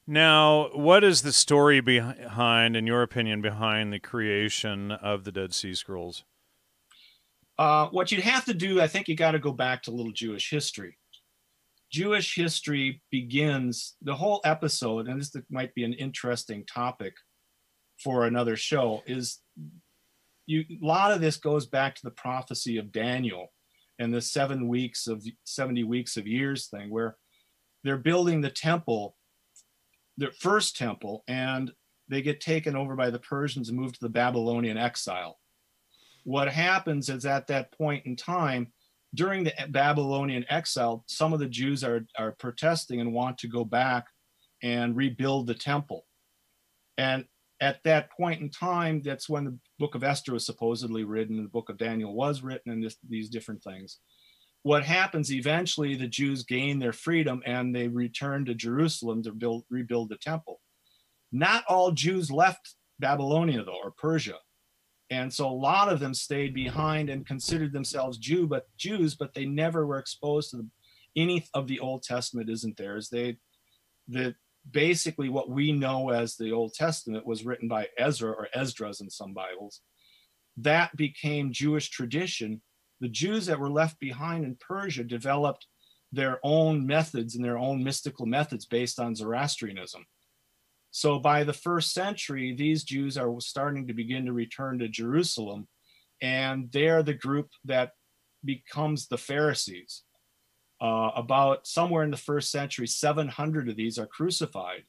now 0.08 0.68
what 0.72 1.04
is 1.04 1.22
the 1.22 1.32
story 1.32 1.80
behind 1.80 2.76
in 2.76 2.86
your 2.86 3.02
opinion 3.02 3.40
behind 3.40 3.92
the 3.92 4.00
creation 4.00 4.90
of 4.90 5.24
the 5.24 5.30
dead 5.30 5.54
sea 5.54 5.74
scrolls 5.74 6.24
uh, 7.58 7.86
what 7.88 8.10
you'd 8.10 8.22
have 8.22 8.44
to 8.44 8.54
do 8.54 8.80
i 8.80 8.88
think 8.88 9.06
you 9.06 9.14
got 9.14 9.32
to 9.32 9.38
go 9.38 9.52
back 9.52 9.82
to 9.82 9.90
a 9.90 9.94
little 9.94 10.12
jewish 10.12 10.50
history 10.50 10.96
Jewish 11.90 12.34
history 12.34 13.00
begins 13.10 13.96
the 14.02 14.14
whole 14.14 14.40
episode, 14.44 15.08
and 15.08 15.20
this 15.20 15.34
might 15.50 15.74
be 15.74 15.84
an 15.84 15.94
interesting 15.94 16.66
topic 16.66 17.14
for 18.02 18.26
another 18.26 18.56
show. 18.56 19.02
Is 19.06 19.40
you 20.46 20.64
a 20.70 20.86
lot 20.86 21.12
of 21.12 21.20
this 21.20 21.36
goes 21.38 21.66
back 21.66 21.94
to 21.94 22.02
the 22.04 22.10
prophecy 22.10 22.76
of 22.76 22.92
Daniel 22.92 23.48
and 23.98 24.12
the 24.12 24.20
seven 24.20 24.68
weeks 24.68 25.06
of 25.06 25.24
70 25.44 25.84
weeks 25.84 26.16
of 26.16 26.26
years 26.26 26.68
thing, 26.68 26.90
where 26.90 27.16
they're 27.84 27.96
building 27.96 28.40
the 28.40 28.50
temple, 28.50 29.16
their 30.18 30.32
first 30.32 30.76
temple, 30.76 31.24
and 31.28 31.72
they 32.08 32.20
get 32.20 32.40
taken 32.40 32.76
over 32.76 32.94
by 32.96 33.08
the 33.08 33.18
Persians 33.18 33.68
and 33.70 33.78
moved 33.78 33.94
to 33.94 34.00
the 34.00 34.08
Babylonian 34.10 34.76
exile. 34.76 35.38
What 36.24 36.48
happens 36.48 37.08
is 37.08 37.24
at 37.24 37.46
that 37.46 37.72
point 37.72 38.04
in 38.04 38.16
time, 38.16 38.72
during 39.14 39.44
the 39.44 39.54
Babylonian 39.70 40.44
exile, 40.50 41.04
some 41.06 41.32
of 41.32 41.38
the 41.38 41.48
Jews 41.48 41.82
are, 41.82 42.06
are 42.18 42.32
protesting 42.32 43.00
and 43.00 43.14
want 43.14 43.38
to 43.38 43.48
go 43.48 43.64
back 43.64 44.06
and 44.62 44.96
rebuild 44.96 45.46
the 45.46 45.54
temple. 45.54 46.04
And 46.98 47.24
at 47.60 47.82
that 47.84 48.10
point 48.10 48.40
in 48.40 48.50
time, 48.50 49.00
that's 49.02 49.28
when 49.28 49.44
the 49.44 49.58
book 49.78 49.94
of 49.94 50.04
Esther 50.04 50.32
was 50.32 50.44
supposedly 50.44 51.04
written, 51.04 51.36
and 51.36 51.46
the 51.46 51.50
book 51.50 51.70
of 51.70 51.78
Daniel 51.78 52.14
was 52.14 52.42
written, 52.42 52.72
and 52.72 52.82
this, 52.82 52.96
these 53.08 53.30
different 53.30 53.62
things. 53.62 53.98
What 54.62 54.84
happens 54.84 55.32
eventually, 55.32 55.94
the 55.94 56.08
Jews 56.08 56.42
gain 56.42 56.78
their 56.78 56.92
freedom 56.92 57.42
and 57.46 57.74
they 57.74 57.88
return 57.88 58.44
to 58.46 58.54
Jerusalem 58.54 59.22
to 59.22 59.32
build, 59.32 59.64
rebuild 59.70 60.10
the 60.10 60.16
temple. 60.16 60.60
Not 61.32 61.64
all 61.68 61.92
Jews 61.92 62.30
left 62.30 62.74
Babylonia, 62.98 63.64
though, 63.64 63.80
or 63.82 63.92
Persia 63.92 64.38
and 65.10 65.32
so 65.32 65.48
a 65.48 65.50
lot 65.50 65.90
of 65.90 66.00
them 66.00 66.12
stayed 66.12 66.54
behind 66.54 67.08
and 67.08 67.26
considered 67.26 67.72
themselves 67.72 68.18
Jew, 68.18 68.46
but 68.46 68.66
Jews, 68.76 69.14
but 69.14 69.32
they 69.32 69.46
never 69.46 69.86
were 69.86 69.98
exposed 69.98 70.50
to 70.50 70.58
the, 70.58 70.68
any 71.16 71.46
of 71.54 71.66
the 71.66 71.80
Old 71.80 72.02
Testament 72.02 72.50
isn't 72.50 72.76
theirs. 72.76 73.08
They, 73.08 73.38
the 74.06 74.34
basically 74.70 75.30
what 75.30 75.48
we 75.48 75.72
know 75.72 76.10
as 76.10 76.36
the 76.36 76.52
Old 76.52 76.74
Testament 76.74 77.26
was 77.26 77.44
written 77.44 77.68
by 77.68 77.88
Ezra 77.96 78.32
or 78.32 78.48
Esdras 78.52 79.00
in 79.00 79.08
some 79.08 79.32
Bibles. 79.32 79.80
That 80.58 80.94
became 80.94 81.52
Jewish 81.52 81.88
tradition. 81.88 82.60
The 83.00 83.08
Jews 83.08 83.46
that 83.46 83.60
were 83.60 83.70
left 83.70 83.98
behind 84.00 84.44
in 84.44 84.56
Persia 84.56 85.04
developed 85.04 85.66
their 86.12 86.40
own 86.42 86.86
methods 86.86 87.36
and 87.36 87.44
their 87.44 87.58
own 87.58 87.84
mystical 87.84 88.26
methods 88.26 88.66
based 88.66 88.98
on 88.98 89.14
Zoroastrianism. 89.14 90.06
So 90.90 91.18
by 91.18 91.44
the 91.44 91.52
first 91.52 91.92
century, 91.92 92.54
these 92.54 92.82
Jews 92.82 93.18
are 93.18 93.32
starting 93.40 93.86
to 93.86 93.94
begin 93.94 94.24
to 94.26 94.32
return 94.32 94.78
to 94.78 94.88
Jerusalem, 94.88 95.68
and 96.22 96.70
they're 96.72 97.02
the 97.02 97.14
group 97.14 97.50
that 97.64 97.92
becomes 98.44 99.06
the 99.06 99.18
Pharisees. 99.18 100.02
Uh, 100.80 101.10
about 101.16 101.66
somewhere 101.66 102.04
in 102.04 102.10
the 102.10 102.16
first 102.16 102.52
century, 102.52 102.86
700 102.86 103.68
of 103.68 103.76
these 103.76 103.98
are 103.98 104.06
crucified 104.06 104.84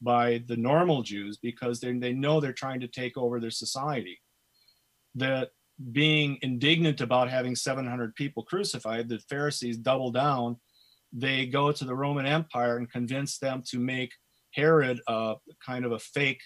by 0.00 0.42
the 0.46 0.56
normal 0.56 1.02
Jews 1.02 1.36
because 1.36 1.80
they, 1.80 1.92
they 1.92 2.14
know 2.14 2.40
they're 2.40 2.52
trying 2.52 2.80
to 2.80 2.88
take 2.88 3.16
over 3.18 3.38
their 3.38 3.50
society. 3.50 4.20
That 5.14 5.50
being 5.92 6.38
indignant 6.42 7.00
about 7.00 7.30
having 7.30 7.56
700 7.56 8.14
people 8.14 8.44
crucified, 8.44 9.08
the 9.08 9.18
Pharisees 9.28 9.76
double 9.76 10.10
down. 10.10 10.56
They 11.12 11.46
go 11.46 11.72
to 11.72 11.84
the 11.84 11.94
Roman 11.94 12.26
Empire 12.26 12.76
and 12.76 12.90
convince 12.90 13.38
them 13.38 13.62
to 13.68 13.78
make 13.78 14.12
Herod 14.52 15.00
uh, 15.06 15.34
kind 15.64 15.84
of 15.84 15.92
a 15.92 15.98
fake. 15.98 16.40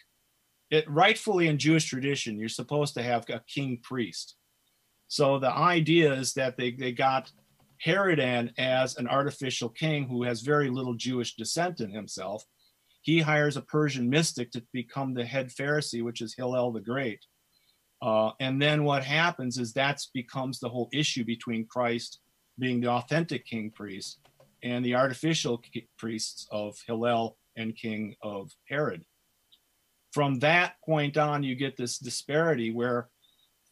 It 0.71 0.89
rightfully 0.91 1.49
in 1.49 1.59
Jewish 1.59 1.87
tradition, 1.87 2.39
you're 2.39 2.49
supposed 2.49 2.95
to 2.95 3.03
have 3.03 3.25
a 3.31 3.43
king 3.49 3.81
priest. 3.83 4.37
So 5.09 5.39
the 5.39 5.51
idea 5.51 6.13
is 6.13 6.35
that 6.35 6.57
they, 6.57 6.73
they 6.73 6.93
got 6.93 7.31
Herodan 7.79 8.53
as 8.59 8.97
an 8.97 9.09
artificial 9.09 9.69
king 9.69 10.07
who 10.07 10.25
has 10.25 10.43
very 10.43 10.69
little 10.69 10.95
Jewish 10.95 11.37
descent 11.37 11.81
in 11.81 11.91
himself. 11.91 12.45
He 13.03 13.21
hires 13.21 13.57
a 13.57 13.63
Persian 13.63 14.11
mystic 14.11 14.51
to 14.51 14.63
become 14.73 15.15
the 15.15 15.25
head 15.25 15.49
Pharisee, 15.49 16.03
which 16.03 16.21
is 16.21 16.35
Hillel 16.35 16.73
the 16.73 16.81
Great. 16.81 17.21
Uh, 18.01 18.31
and 18.39 18.63
then 18.63 18.85
what 18.85 19.03
happens 19.03 19.59
is 19.59 19.73
that 19.73 20.01
becomes 20.15 20.61
the 20.61 20.69
whole 20.69 20.89
issue 20.93 21.25
between 21.25 21.67
Christ 21.67 22.21
being 22.59 22.81
the 22.81 22.89
authentic 22.89 23.45
king 23.45 23.71
priest 23.71 24.21
and 24.63 24.85
the 24.85 24.95
artificial 24.95 25.63
priests 25.97 26.47
of 26.51 26.77
Hillel 26.87 27.37
and 27.57 27.77
king 27.77 28.15
of 28.23 28.51
Herod. 28.69 29.05
From 30.13 30.39
that 30.41 30.75
point 30.85 31.17
on, 31.17 31.43
you 31.43 31.55
get 31.55 31.77
this 31.77 31.99
disparity 31.99 32.73
where 32.73 33.09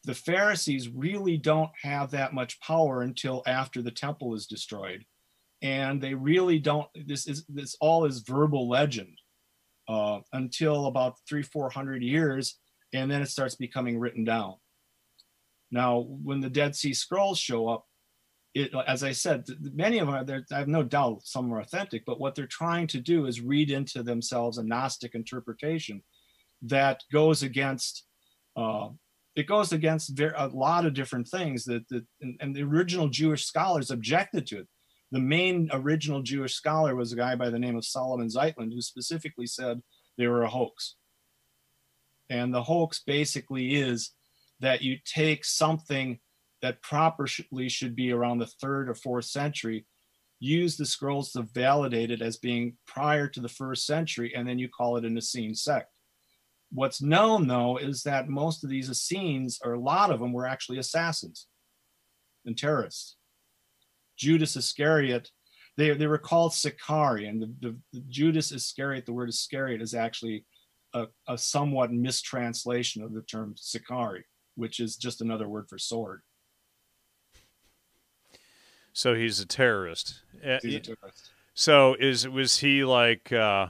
the 0.04 0.14
Pharisees 0.14 0.88
really 0.88 1.36
don't 1.36 1.70
have 1.82 2.10
that 2.12 2.32
much 2.32 2.60
power 2.60 3.02
until 3.02 3.42
after 3.46 3.82
the 3.82 3.90
temple 3.90 4.34
is 4.34 4.46
destroyed. 4.46 5.04
And 5.62 6.00
they 6.00 6.14
really 6.14 6.58
don't, 6.58 6.86
this 7.06 7.26
is 7.26 7.44
this 7.48 7.76
all 7.80 8.04
is 8.04 8.20
verbal 8.20 8.68
legend 8.68 9.18
uh, 9.88 10.20
until 10.32 10.86
about 10.86 11.16
three, 11.28 11.42
four 11.42 11.70
hundred 11.70 12.02
years 12.02 12.58
and 12.96 13.10
then 13.10 13.22
it 13.22 13.28
starts 13.28 13.54
becoming 13.54 13.98
written 13.98 14.24
down. 14.24 14.54
Now, 15.70 16.06
when 16.08 16.40
the 16.40 16.50
Dead 16.50 16.74
Sea 16.74 16.94
Scrolls 16.94 17.38
show 17.38 17.68
up, 17.68 17.86
it, 18.54 18.72
as 18.86 19.04
I 19.04 19.12
said, 19.12 19.44
many 19.60 19.98
of 19.98 20.08
them, 20.08 20.44
I 20.50 20.58
have 20.58 20.68
no 20.68 20.82
doubt 20.82 21.26
some 21.26 21.52
are 21.52 21.60
authentic, 21.60 22.04
but 22.06 22.18
what 22.18 22.34
they're 22.34 22.46
trying 22.46 22.86
to 22.88 23.00
do 23.00 23.26
is 23.26 23.40
read 23.40 23.70
into 23.70 24.02
themselves 24.02 24.56
a 24.56 24.62
Gnostic 24.62 25.14
interpretation 25.14 26.02
that 26.62 27.02
goes 27.12 27.42
against, 27.42 28.04
uh, 28.56 28.88
it 29.34 29.46
goes 29.46 29.72
against 29.72 30.18
a 30.18 30.48
lot 30.54 30.86
of 30.86 30.94
different 30.94 31.28
things 31.28 31.64
that, 31.64 31.86
that 31.90 32.06
and, 32.22 32.38
and 32.40 32.56
the 32.56 32.62
original 32.62 33.08
Jewish 33.08 33.44
scholars 33.44 33.90
objected 33.90 34.46
to 34.46 34.60
it. 34.60 34.68
The 35.12 35.20
main 35.20 35.68
original 35.72 36.22
Jewish 36.22 36.54
scholar 36.54 36.96
was 36.96 37.12
a 37.12 37.16
guy 37.16 37.36
by 37.36 37.50
the 37.50 37.58
name 37.58 37.76
of 37.76 37.84
Solomon 37.84 38.28
Zeitlin, 38.28 38.72
who 38.72 38.80
specifically 38.80 39.46
said 39.46 39.82
they 40.16 40.28
were 40.28 40.42
a 40.42 40.48
hoax. 40.48 40.96
And 42.28 42.52
the 42.52 42.62
hoax 42.62 43.02
basically 43.06 43.76
is 43.76 44.10
that 44.60 44.82
you 44.82 44.98
take 45.04 45.44
something 45.44 46.18
that 46.62 46.82
properly 46.82 47.68
should 47.68 47.94
be 47.94 48.12
around 48.12 48.38
the 48.38 48.46
third 48.46 48.88
or 48.88 48.94
fourth 48.94 49.26
century, 49.26 49.86
use 50.40 50.76
the 50.76 50.86
scrolls 50.86 51.32
to 51.32 51.42
validate 51.42 52.10
it 52.10 52.22
as 52.22 52.36
being 52.38 52.76
prior 52.86 53.28
to 53.28 53.40
the 53.40 53.48
first 53.48 53.86
century, 53.86 54.34
and 54.34 54.48
then 54.48 54.58
you 54.58 54.68
call 54.68 54.96
it 54.96 55.04
an 55.04 55.16
Essene 55.16 55.54
sect. 55.54 55.90
What's 56.72 57.00
known 57.00 57.46
though 57.46 57.76
is 57.76 58.02
that 58.02 58.28
most 58.28 58.64
of 58.64 58.70
these 58.70 58.90
Essenes, 58.90 59.60
or 59.64 59.74
a 59.74 59.80
lot 59.80 60.10
of 60.10 60.20
them, 60.20 60.32
were 60.32 60.46
actually 60.46 60.78
assassins 60.78 61.46
and 62.44 62.56
terrorists. 62.56 63.16
Judas 64.16 64.56
Iscariot, 64.56 65.30
they, 65.76 65.92
they 65.92 66.06
were 66.06 66.18
called 66.18 66.54
Sicarii, 66.54 67.26
and 67.26 67.42
the, 67.42 67.54
the, 67.60 67.76
the 67.92 68.00
Judas 68.08 68.50
Iscariot, 68.50 69.04
the 69.04 69.12
word 69.12 69.28
Iscariot 69.28 69.82
is 69.82 69.94
actually 69.94 70.46
a, 70.96 71.06
a 71.28 71.38
somewhat 71.38 71.92
mistranslation 71.92 73.02
of 73.02 73.12
the 73.12 73.22
term 73.22 73.54
Sicarii, 73.56 74.24
which 74.54 74.80
is 74.80 74.96
just 74.96 75.20
another 75.20 75.48
word 75.48 75.68
for 75.68 75.78
sword. 75.78 76.22
So 78.92 79.14
he's 79.14 79.40
a 79.40 79.46
terrorist. 79.46 80.22
Uh, 80.44 80.58
he's 80.62 80.74
a 80.76 80.80
terrorist. 80.80 81.30
So 81.54 81.96
is 81.98 82.28
was 82.28 82.58
he 82.58 82.84
like 82.84 83.32
uh, 83.32 83.68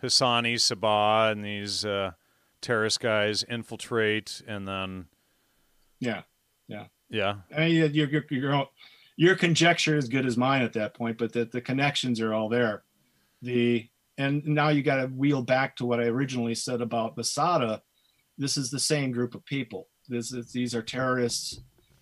Hassan-i 0.00 0.56
Sabbah 0.56 1.30
and 1.32 1.44
these 1.44 1.84
uh, 1.84 2.12
terrorist 2.60 3.00
guys 3.00 3.44
infiltrate 3.44 4.42
and 4.46 4.66
then? 4.66 5.06
Yeah, 6.00 6.22
yeah, 6.68 6.86
yeah. 7.08 7.36
I 7.56 7.60
mean, 7.60 7.94
your 7.94 8.06
your 8.08 8.24
your 8.30 8.68
your 9.16 9.36
conjecture 9.36 9.96
is 9.96 10.08
good 10.08 10.26
as 10.26 10.36
mine 10.36 10.62
at 10.62 10.72
that 10.72 10.94
point, 10.94 11.18
but 11.18 11.32
the 11.32 11.44
the 11.44 11.60
connections 11.60 12.20
are 12.20 12.34
all 12.34 12.48
there. 12.48 12.82
The 13.42 13.88
and 14.18 14.44
now 14.44 14.68
you 14.68 14.82
got 14.82 14.96
to 14.96 15.06
wheel 15.06 15.42
back 15.42 15.76
to 15.76 15.86
what 15.86 16.00
I 16.00 16.04
originally 16.04 16.54
said 16.54 16.80
about 16.80 17.16
Masada. 17.16 17.82
This 18.38 18.56
is 18.56 18.70
the 18.70 18.78
same 18.78 19.12
group 19.12 19.34
of 19.34 19.44
people. 19.44 19.88
This 20.08 20.32
is, 20.32 20.52
these 20.52 20.74
are 20.74 20.82
terrorists. 20.82 21.60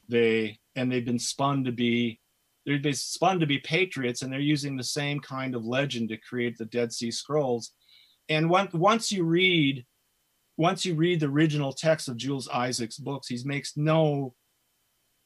They 0.08 0.58
and 0.74 0.90
they've 0.90 1.04
been 1.04 1.18
spun 1.18 1.64
to 1.64 1.72
be 1.72 2.20
they've 2.66 2.82
been 2.82 2.94
spun 2.94 3.40
to 3.40 3.46
be 3.46 3.58
patriots, 3.58 4.22
and 4.22 4.32
they're 4.32 4.40
using 4.40 4.76
the 4.76 4.84
same 4.84 5.20
kind 5.20 5.54
of 5.54 5.64
legend 5.64 6.08
to 6.10 6.16
create 6.16 6.58
the 6.58 6.64
Dead 6.66 6.92
Sea 6.92 7.10
Scrolls. 7.10 7.72
And 8.28 8.50
once 8.50 8.72
once 8.74 9.12
you 9.12 9.24
read 9.24 9.86
once 10.56 10.84
you 10.84 10.94
read 10.94 11.20
the 11.20 11.26
original 11.26 11.72
text 11.72 12.08
of 12.08 12.16
Jules 12.16 12.48
Isaac's 12.48 12.98
books, 12.98 13.28
he 13.28 13.38
makes 13.44 13.76
no 13.76 14.34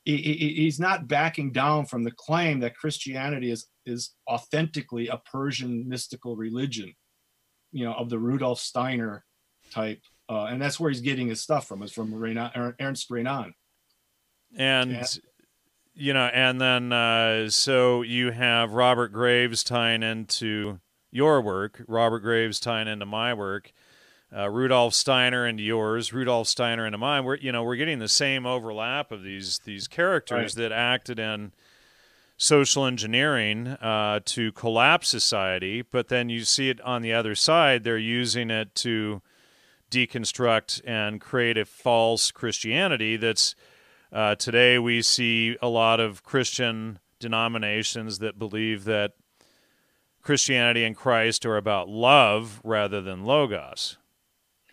he's 0.07 0.79
not 0.79 1.09
backing 1.09 1.51
down 1.51 1.85
from 1.85 2.05
the 2.05 2.13
claim 2.13 2.61
that 2.61 2.77
Christianity 2.77 3.51
is 3.51 3.67
is 3.85 4.15
authentically 4.31 5.09
a 5.09 5.19
Persian 5.19 5.89
mystical 5.89 6.37
religion, 6.37 6.93
you 7.73 7.85
know, 7.85 7.93
of 7.93 8.09
the 8.09 8.19
Rudolf 8.19 8.61
Steiner 8.61 9.25
type, 9.73 10.01
uh, 10.29 10.45
and 10.45 10.63
that's 10.63 10.79
where 10.79 10.91
he's 10.91 11.01
getting 11.01 11.29
his 11.29 11.43
stuff 11.43 11.67
from. 11.67 11.83
Is 11.83 11.93
from 11.93 12.15
Renan, 12.15 12.75
Ernst 12.81 13.11
Renan. 13.11 13.53
And 14.57 14.93
yeah. 14.93 15.07
you 15.95 16.13
know, 16.15 16.27
and 16.27 16.61
then 16.61 16.93
uh, 16.93 17.51
so 17.51 18.03
you 18.03 18.31
have 18.31 18.73
Robert 18.73 19.09
Graves 19.09 19.65
tying 19.65 20.05
into 20.05 20.79
your 21.11 21.41
work, 21.41 21.83
Robert 21.89 22.21
Graves 22.21 22.61
tying 22.61 22.87
into 22.87 23.07
my 23.07 23.35
work 23.35 23.73
uh, 24.37 24.51
Rudolf 24.51 24.93
Steiner 24.95 25.47
into 25.47 25.63
yours, 25.63 26.13
Rudolf 26.13 26.49
Steiner 26.49 26.85
into 26.85 26.99
mine. 26.99 27.25
We're 27.25 27.37
you 27.37 27.53
know 27.53 27.63
we're 27.63 27.77
getting 27.77 27.99
the 27.99 28.09
same 28.09 28.45
overlap 28.45 29.11
of 29.11 29.23
these 29.23 29.59
these 29.61 29.89
characters 29.89 30.57
right. 30.57 30.63
that 30.63 30.73
acted 30.73 31.19
in 31.19 31.53
social 32.37 32.85
engineering 32.85 33.67
uh, 33.67 34.21
to 34.27 34.53
collapse 34.53 35.09
society, 35.09 35.81
but 35.83 36.09
then 36.09 36.29
you 36.29 36.45
see 36.45 36.69
it 36.69 36.81
on 36.83 37.01
the 37.01 37.13
other 37.13 37.35
side. 37.35 37.83
They're 37.83 37.97
using 37.97 38.51
it 38.51 38.75
to 38.77 39.23
deconstruct 39.91 40.83
and 40.87 41.21
create 41.21 41.57
a 41.57 41.65
false 41.65 42.31
Christianity. 42.31 43.17
That's 43.17 43.55
uh, 44.13 44.35
today 44.35 44.79
we 44.79 45.01
see 45.01 45.57
a 45.63 45.69
lot 45.69 45.99
of 45.99 46.23
Christian 46.23 46.99
denominations 47.19 48.19
that 48.19 48.39
believe 48.39 48.85
that 48.85 49.13
Christianity 50.21 50.85
and 50.85 50.95
Christ 50.95 51.47
are 51.47 51.57
about 51.57 51.89
love 51.89 52.61
rather 52.65 53.01
than 53.01 53.25
logos. 53.25 53.97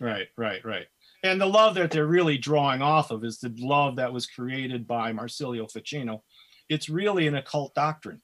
Right, 0.04 0.28
right, 0.36 0.62
right. 0.66 0.86
And 1.22 1.40
the 1.40 1.46
love 1.46 1.76
that 1.76 1.90
they're 1.90 2.06
really 2.06 2.36
drawing 2.36 2.82
off 2.82 3.10
of 3.10 3.24
is 3.24 3.38
the 3.38 3.54
love 3.56 3.96
that 3.96 4.12
was 4.12 4.26
created 4.26 4.86
by 4.86 5.12
Marsilio 5.12 5.66
Ficino. 5.66 6.22
It's 6.68 6.90
really 6.90 7.26
an 7.26 7.36
occult 7.36 7.74
doctrine. 7.74 8.20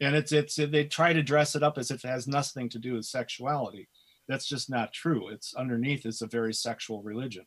And 0.00 0.16
it's 0.16 0.32
it's 0.32 0.56
they 0.56 0.86
try 0.86 1.12
to 1.12 1.22
dress 1.22 1.54
it 1.54 1.62
up 1.62 1.78
as 1.78 1.92
if 1.92 2.04
it 2.04 2.08
has 2.08 2.26
nothing 2.26 2.68
to 2.70 2.80
do 2.80 2.94
with 2.94 3.04
sexuality. 3.04 3.88
That's 4.26 4.48
just 4.48 4.68
not 4.68 4.92
true. 4.92 5.28
It's 5.28 5.54
underneath 5.54 6.04
it's 6.04 6.22
a 6.22 6.26
very 6.26 6.52
sexual 6.52 7.00
religion. 7.00 7.46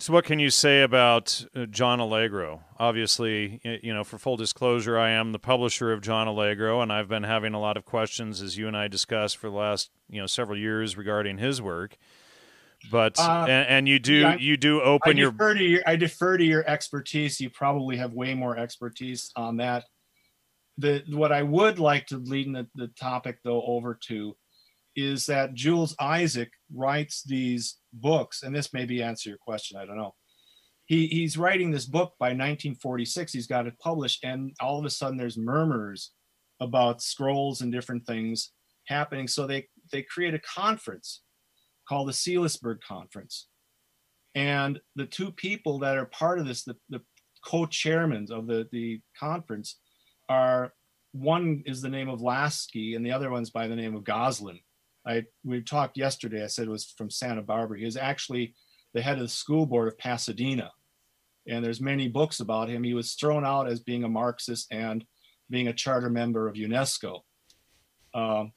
So, 0.00 0.14
what 0.14 0.24
can 0.24 0.38
you 0.38 0.48
say 0.48 0.80
about 0.80 1.44
uh, 1.54 1.66
John 1.66 2.00
Allegro? 2.00 2.64
Obviously, 2.78 3.60
you 3.82 3.92
know, 3.92 4.02
for 4.02 4.16
full 4.16 4.38
disclosure, 4.38 4.98
I 4.98 5.10
am 5.10 5.32
the 5.32 5.38
publisher 5.38 5.92
of 5.92 6.00
John 6.00 6.26
Allegro, 6.26 6.80
and 6.80 6.90
I've 6.90 7.06
been 7.06 7.24
having 7.24 7.52
a 7.52 7.60
lot 7.60 7.76
of 7.76 7.84
questions, 7.84 8.40
as 8.40 8.56
you 8.56 8.66
and 8.66 8.74
I 8.74 8.88
discussed, 8.88 9.36
for 9.36 9.50
the 9.50 9.56
last 9.56 9.90
you 10.08 10.18
know 10.18 10.26
several 10.26 10.58
years 10.58 10.96
regarding 10.96 11.36
his 11.36 11.60
work. 11.60 11.98
But 12.90 13.18
uh, 13.18 13.44
and, 13.46 13.68
and, 13.68 13.88
you 13.88 13.98
do 13.98 14.14
yeah, 14.14 14.36
you 14.36 14.56
do 14.56 14.80
open 14.80 15.18
I 15.18 15.20
your... 15.20 15.32
To 15.32 15.62
your 15.62 15.82
I 15.86 15.96
defer 15.96 16.38
to 16.38 16.44
your 16.44 16.66
expertise. 16.66 17.38
You 17.38 17.50
probably 17.50 17.98
have 17.98 18.14
way 18.14 18.32
more 18.32 18.56
expertise 18.56 19.30
on 19.36 19.58
that. 19.58 19.84
The 20.78 21.04
what 21.10 21.30
I 21.30 21.42
would 21.42 21.78
like 21.78 22.06
to 22.06 22.16
lead 22.16 22.54
the, 22.54 22.66
the 22.74 22.88
topic 22.98 23.40
though 23.44 23.62
over 23.66 23.98
to 24.08 24.34
is 24.96 25.26
that 25.26 25.54
Jules 25.54 25.94
Isaac 26.00 26.50
writes 26.74 27.22
these 27.22 27.78
books, 27.92 28.42
and 28.42 28.54
this 28.54 28.72
maybe 28.72 29.02
answer 29.02 29.28
your 29.28 29.38
question. 29.38 29.78
I 29.78 29.86
don't 29.86 29.96
know. 29.96 30.14
He, 30.86 31.06
he's 31.06 31.38
writing 31.38 31.70
this 31.70 31.86
book 31.86 32.14
by 32.18 32.28
1946. 32.28 33.32
He's 33.32 33.46
got 33.46 33.66
it 33.66 33.78
published, 33.78 34.24
and 34.24 34.52
all 34.60 34.78
of 34.78 34.84
a 34.84 34.90
sudden 34.90 35.16
there's 35.16 35.38
murmurs 35.38 36.12
about 36.60 37.02
scrolls 37.02 37.60
and 37.60 37.72
different 37.72 38.06
things 38.06 38.52
happening. 38.86 39.28
So 39.28 39.46
they 39.46 39.68
they 39.92 40.02
create 40.02 40.34
a 40.34 40.40
conference 40.40 41.22
called 41.88 42.08
the 42.08 42.12
Seelisberg 42.12 42.80
Conference, 42.86 43.48
and 44.34 44.80
the 44.96 45.06
two 45.06 45.30
people 45.30 45.78
that 45.80 45.96
are 45.96 46.06
part 46.06 46.38
of 46.38 46.46
this, 46.46 46.64
the, 46.64 46.76
the 46.88 47.00
co-chairmen 47.44 48.26
of 48.30 48.48
the 48.48 48.68
the 48.72 49.00
conference, 49.18 49.78
are 50.28 50.72
one 51.12 51.62
is 51.66 51.82
the 51.82 51.88
name 51.88 52.08
of 52.08 52.20
Lasky 52.20 52.94
and 52.94 53.04
the 53.04 53.12
other 53.12 53.30
one's 53.30 53.50
by 53.50 53.66
the 53.66 53.76
name 53.76 53.94
of 53.94 54.04
Goslin. 54.04 54.60
I 55.06 55.24
we 55.44 55.62
talked 55.62 55.96
yesterday. 55.96 56.44
I 56.44 56.48
said 56.48 56.66
it 56.66 56.70
was 56.70 56.94
from 56.96 57.10
Santa 57.10 57.42
Barbara. 57.42 57.78
He 57.78 57.84
was 57.84 57.96
actually 57.96 58.54
the 58.92 59.02
head 59.02 59.16
of 59.16 59.22
the 59.22 59.28
school 59.28 59.66
board 59.66 59.88
of 59.88 59.98
Pasadena, 59.98 60.72
and 61.46 61.64
there's 61.64 61.80
many 61.80 62.08
books 62.08 62.40
about 62.40 62.68
him. 62.68 62.82
He 62.82 62.94
was 62.94 63.14
thrown 63.14 63.44
out 63.44 63.68
as 63.68 63.80
being 63.80 64.04
a 64.04 64.08
Marxist 64.08 64.66
and 64.70 65.04
being 65.48 65.68
a 65.68 65.72
charter 65.72 66.10
member 66.10 66.48
of 66.48 66.54
UNESCO. 66.54 67.20
Um, 68.14 68.52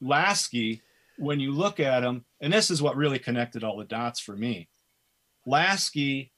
Lasky, 0.00 0.82
when 1.18 1.40
you 1.40 1.52
look 1.52 1.80
at 1.80 2.04
him, 2.04 2.24
and 2.40 2.52
this 2.52 2.70
is 2.70 2.80
what 2.80 2.96
really 2.96 3.18
connected 3.18 3.64
all 3.64 3.76
the 3.76 3.84
dots 3.84 4.20
for 4.20 4.36
me. 4.36 4.68
Lasky, 5.46 6.32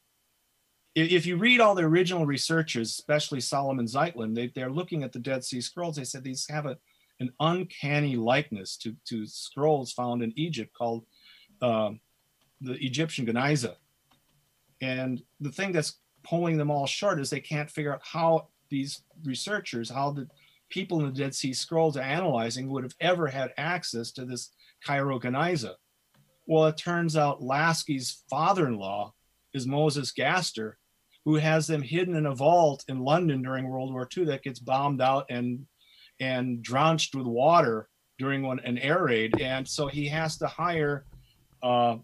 if 0.95 1.27
you 1.27 1.37
read 1.37 1.61
all 1.61 1.75
the 1.75 1.83
original 1.83 2.27
researchers, 2.27 2.91
especially 2.91 3.41
Solomon 3.41 3.87
Zeitlin, 3.87 4.35
they, 4.35 4.51
they're 4.55 4.71
looking 4.71 5.03
at 5.03 5.13
the 5.13 5.19
Dead 5.19 5.45
Sea 5.45 5.61
Scrolls. 5.61 5.97
They 5.97 6.05
said 6.05 6.25
these 6.25 6.47
have 6.49 6.67
a 6.67 6.79
an 7.21 7.33
uncanny 7.39 8.17
likeness 8.17 8.77
to, 8.79 8.97
to 9.07 9.27
scrolls 9.27 9.93
found 9.93 10.23
in 10.23 10.33
Egypt 10.37 10.73
called 10.77 11.05
uh, 11.63 11.91
the 12.61 12.75
Egyptian 12.85 13.27
Geniza. 13.27 13.77
And 14.81 15.23
the 15.41 15.53
thing 15.53 15.73
that's 15.73 15.99
pulling 16.23 16.57
them 16.57 16.71
all 16.71 16.87
short 16.87 17.21
is 17.21 17.31
they 17.31 17.41
can't 17.41 17.71
figure 17.71 17.93
out 17.93 18.01
how 18.03 18.49
these 18.71 19.03
researchers, 19.25 19.91
how 19.91 20.13
the 20.13 20.27
people 20.71 21.01
in 21.01 21.07
the 21.07 21.13
Dead 21.13 21.35
Sea 21.35 21.53
Scrolls 21.53 21.97
are 21.97 22.03
analyzing 22.03 22.71
would 22.71 22.85
have 22.85 22.95
ever 23.01 23.27
had 23.27 23.53
access 23.59 24.11
to 24.13 24.25
this 24.25 24.51
Cairo 24.85 25.19
Geniza. 25.19 25.75
Well, 26.47 26.67
it 26.67 26.77
turns 26.77 27.17
out 27.17 27.43
Lasky's 27.43 28.23
father-in-law 28.31 29.13
is 29.53 29.67
Moses 29.67 30.13
Gaster, 30.13 30.79
who 31.25 31.35
has 31.35 31.67
them 31.67 31.83
hidden 31.83 32.17
in 32.17 32.27
a 32.27 32.35
vault 32.35 32.85
in 32.89 33.01
London 33.01 33.43
during 33.43 33.69
World 33.69 33.93
War 33.93 34.09
II 34.17 34.25
that 34.27 34.43
gets 34.43 34.59
bombed 34.59 35.03
out 35.03 35.27
and 35.29 35.67
and 36.21 36.63
drenched 36.63 37.15
with 37.15 37.27
water 37.27 37.89
during 38.19 38.43
one, 38.43 38.61
an 38.61 38.79
air 38.79 39.05
raid. 39.05 39.41
And 39.41 39.67
so 39.67 39.89
he 39.89 40.07
has 40.09 40.37
to 40.39 40.47
hire 40.47 41.07
uh, 41.63 41.97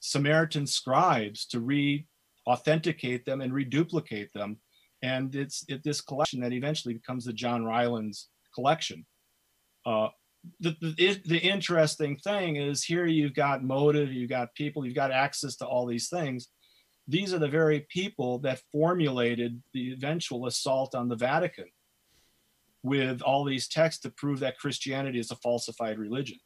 Samaritan 0.00 0.66
scribes 0.66 1.46
to 1.46 1.60
re 1.60 2.06
authenticate 2.46 3.26
them 3.26 3.40
and 3.40 3.52
reduplicate 3.52 4.32
them. 4.32 4.56
And 5.02 5.34
it's 5.34 5.64
it, 5.68 5.82
this 5.84 6.00
collection 6.00 6.40
that 6.40 6.52
eventually 6.52 6.94
becomes 6.94 7.24
the 7.24 7.32
John 7.32 7.64
Rylands 7.64 8.28
collection. 8.54 9.04
Uh, 9.84 10.08
the, 10.60 10.76
the, 10.80 11.20
the 11.26 11.38
interesting 11.38 12.16
thing 12.16 12.56
is 12.56 12.84
here 12.84 13.06
you've 13.06 13.34
got 13.34 13.64
motive, 13.64 14.12
you've 14.12 14.30
got 14.30 14.54
people, 14.54 14.86
you've 14.86 14.94
got 14.94 15.10
access 15.10 15.56
to 15.56 15.66
all 15.66 15.86
these 15.86 16.08
things. 16.08 16.48
These 17.06 17.34
are 17.34 17.38
the 17.38 17.48
very 17.48 17.86
people 17.88 18.38
that 18.40 18.62
formulated 18.70 19.60
the 19.72 19.92
eventual 19.92 20.46
assault 20.46 20.94
on 20.94 21.08
the 21.08 21.16
Vatican 21.16 21.66
with 22.82 23.22
all 23.22 23.44
these 23.44 23.68
texts 23.68 24.02
to 24.02 24.10
prove 24.10 24.40
that 24.40 24.58
Christianity 24.58 25.18
is 25.18 25.30
a 25.30 25.36
falsified 25.36 25.98
religion. 25.98 26.38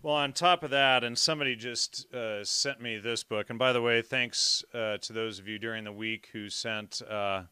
Well, 0.00 0.14
on 0.14 0.32
top 0.32 0.62
of 0.62 0.70
that, 0.70 1.02
and 1.02 1.18
somebody 1.18 1.56
just 1.56 2.12
uh, 2.14 2.44
sent 2.44 2.80
me 2.80 2.98
this 2.98 3.24
book. 3.24 3.50
And 3.50 3.58
by 3.58 3.72
the 3.72 3.82
way, 3.82 4.00
thanks 4.00 4.64
uh, 4.72 4.98
to 4.98 5.12
those 5.12 5.40
of 5.40 5.48
you 5.48 5.58
during 5.58 5.82
the 5.82 5.92
week 5.92 6.28
who 6.32 6.48
sent 6.48 7.02
uh, 7.02 7.42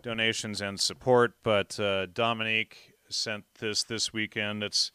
donations 0.00 0.60
and 0.60 0.78
support. 0.78 1.34
But 1.42 1.80
uh, 1.80 2.06
Dominique 2.06 2.92
sent 3.08 3.44
this 3.58 3.82
this 3.82 4.12
weekend. 4.12 4.62
It's 4.62 4.92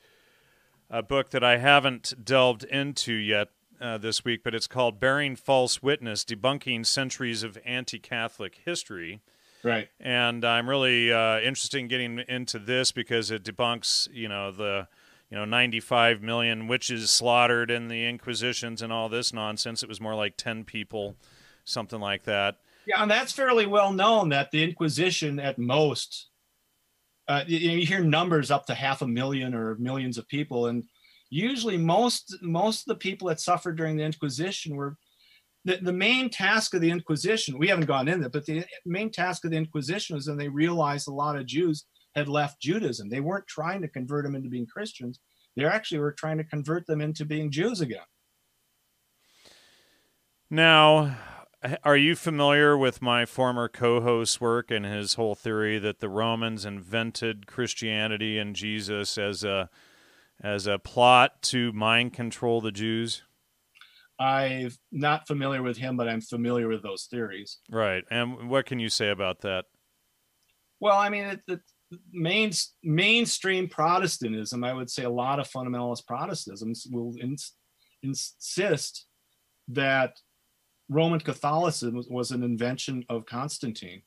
a 0.90 1.04
book 1.04 1.32
that 1.32 1.44
I 1.44 1.58
haven't 1.58 2.14
delved 2.24 2.64
into 2.64 3.14
yet 3.14 3.50
uh, 3.82 3.98
this 3.98 4.24
week, 4.24 4.42
but 4.44 4.56
it's 4.56 4.68
called 4.68 5.00
Bearing 5.00 5.36
False 5.36 5.84
Witness 5.84 6.24
Debunking 6.24 6.86
Centuries 6.86 7.44
of 7.44 7.58
Anti 7.66 8.00
Catholic 8.00 8.62
History. 8.64 9.22
Right. 9.64 9.90
And 10.00 10.46
I'm 10.46 10.70
really 10.70 11.12
uh, 11.12 11.40
interested 11.40 11.80
in 11.80 11.88
getting 11.88 12.20
into 12.28 12.60
this 12.60 12.92
because 12.92 13.32
it 13.32 13.44
debunks, 13.44 14.08
you 14.12 14.28
know, 14.28 14.52
the 14.52 14.88
you 15.30 15.38
know 15.38 15.46
95 15.46 16.22
million 16.22 16.68
witches 16.68 17.12
slaughtered 17.12 17.70
in 17.70 17.90
the 17.90 18.06
inquisitions 18.06 18.82
and 18.82 18.94
all 18.94 19.10
this 19.10 19.34
nonsense. 19.34 19.84
It 19.84 19.90
was 19.90 20.00
more 20.00 20.16
like 20.16 20.38
10 20.38 20.64
people 20.64 21.16
something 21.66 22.00
like 22.00 22.24
that. 22.24 22.58
Yeah 22.86 23.02
and 23.02 23.12
that's 23.12 23.34
fairly 23.34 23.66
well 23.66 23.92
known 23.92 24.30
that 24.30 24.52
the 24.52 24.64
inquisition 24.64 25.40
at 25.40 25.58
most 25.58 26.30
uh, 27.28 27.44
you, 27.46 27.58
you 27.58 27.86
hear 27.86 28.00
numbers 28.04 28.52
up 28.52 28.66
to 28.66 28.74
half 28.74 29.02
a 29.02 29.08
million 29.08 29.54
or 29.54 29.76
millions 29.76 30.18
of 30.18 30.28
people. 30.28 30.68
And 30.68 30.84
usually 31.30 31.78
most 31.78 32.36
most 32.42 32.82
of 32.82 32.86
the 32.88 32.96
people 32.96 33.28
that 33.28 33.40
suffered 33.40 33.78
during 33.78 33.98
the 33.98 34.04
inquisition 34.04 34.76
were 34.76 34.98
the, 35.68 35.78
the 35.84 35.94
main 35.94 36.30
task 36.30 36.74
of 36.74 36.82
the 36.82 36.90
inquisition 36.90 37.60
we 37.60 37.68
haven't 37.68 37.86
gone 37.86 38.08
in 38.08 38.20
there 38.20 38.30
but 38.30 38.46
the 38.46 38.66
main 38.86 39.12
task 39.12 39.46
of 39.46 39.52
the 39.52 39.58
inquisition 39.58 40.16
was 40.16 40.28
when 40.28 40.38
they 40.38 40.50
realized 40.50 41.08
a 41.08 41.14
lot 41.14 41.38
of 41.38 41.46
jews 41.46 41.86
had 42.18 42.28
left 42.28 42.60
Judaism. 42.60 43.10
They 43.10 43.20
weren't 43.20 43.48
trying 43.48 43.82
to 43.84 43.88
convert 43.88 44.26
them 44.26 44.36
into 44.36 44.50
being 44.50 44.66
Christians. 44.66 45.20
They 45.56 45.66
actually 45.66 46.00
were 46.00 46.12
trying 46.12 46.38
to 46.40 46.44
convert 46.44 46.88
them 46.88 47.00
into 47.00 47.26
being 47.26 47.52
Jews 47.52 47.80
again. 47.80 48.02
Now, 50.50 51.16
are 51.84 51.98
you 51.98 52.16
familiar 52.16 52.76
with 52.76 53.04
my 53.04 53.26
former 53.26 53.70
co-host's 53.70 54.42
work 54.42 54.72
and 54.72 54.84
his 54.84 55.14
whole 55.14 55.36
theory 55.36 55.78
that 55.78 56.00
the 56.00 56.10
Romans 56.10 56.66
invented 56.66 57.46
Christianity 57.46 58.40
and 58.40 58.56
Jesus 58.56 59.18
as 59.18 59.44
a 59.44 59.70
as 60.42 60.68
a 60.68 60.78
plot 60.78 61.42
to 61.42 61.72
mind 61.74 62.14
control 62.14 62.62
the 62.62 62.72
Jews? 62.72 63.24
I'm 64.20 64.72
not 64.92 65.28
familiar 65.28 65.62
with 65.62 65.78
him, 65.78 65.98
but 65.98 66.08
I'm 66.08 66.22
familiar 66.22 66.68
with 66.68 66.82
those 66.82 67.08
theories. 67.10 67.60
Right. 67.70 68.04
And 68.10 68.50
what 68.50 68.66
can 68.66 68.80
you 68.80 68.90
say 68.90 69.10
about 69.10 69.42
that? 69.42 69.66
Well, 70.80 70.98
I 70.98 71.10
mean, 71.10 71.26
it, 71.26 71.42
it, 71.48 71.60
main, 72.12 72.52
mainstream 72.84 73.68
Protestantism, 73.68 74.64
I 74.64 74.74
would 74.74 74.90
say 74.90 75.04
a 75.04 75.10
lot 75.10 75.40
of 75.40 75.50
fundamentalist 75.50 76.06
Protestants 76.08 76.88
will 76.90 77.14
ins, 77.22 77.54
insist 78.04 79.06
that 79.70 80.18
Roman 80.90 81.20
Catholicism 81.20 81.96
was, 81.96 82.08
was, 82.10 82.32
an 82.32 82.44
invention 82.44 83.04
of 83.10 83.26
Constantine 83.26 84.02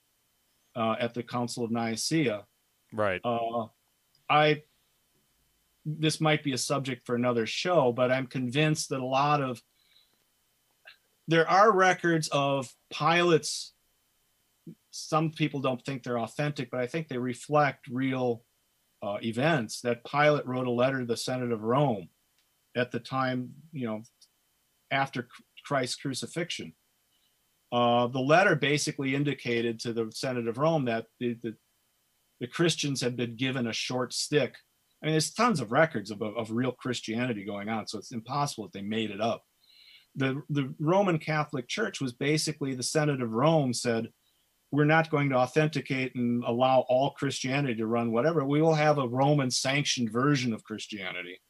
uh, 0.74 0.96
at 0.98 1.14
the 1.14 1.22
Council 1.22 1.64
of 1.64 1.70
Nicaea. 1.70 2.44
Right. 2.92 3.20
Uh, 3.24 3.66
I 4.28 4.62
this 5.84 6.20
might 6.20 6.42
be 6.42 6.52
a 6.52 6.58
subject 6.58 7.06
for 7.06 7.14
another 7.14 7.46
show, 7.46 7.92
but 7.92 8.12
I'm 8.12 8.26
convinced 8.26 8.90
that 8.90 9.00
a 9.00 9.06
lot 9.06 9.40
of 9.40 9.60
there 11.30 11.48
are 11.48 11.72
records 11.72 12.28
of 12.28 12.68
Pilate's 12.92 13.72
some 14.90 15.30
people 15.30 15.60
don't 15.60 15.84
think 15.84 16.02
they're 16.02 16.18
authentic, 16.18 16.70
but 16.70 16.80
I 16.80 16.86
think 16.86 17.08
they 17.08 17.18
reflect 17.18 17.86
real 17.88 18.42
uh, 19.02 19.18
events. 19.22 19.80
That 19.82 20.04
Pilate 20.04 20.46
wrote 20.46 20.66
a 20.66 20.72
letter 20.72 21.00
to 21.00 21.06
the 21.06 21.16
Senate 21.16 21.52
of 21.52 21.62
Rome 21.62 22.08
at 22.76 22.90
the 22.90 22.98
time, 22.98 23.50
you 23.72 23.86
know, 23.86 24.02
after 24.90 25.28
Christ's 25.64 25.96
crucifixion. 25.96 26.74
Uh, 27.72 28.08
the 28.08 28.18
letter 28.18 28.56
basically 28.56 29.14
indicated 29.14 29.78
to 29.78 29.92
the 29.92 30.10
Senate 30.12 30.48
of 30.48 30.58
Rome 30.58 30.86
that 30.86 31.06
the, 31.20 31.36
the, 31.40 31.54
the, 32.40 32.48
Christians 32.48 33.00
had 33.00 33.16
been 33.16 33.36
given 33.36 33.68
a 33.68 33.72
short 33.72 34.12
stick. 34.12 34.56
I 35.00 35.06
mean, 35.06 35.12
there's 35.12 35.32
tons 35.32 35.60
of 35.60 35.70
records 35.70 36.10
of, 36.10 36.20
of 36.20 36.50
real 36.50 36.72
Christianity 36.72 37.44
going 37.44 37.68
on, 37.68 37.86
so 37.86 37.98
it's 37.98 38.10
impossible 38.10 38.64
that 38.64 38.72
they 38.72 38.82
made 38.82 39.12
it 39.12 39.20
up. 39.20 39.44
The, 40.16 40.42
the 40.50 40.74
Roman 40.78 41.18
Catholic 41.18 41.68
Church 41.68 42.00
was 42.00 42.12
basically 42.12 42.74
the 42.74 42.82
Senate 42.82 43.22
of 43.22 43.30
Rome 43.30 43.72
said, 43.72 44.08
we're 44.72 44.84
not 44.84 45.10
going 45.10 45.30
to 45.30 45.36
authenticate 45.36 46.14
and 46.14 46.44
allow 46.44 46.84
all 46.88 47.10
Christianity 47.10 47.74
to 47.76 47.86
run 47.86 48.12
whatever. 48.12 48.44
We 48.44 48.62
will 48.62 48.74
have 48.74 48.98
a 48.98 49.08
Roman 49.08 49.50
sanctioned 49.50 50.12
version 50.12 50.52
of 50.52 50.64
Christianity. 50.64 51.40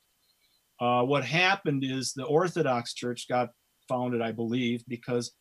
Uh, 0.81 1.03
what 1.03 1.25
happened 1.25 1.85
is 1.85 2.13
the 2.13 2.25
Orthodox 2.25 2.95
Church 2.95 3.29
got 3.29 3.51
founded, 3.89 4.23
I 4.23 4.33
believe, 4.33 4.83
because 4.89 5.33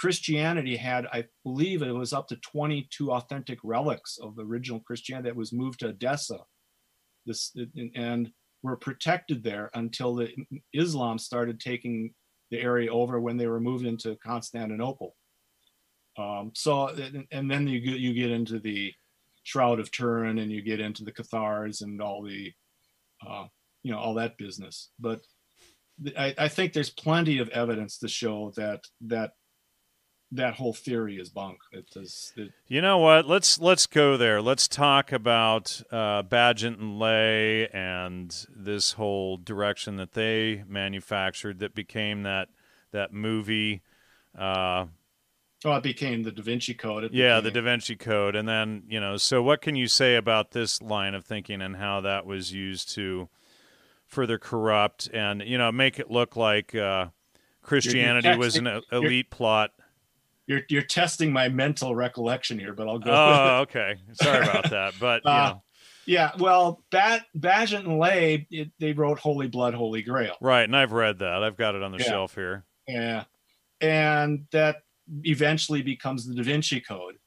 Christianity 0.00 0.76
had, 0.76 1.06
I 1.12 1.26
believe 1.44 1.82
it 1.82 1.92
was 1.92 2.12
up 2.12 2.26
to 2.28 2.36
22 2.36 3.12
authentic 3.12 3.58
relics 3.62 4.18
of 4.20 4.34
the 4.34 4.44
original 4.44 4.80
Christianity 4.80 5.28
that 5.28 5.36
was 5.36 5.52
moved 5.52 5.80
to 5.80 5.88
Edessa. 5.88 6.38
This 7.26 7.54
and 7.94 8.32
were 8.62 8.76
protected 8.76 9.44
there 9.44 9.70
until 9.74 10.14
the 10.14 10.30
Islam 10.72 11.18
started 11.18 11.60
taking 11.60 12.14
the 12.50 12.60
area 12.60 12.92
over 12.92 13.20
when 13.20 13.36
they 13.36 13.46
were 13.46 13.60
moved 13.60 13.86
into 13.86 14.16
Constantinople. 14.16 15.14
Um, 16.18 16.52
so, 16.54 16.88
and 17.30 17.50
then 17.50 17.66
you 17.68 17.80
get, 17.80 17.98
you 17.98 18.12
get 18.12 18.30
into 18.30 18.58
the 18.58 18.92
Shroud 19.44 19.80
of 19.80 19.90
Turin 19.90 20.38
and 20.38 20.50
you 20.50 20.62
get 20.62 20.80
into 20.80 21.04
the 21.04 21.12
Cathars 21.12 21.82
and 21.82 22.00
all 22.02 22.22
the, 22.22 22.52
uh, 23.26 23.46
you 23.82 23.92
know, 23.92 23.98
all 23.98 24.14
that 24.14 24.36
business. 24.36 24.90
But 24.98 25.20
I, 26.18 26.34
I 26.36 26.48
think 26.48 26.72
there's 26.72 26.90
plenty 26.90 27.38
of 27.38 27.48
evidence 27.50 27.98
to 27.98 28.08
show 28.08 28.52
that 28.56 28.80
that 29.06 29.32
that 30.32 30.54
whole 30.54 30.72
theory 30.72 31.16
is 31.16 31.28
bunk. 31.28 31.58
It 31.72 31.90
does. 31.90 32.32
It, 32.36 32.52
you 32.68 32.80
know 32.80 32.98
what? 32.98 33.26
Let's 33.26 33.58
let's 33.58 33.86
go 33.86 34.16
there. 34.16 34.40
Let's 34.40 34.68
talk 34.68 35.12
about 35.12 35.82
uh, 35.90 36.22
Bagehot 36.22 36.78
and 36.78 36.98
Lay 36.98 37.68
and 37.68 38.46
this 38.54 38.92
whole 38.92 39.36
direction 39.36 39.96
that 39.96 40.12
they 40.12 40.62
manufactured 40.68 41.58
that 41.60 41.74
became 41.74 42.22
that 42.22 42.48
that 42.92 43.12
movie. 43.12 43.82
Uh, 44.38 44.86
Oh, 45.62 45.74
it 45.74 45.82
became 45.82 46.22
the 46.22 46.30
Da 46.30 46.42
Vinci 46.42 46.72
Code. 46.72 47.04
It 47.04 47.12
yeah, 47.12 47.38
became... 47.38 47.44
the 47.44 47.60
Da 47.60 47.64
Vinci 47.64 47.94
Code, 47.94 48.34
and 48.34 48.48
then 48.48 48.84
you 48.88 48.98
know. 48.98 49.18
So, 49.18 49.42
what 49.42 49.60
can 49.60 49.76
you 49.76 49.88
say 49.88 50.16
about 50.16 50.52
this 50.52 50.80
line 50.80 51.14
of 51.14 51.26
thinking 51.26 51.60
and 51.60 51.76
how 51.76 52.00
that 52.00 52.24
was 52.24 52.52
used 52.54 52.94
to 52.94 53.28
further 54.06 54.38
corrupt 54.38 55.08
and 55.12 55.42
you 55.42 55.58
know 55.58 55.70
make 55.70 55.98
it 55.98 56.10
look 56.10 56.34
like 56.34 56.74
uh, 56.74 57.08
Christianity 57.62 58.34
was 58.38 58.56
an 58.56 58.80
elite 58.90 59.28
plot? 59.28 59.72
You're 60.50 60.62
you're 60.68 60.82
testing 60.82 61.32
my 61.32 61.48
mental 61.48 61.94
recollection 61.94 62.58
here, 62.58 62.72
but 62.72 62.88
I'll 62.88 62.98
go. 62.98 63.12
Oh, 63.12 63.58
okay. 63.60 63.94
Sorry 64.14 64.42
about 64.44 64.68
that, 64.70 64.94
but 64.98 65.22
you 65.24 65.30
uh, 65.30 65.48
know. 65.50 65.62
Yeah, 66.06 66.32
well, 66.40 66.82
Bat, 66.90 67.26
Bagehot 67.38 67.84
and 67.84 68.00
Lay, 68.00 68.48
it, 68.50 68.72
they 68.80 68.92
wrote 68.92 69.20
Holy 69.20 69.46
Blood, 69.46 69.74
Holy 69.74 70.02
Grail. 70.02 70.34
Right, 70.40 70.64
and 70.64 70.76
I've 70.76 70.90
read 70.90 71.20
that. 71.20 71.44
I've 71.44 71.56
got 71.56 71.76
it 71.76 71.84
on 71.84 71.92
the 71.92 71.98
yeah. 71.98 72.04
shelf 72.04 72.34
here. 72.34 72.64
Yeah, 72.88 73.24
and 73.80 74.46
that 74.50 74.78
eventually 75.22 75.82
becomes 75.82 76.26
the 76.26 76.34
Da 76.34 76.42
Vinci 76.42 76.80
Code. 76.80 77.18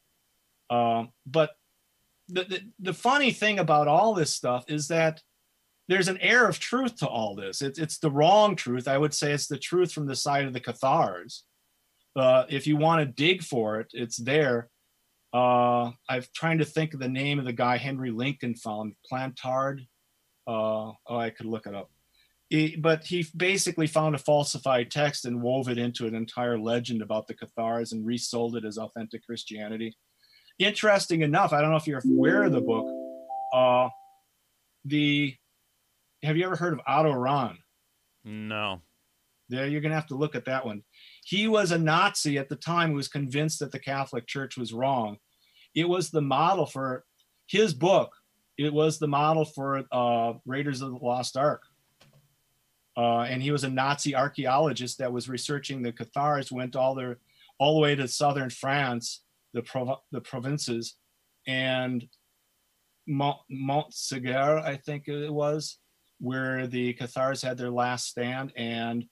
Um, 0.69 1.13
but 1.25 1.51
the, 2.27 2.43
the, 2.43 2.61
the 2.79 2.93
funny 2.93 3.31
thing 3.31 3.57
about 3.57 3.87
all 3.87 4.13
this 4.13 4.35
stuff 4.35 4.65
is 4.67 4.89
that 4.89 5.21
there's 5.87 6.09
an 6.09 6.17
air 6.17 6.49
of 6.49 6.59
truth 6.59 6.97
to 6.97 7.07
all 7.07 7.35
this. 7.35 7.61
It's 7.61 7.79
it's 7.79 7.99
the 7.99 8.11
wrong 8.11 8.57
truth. 8.57 8.89
I 8.89 8.97
would 8.97 9.13
say 9.13 9.31
it's 9.31 9.47
the 9.47 9.57
truth 9.57 9.93
from 9.93 10.07
the 10.07 10.15
side 10.17 10.43
of 10.43 10.51
the 10.51 10.59
Cathars. 10.59 11.45
Uh, 12.15 12.45
if 12.49 12.67
you 12.67 12.77
want 12.77 13.01
to 13.01 13.05
dig 13.05 13.43
for 13.43 13.79
it, 13.79 13.87
it's 13.93 14.17
there. 14.17 14.69
Uh, 15.33 15.91
I'm 16.07 16.23
trying 16.35 16.59
to 16.59 16.65
think 16.65 16.93
of 16.93 16.99
the 16.99 17.09
name 17.09 17.39
of 17.39 17.45
the 17.45 17.53
guy 17.53 17.77
Henry 17.77 18.11
Lincoln 18.11 18.55
found, 18.55 18.93
Plantard. 19.11 19.81
Uh, 20.45 20.91
oh, 21.07 21.17
I 21.17 21.31
could 21.31 21.47
look 21.47 21.65
it 21.65 21.73
up 21.73 21.89
he, 22.53 22.75
but 22.75 23.03
he 23.03 23.25
basically 23.35 23.87
found 23.87 24.13
a 24.13 24.19
falsified 24.19 24.91
text 24.91 25.25
and 25.25 25.41
wove 25.41 25.69
it 25.69 25.79
into 25.79 26.05
an 26.05 26.13
entire 26.13 26.59
legend 26.59 27.01
about 27.01 27.25
the 27.27 27.33
Cathars 27.33 27.93
and 27.93 28.05
resold 28.05 28.55
it 28.55 28.63
as 28.63 28.77
authentic 28.77 29.25
Christianity. 29.25 29.97
Interesting 30.59 31.21
enough, 31.21 31.51
I 31.51 31.61
don't 31.61 31.71
know 31.71 31.77
if 31.77 31.87
you're 31.87 32.03
aware 32.05 32.43
of 32.43 32.51
the 32.51 32.61
book. 32.61 32.87
Uh, 33.51 33.89
the 34.85 35.35
have 36.21 36.37
you 36.37 36.45
ever 36.45 36.55
heard 36.55 36.73
of 36.73 36.81
Otto 36.85 37.11
Rahn? 37.11 37.57
No. 38.23 38.81
There, 39.49 39.67
you're 39.67 39.81
going 39.81 39.89
to 39.89 39.95
have 39.95 40.07
to 40.07 40.15
look 40.15 40.35
at 40.35 40.45
that 40.45 40.63
one. 40.63 40.83
He 41.23 41.47
was 41.47 41.71
a 41.71 41.77
Nazi 41.77 42.37
at 42.37 42.49
the 42.49 42.55
time 42.55 42.89
who 42.89 42.95
was 42.95 43.07
convinced 43.07 43.59
that 43.59 43.71
the 43.71 43.79
Catholic 43.79 44.27
Church 44.27 44.57
was 44.57 44.73
wrong. 44.73 45.17
It 45.73 45.87
was 45.87 46.09
the 46.09 46.21
model 46.21 46.65
for 46.65 47.05
his 47.47 47.73
book. 47.73 48.11
It 48.57 48.73
was 48.73 48.99
the 48.99 49.07
model 49.07 49.45
for 49.45 49.83
uh, 49.91 50.33
Raiders 50.45 50.81
of 50.81 50.91
the 50.91 51.05
Lost 51.05 51.37
Ark. 51.37 51.63
Uh, 52.95 53.21
and 53.21 53.41
he 53.41 53.51
was 53.51 53.63
a 53.63 53.69
Nazi 53.69 54.15
archaeologist 54.15 54.99
that 54.99 55.11
was 55.11 55.27
researching 55.27 55.81
the 55.81 55.91
Cathars, 55.91 56.51
went 56.51 56.75
all 56.75 56.93
their 56.93 57.17
all 57.57 57.75
the 57.75 57.81
way 57.81 57.95
to 57.95 58.07
southern 58.07 58.49
France, 58.49 59.23
the 59.53 59.61
prov- 59.61 60.01
the 60.11 60.21
provinces, 60.21 60.95
and 61.47 62.07
Mont- 63.07 63.39
Montségur, 63.51 64.63
I 64.63 64.75
think 64.75 65.07
it 65.07 65.31
was, 65.31 65.77
where 66.19 66.67
the 66.67 66.93
Cathars 66.93 67.41
had 67.41 67.57
their 67.57 67.69
last 67.69 68.07
stand. 68.07 68.53
And 68.55 69.05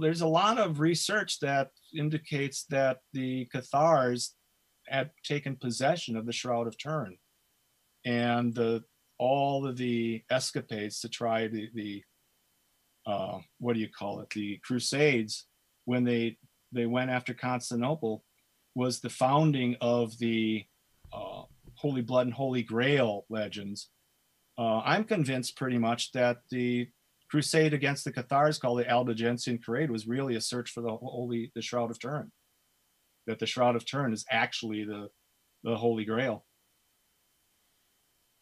there's 0.00 0.22
a 0.22 0.26
lot 0.26 0.58
of 0.58 0.80
research 0.80 1.40
that 1.40 1.70
indicates 1.94 2.64
that 2.70 2.98
the 3.12 3.46
Cathars 3.46 4.34
had 4.88 5.10
taken 5.24 5.56
possession 5.56 6.16
of 6.16 6.26
the 6.26 6.32
Shroud 6.32 6.66
of 6.66 6.78
Turin, 6.78 7.16
and 8.04 8.54
the 8.54 8.82
all 9.18 9.66
of 9.66 9.76
the 9.76 10.22
escapades 10.30 11.00
to 11.00 11.08
try 11.08 11.46
the 11.46 11.68
the 11.74 12.02
uh, 13.06 13.38
what 13.58 13.74
do 13.74 13.80
you 13.80 13.88
call 13.88 14.20
it 14.20 14.30
the 14.30 14.58
Crusades 14.64 15.46
when 15.84 16.04
they 16.04 16.36
they 16.72 16.86
went 16.86 17.10
after 17.10 17.34
Constantinople 17.34 18.24
was 18.74 19.00
the 19.00 19.10
founding 19.10 19.76
of 19.80 20.16
the 20.18 20.64
uh, 21.12 21.42
Holy 21.74 22.02
Blood 22.02 22.26
and 22.26 22.34
Holy 22.34 22.62
Grail 22.62 23.26
legends. 23.28 23.90
Uh, 24.56 24.80
I'm 24.80 25.04
convinced 25.04 25.56
pretty 25.56 25.78
much 25.78 26.12
that 26.12 26.38
the 26.50 26.88
crusade 27.30 27.72
against 27.72 28.04
the 28.04 28.12
Cathars, 28.12 28.58
called 28.58 28.80
the 28.80 28.90
Albigensian 28.90 29.58
Crusade, 29.58 29.90
was 29.90 30.06
really 30.06 30.36
a 30.36 30.40
search 30.40 30.70
for 30.70 30.80
the 30.80 30.96
holy, 30.96 31.52
the 31.54 31.62
Shroud 31.62 31.90
of 31.90 31.98
Turin. 31.98 32.32
That 33.26 33.38
the 33.38 33.46
Shroud 33.46 33.76
of 33.76 33.84
Turin 33.84 34.12
is 34.12 34.24
actually 34.30 34.84
the 34.84 35.08
the 35.62 35.76
Holy 35.76 36.04
Grail. 36.04 36.44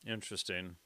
Interesting. 0.07 0.76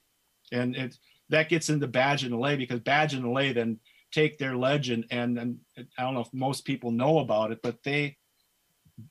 And 0.51 0.75
it 0.75 0.97
that 1.29 1.49
gets 1.49 1.69
into 1.69 1.87
Badge 1.87 2.25
and 2.25 2.39
Lay 2.39 2.57
because 2.57 2.81
Badge 2.81 3.15
and 3.15 3.33
Lay 3.33 3.53
then 3.53 3.79
take 4.13 4.37
their 4.37 4.55
legend 4.57 5.07
and, 5.11 5.39
and 5.39 5.59
I 5.97 6.03
don't 6.03 6.13
know 6.15 6.21
if 6.21 6.35
most 6.35 6.67
people 6.67 6.91
know 6.91 7.21
about 7.21 7.53
it, 7.53 7.61
but 7.63 7.83
they 7.83 8.19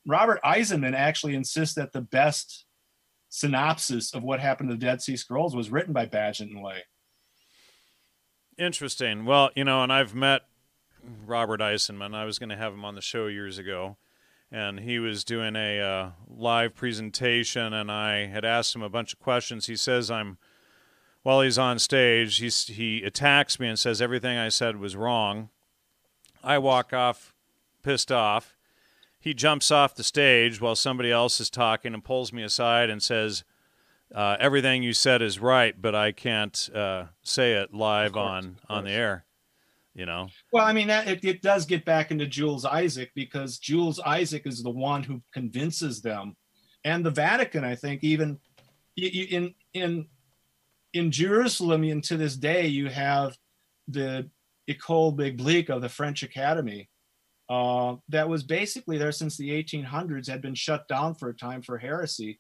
Robert 0.06 0.40
Eisenman 0.44 0.94
actually 0.94 1.36
insists 1.36 1.76
that 1.76 1.92
the 1.92 2.02
best 2.02 2.66
synopsis 3.30 4.14
of 4.14 4.24
what 4.24 4.40
happened 4.40 4.70
to 4.70 4.76
the 4.76 4.86
Dead 4.86 5.02
Sea 5.02 5.16
Scrolls 5.16 5.56
was 5.56 5.72
written 5.72 5.94
by 5.94 6.06
Badgett 6.06 6.52
and 6.52 6.64
Lay. 6.64 6.84
Interesting. 8.58 9.26
Well, 9.26 9.50
you 9.56 9.64
know, 9.64 9.84
and 9.84 9.92
I've 9.92 10.14
met 10.14 10.44
Robert 11.26 11.62
Eisenman. 11.62 12.14
I 12.14 12.26
was 12.26 12.40
going 12.40 12.50
to 12.50 12.58
have 12.58 12.74
him 12.74 12.86
on 12.86 12.96
the 12.96 13.02
show 13.02 13.28
years 13.28 13.58
ago, 13.58 13.98
and 14.52 14.80
he 14.80 15.00
was 15.00 15.24
doing 15.24 15.56
a 15.56 15.80
uh, 15.80 16.10
live 16.28 16.76
presentation, 16.76 17.74
and 17.74 17.92
I 17.92 18.28
had 18.28 18.46
asked 18.46 18.76
him 18.76 18.84
a 18.84 18.90
bunch 18.90 19.14
of 19.14 19.20
questions. 19.20 19.68
He 19.68 19.76
says 19.76 20.12
I'm 20.12 20.38
while 21.24 21.42
he's 21.42 21.60
on 21.60 21.78
stage, 21.78 22.38
he's, 22.38 22.66
he 22.66 23.04
attacks 23.04 23.60
me 23.60 23.68
and 23.68 23.78
says 23.78 24.02
everything 24.02 24.38
I 24.38 24.50
said 24.50 24.78
was 24.78 24.96
wrong. 24.96 25.50
I 26.44 26.58
walk 26.58 26.94
off 26.94 27.34
pissed 27.84 28.12
off. 28.12 28.58
He 29.20 29.36
jumps 29.36 29.70
off 29.70 29.94
the 29.94 30.04
stage 30.04 30.60
while 30.60 30.76
somebody 30.76 31.12
else 31.12 31.40
is 31.40 31.52
talking 31.52 31.94
and 31.94 32.04
pulls 32.04 32.34
me 32.34 32.42
aside 32.42 32.90
and 32.90 33.04
says, 33.04 33.44
uh, 34.14 34.38
"Everything 34.40 34.84
you 34.84 34.94
said 34.94 35.22
is 35.22 35.40
right, 35.40 35.80
but 35.80 35.96
I 35.96 36.12
can't 36.12 36.70
uh, 36.74 37.06
say 37.24 37.54
it 37.54 37.74
live 37.74 38.14
course, 38.14 38.28
on 38.28 38.58
on 38.70 38.84
the 38.84 38.92
air." 38.92 39.26
You 39.94 40.06
know. 40.06 40.30
Well, 40.54 40.66
I 40.66 40.72
mean, 40.72 40.88
that, 40.88 41.08
it, 41.08 41.26
it 41.26 41.42
does 41.42 41.66
get 41.66 41.84
back 41.84 42.12
into 42.12 42.26
Jules 42.26 42.64
Isaac 42.64 43.12
because 43.14 43.60
Jules 43.60 44.00
Isaac 44.00 44.44
is 44.46 44.64
the 44.64 44.70
one 44.70 45.04
who 45.04 45.22
convinces 45.34 46.02
them, 46.02 46.36
and 46.86 47.06
the 47.06 47.12
Vatican, 47.12 47.64
I 47.64 47.76
think, 47.76 48.04
even 48.04 48.40
in 48.96 49.54
in 49.74 50.08
in 50.94 51.12
Jerusalem, 51.12 51.84
and 51.84 52.04
to 52.06 52.18
this 52.18 52.36
day, 52.36 52.68
you 52.68 52.90
have 52.90 53.38
the 53.88 54.30
École 54.70 55.16
Biblique 55.16 55.70
of 55.70 55.82
the 55.82 55.90
French 55.90 56.24
Academy 56.24 56.90
uh, 57.52 57.98
that 58.08 58.30
was 58.30 58.44
basically 58.44 58.98
there 58.98 59.12
since 59.12 59.36
the 59.36 59.50
1800s, 59.50 60.30
had 60.30 60.42
been 60.42 60.56
shut 60.56 60.88
down 60.88 61.14
for 61.14 61.28
a 61.28 61.36
time 61.36 61.62
for 61.62 61.78
heresy, 61.78 62.40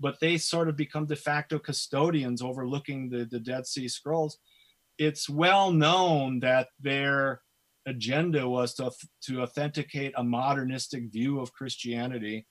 but 0.00 0.18
they 0.20 0.36
sort 0.36 0.68
of 0.68 0.76
become 0.76 1.06
de 1.06 1.16
facto 1.16 1.58
custodians 1.58 2.42
overlooking 2.42 3.08
the, 3.08 3.24
the 3.30 3.40
Dead 3.40 3.66
Sea 3.66 3.88
Scrolls. 3.88 4.38
It's 4.98 5.28
well 5.28 5.72
known 5.72 6.40
that 6.40 6.68
their 6.80 7.40
agenda 7.86 8.48
was 8.48 8.74
to, 8.74 8.90
to 9.24 9.42
authenticate 9.42 10.12
a 10.16 10.24
modernistic 10.24 11.12
view 11.12 11.40
of 11.40 11.52
Christianity 11.52 12.46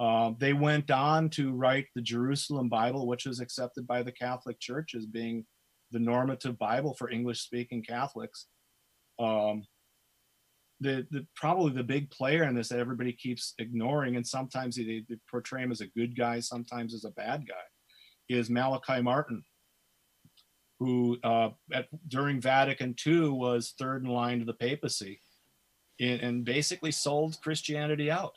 uh, 0.00 0.32
they 0.38 0.52
went 0.52 0.90
on 0.90 1.30
to 1.30 1.52
write 1.52 1.86
the 1.94 2.02
Jerusalem 2.02 2.68
Bible, 2.68 3.06
which 3.06 3.26
was 3.26 3.40
accepted 3.40 3.86
by 3.86 4.02
the 4.02 4.12
Catholic 4.12 4.58
Church 4.58 4.94
as 4.94 5.06
being 5.06 5.46
the 5.92 6.00
normative 6.00 6.58
Bible 6.58 6.94
for 6.94 7.10
English 7.10 7.40
speaking 7.40 7.82
Catholics. 7.82 8.46
Um, 9.20 9.64
the, 10.80 11.06
the 11.10 11.26
probably 11.36 11.72
the 11.72 11.82
big 11.82 12.10
player 12.10 12.44
in 12.44 12.54
this 12.54 12.68
that 12.68 12.78
everybody 12.78 13.12
keeps 13.12 13.54
ignoring, 13.58 14.16
and 14.16 14.26
sometimes 14.26 14.76
they, 14.76 15.04
they 15.08 15.16
portray 15.30 15.62
him 15.62 15.72
as 15.72 15.80
a 15.80 15.86
good 15.88 16.16
guy, 16.16 16.40
sometimes 16.40 16.94
as 16.94 17.04
a 17.04 17.10
bad 17.10 17.46
guy, 17.46 17.54
is 18.28 18.50
Malachi 18.50 19.00
Martin, 19.00 19.42
who 20.78 21.18
uh, 21.22 21.50
at, 21.72 21.86
during 22.08 22.40
Vatican 22.40 22.94
II 23.06 23.30
was 23.30 23.74
third 23.78 24.04
in 24.04 24.10
line 24.10 24.40
to 24.40 24.44
the 24.44 24.54
papacy, 24.54 25.20
and, 26.00 26.20
and 26.20 26.44
basically 26.44 26.90
sold 26.90 27.40
Christianity 27.42 28.10
out. 28.10 28.36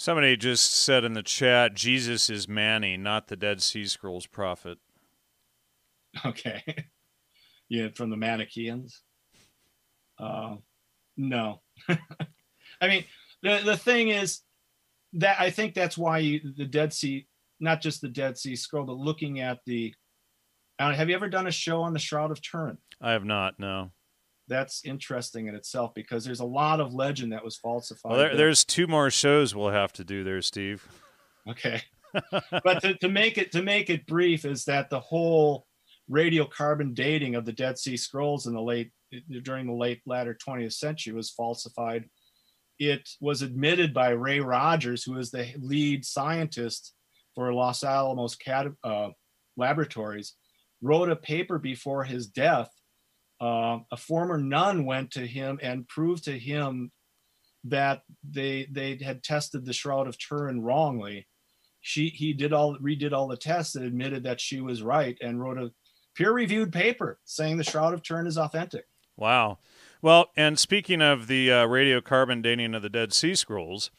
Somebody 0.00 0.34
just 0.38 0.72
said 0.72 1.04
in 1.04 1.12
the 1.12 1.22
chat, 1.22 1.74
Jesus 1.74 2.30
is 2.30 2.48
Mani, 2.48 2.96
not 2.96 3.28
the 3.28 3.36
Dead 3.36 3.60
Sea 3.60 3.86
Scrolls 3.86 4.26
prophet. 4.26 4.78
Okay. 6.26 6.62
yeah, 7.68 7.88
from 7.94 8.10
the 8.10 8.16
Manichaeans. 8.16 9.02
Uh, 10.20 10.56
no. 11.16 11.60
I 12.80 12.88
mean, 12.88 13.04
the, 13.42 13.60
the 13.64 13.76
thing 13.76 14.08
is 14.08 14.40
that 15.14 15.40
I 15.40 15.50
think 15.50 15.74
that's 15.74 15.98
why 15.98 16.18
you, 16.18 16.40
the 16.56 16.66
Dead 16.66 16.92
Sea, 16.92 17.26
not 17.58 17.80
just 17.80 18.00
the 18.00 18.08
Dead 18.08 18.38
Sea 18.38 18.56
Scroll, 18.56 18.84
but 18.84 18.96
looking 18.96 19.40
at 19.40 19.58
the. 19.66 19.94
Uh, 20.78 20.94
have 20.94 21.10
you 21.10 21.14
ever 21.14 21.28
done 21.28 21.46
a 21.46 21.50
show 21.50 21.82
on 21.82 21.92
the 21.92 21.98
Shroud 21.98 22.30
of 22.30 22.40
Turin? 22.40 22.78
I 23.02 23.12
have 23.12 23.24
not, 23.24 23.58
no 23.58 23.90
that's 24.50 24.84
interesting 24.84 25.46
in 25.46 25.54
itself 25.54 25.94
because 25.94 26.24
there's 26.24 26.40
a 26.40 26.44
lot 26.44 26.80
of 26.80 26.92
legend 26.92 27.32
that 27.32 27.42
was 27.42 27.56
falsified. 27.56 28.10
Well, 28.10 28.18
there, 28.18 28.36
there's 28.36 28.64
two 28.64 28.86
more 28.86 29.08
shows 29.08 29.54
we'll 29.54 29.70
have 29.70 29.92
to 29.94 30.04
do 30.04 30.24
there, 30.24 30.42
Steve. 30.42 30.86
Okay, 31.48 31.80
but 32.30 32.82
to, 32.82 32.94
to 32.98 33.08
make 33.08 33.38
it 33.38 33.52
to 33.52 33.62
make 33.62 33.88
it 33.88 34.04
brief 34.06 34.44
is 34.44 34.66
that 34.66 34.90
the 34.90 35.00
whole 35.00 35.66
radiocarbon 36.10 36.94
dating 36.94 37.36
of 37.36 37.46
the 37.46 37.52
Dead 37.52 37.78
Sea 37.78 37.96
Scrolls 37.96 38.46
in 38.46 38.52
the 38.52 38.60
late 38.60 38.90
during 39.42 39.66
the 39.66 39.72
late 39.72 40.00
latter 40.06 40.36
20th 40.46 40.74
century 40.74 41.12
was 41.12 41.30
falsified. 41.30 42.08
It 42.78 43.08
was 43.20 43.42
admitted 43.42 43.92
by 43.92 44.10
Ray 44.10 44.40
Rogers, 44.40 45.04
who 45.04 45.18
is 45.18 45.30
the 45.30 45.48
lead 45.58 46.04
scientist 46.04 46.94
for 47.34 47.52
Los 47.52 47.84
Alamos 47.84 48.36
Cat, 48.36 48.68
uh, 48.82 49.10
Laboratories, 49.56 50.34
wrote 50.80 51.10
a 51.10 51.16
paper 51.16 51.58
before 51.58 52.04
his 52.04 52.26
death 52.26 52.70
uh, 53.40 53.78
a 53.90 53.96
former 53.96 54.36
nun 54.36 54.84
went 54.84 55.10
to 55.12 55.26
him 55.26 55.58
and 55.62 55.88
proved 55.88 56.24
to 56.24 56.38
him 56.38 56.92
that 57.64 58.02
they 58.28 58.66
they 58.70 58.98
had 59.02 59.22
tested 59.22 59.64
the 59.64 59.72
shroud 59.72 60.06
of 60.06 60.18
Turin 60.18 60.60
wrongly. 60.60 61.26
She 61.80 62.08
he 62.08 62.32
did 62.32 62.52
all 62.52 62.76
redid 62.78 63.12
all 63.12 63.28
the 63.28 63.36
tests 63.36 63.76
and 63.76 63.84
admitted 63.84 64.24
that 64.24 64.40
she 64.40 64.60
was 64.60 64.82
right 64.82 65.16
and 65.22 65.40
wrote 65.40 65.58
a 65.58 65.72
peer-reviewed 66.14 66.72
paper 66.72 67.18
saying 67.24 67.56
the 67.56 67.64
shroud 67.64 67.94
of 67.94 68.02
Turin 68.02 68.26
is 68.26 68.36
authentic. 68.36 68.84
Wow. 69.20 69.58
Well, 70.02 70.30
and 70.34 70.58
speaking 70.58 71.02
of 71.02 71.26
the 71.26 71.52
uh, 71.52 71.66
radiocarbon 71.66 72.42
dating 72.42 72.74
of 72.74 72.80
the 72.80 72.88
Dead 72.88 73.12
Sea 73.12 73.34
Scrolls, 73.34 73.90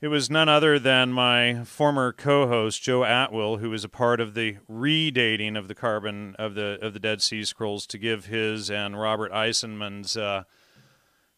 it 0.00 0.08
was 0.08 0.30
none 0.30 0.48
other 0.48 0.78
than 0.78 1.12
my 1.12 1.64
former 1.64 2.12
co-host 2.12 2.80
Joe 2.80 3.04
Atwill, 3.04 3.58
who 3.58 3.70
was 3.70 3.82
a 3.82 3.88
part 3.88 4.20
of 4.20 4.34
the 4.34 4.58
redating 4.70 5.58
of 5.58 5.66
the 5.66 5.74
carbon 5.74 6.36
of 6.38 6.54
the 6.54 6.78
of 6.80 6.94
the 6.94 7.00
Dead 7.00 7.20
Sea 7.20 7.44
Scrolls 7.44 7.84
to 7.88 7.98
give 7.98 8.26
his 8.26 8.70
and 8.70 8.98
Robert 8.98 9.32
Eisenman's 9.32 10.16
uh, 10.16 10.44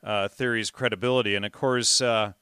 uh, 0.05 0.29
theories 0.29 0.71
credibility. 0.71 1.35
And 1.35 1.47
of 1.47 1.53
course, 1.53 2.03
uh, 2.03 2.35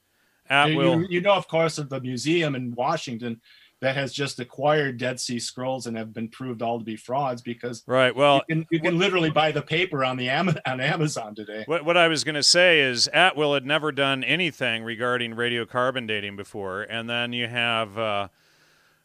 Atwill. 0.51 1.03
You, 1.03 1.07
you, 1.09 1.21
know, 1.21 1.35
of 1.35 1.47
course, 1.47 1.79
of 1.79 1.89
the 1.89 2.01
museum 2.01 2.57
in 2.57 2.75
Washington 2.75 3.41
that 3.81 3.95
has 3.97 4.13
just 4.13 4.41
acquired 4.41 4.99
Dead 4.99 5.21
Sea 5.21 5.39
Scrolls 5.39 5.87
and 5.87 5.97
have 5.97 6.13
been 6.13 6.29
proved 6.29 6.63
all 6.63 6.79
to 6.79 6.85
be 6.85 6.97
frauds 6.97 7.43
because 7.43 7.85
right. 7.87 8.15
Well, 8.15 8.43
you 8.49 8.57
can, 8.57 8.67
you 8.71 8.81
can 8.81 8.99
literally 8.99 9.31
buy 9.31 9.53
the 9.53 9.63
paper 9.63 10.05
on 10.05 10.17
the 10.17 10.29
Am- 10.29 10.59
on 10.67 10.81
Amazon 10.81 11.35
today. 11.35 11.63
What, 11.67 11.85
what 11.85 11.97
I 11.97 12.09
was 12.09 12.25
going 12.25 12.35
to 12.35 12.43
say 12.43 12.81
is 12.81 13.09
Atwill 13.15 13.55
had 13.55 13.67
never 13.67 13.93
done 13.93 14.25
anything 14.25 14.83
regarding 14.83 15.35
radiocarbon 15.35 16.09
dating 16.09 16.37
before, 16.37 16.83
and 16.83 17.09
then 17.09 17.33
you 17.33 17.47
have 17.47 17.97
uh, 17.97 18.29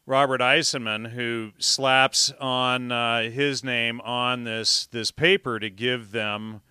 Robert 0.06 0.40
Eisenman, 0.40 1.10
who 1.10 1.52
slaps 1.58 2.32
on 2.40 2.90
uh, 2.90 3.30
his 3.30 3.62
name 3.62 4.00
on 4.00 4.44
this 4.44 4.86
this 4.86 5.10
paper 5.10 5.60
to 5.60 5.70
give 5.70 6.10
them 6.10 6.62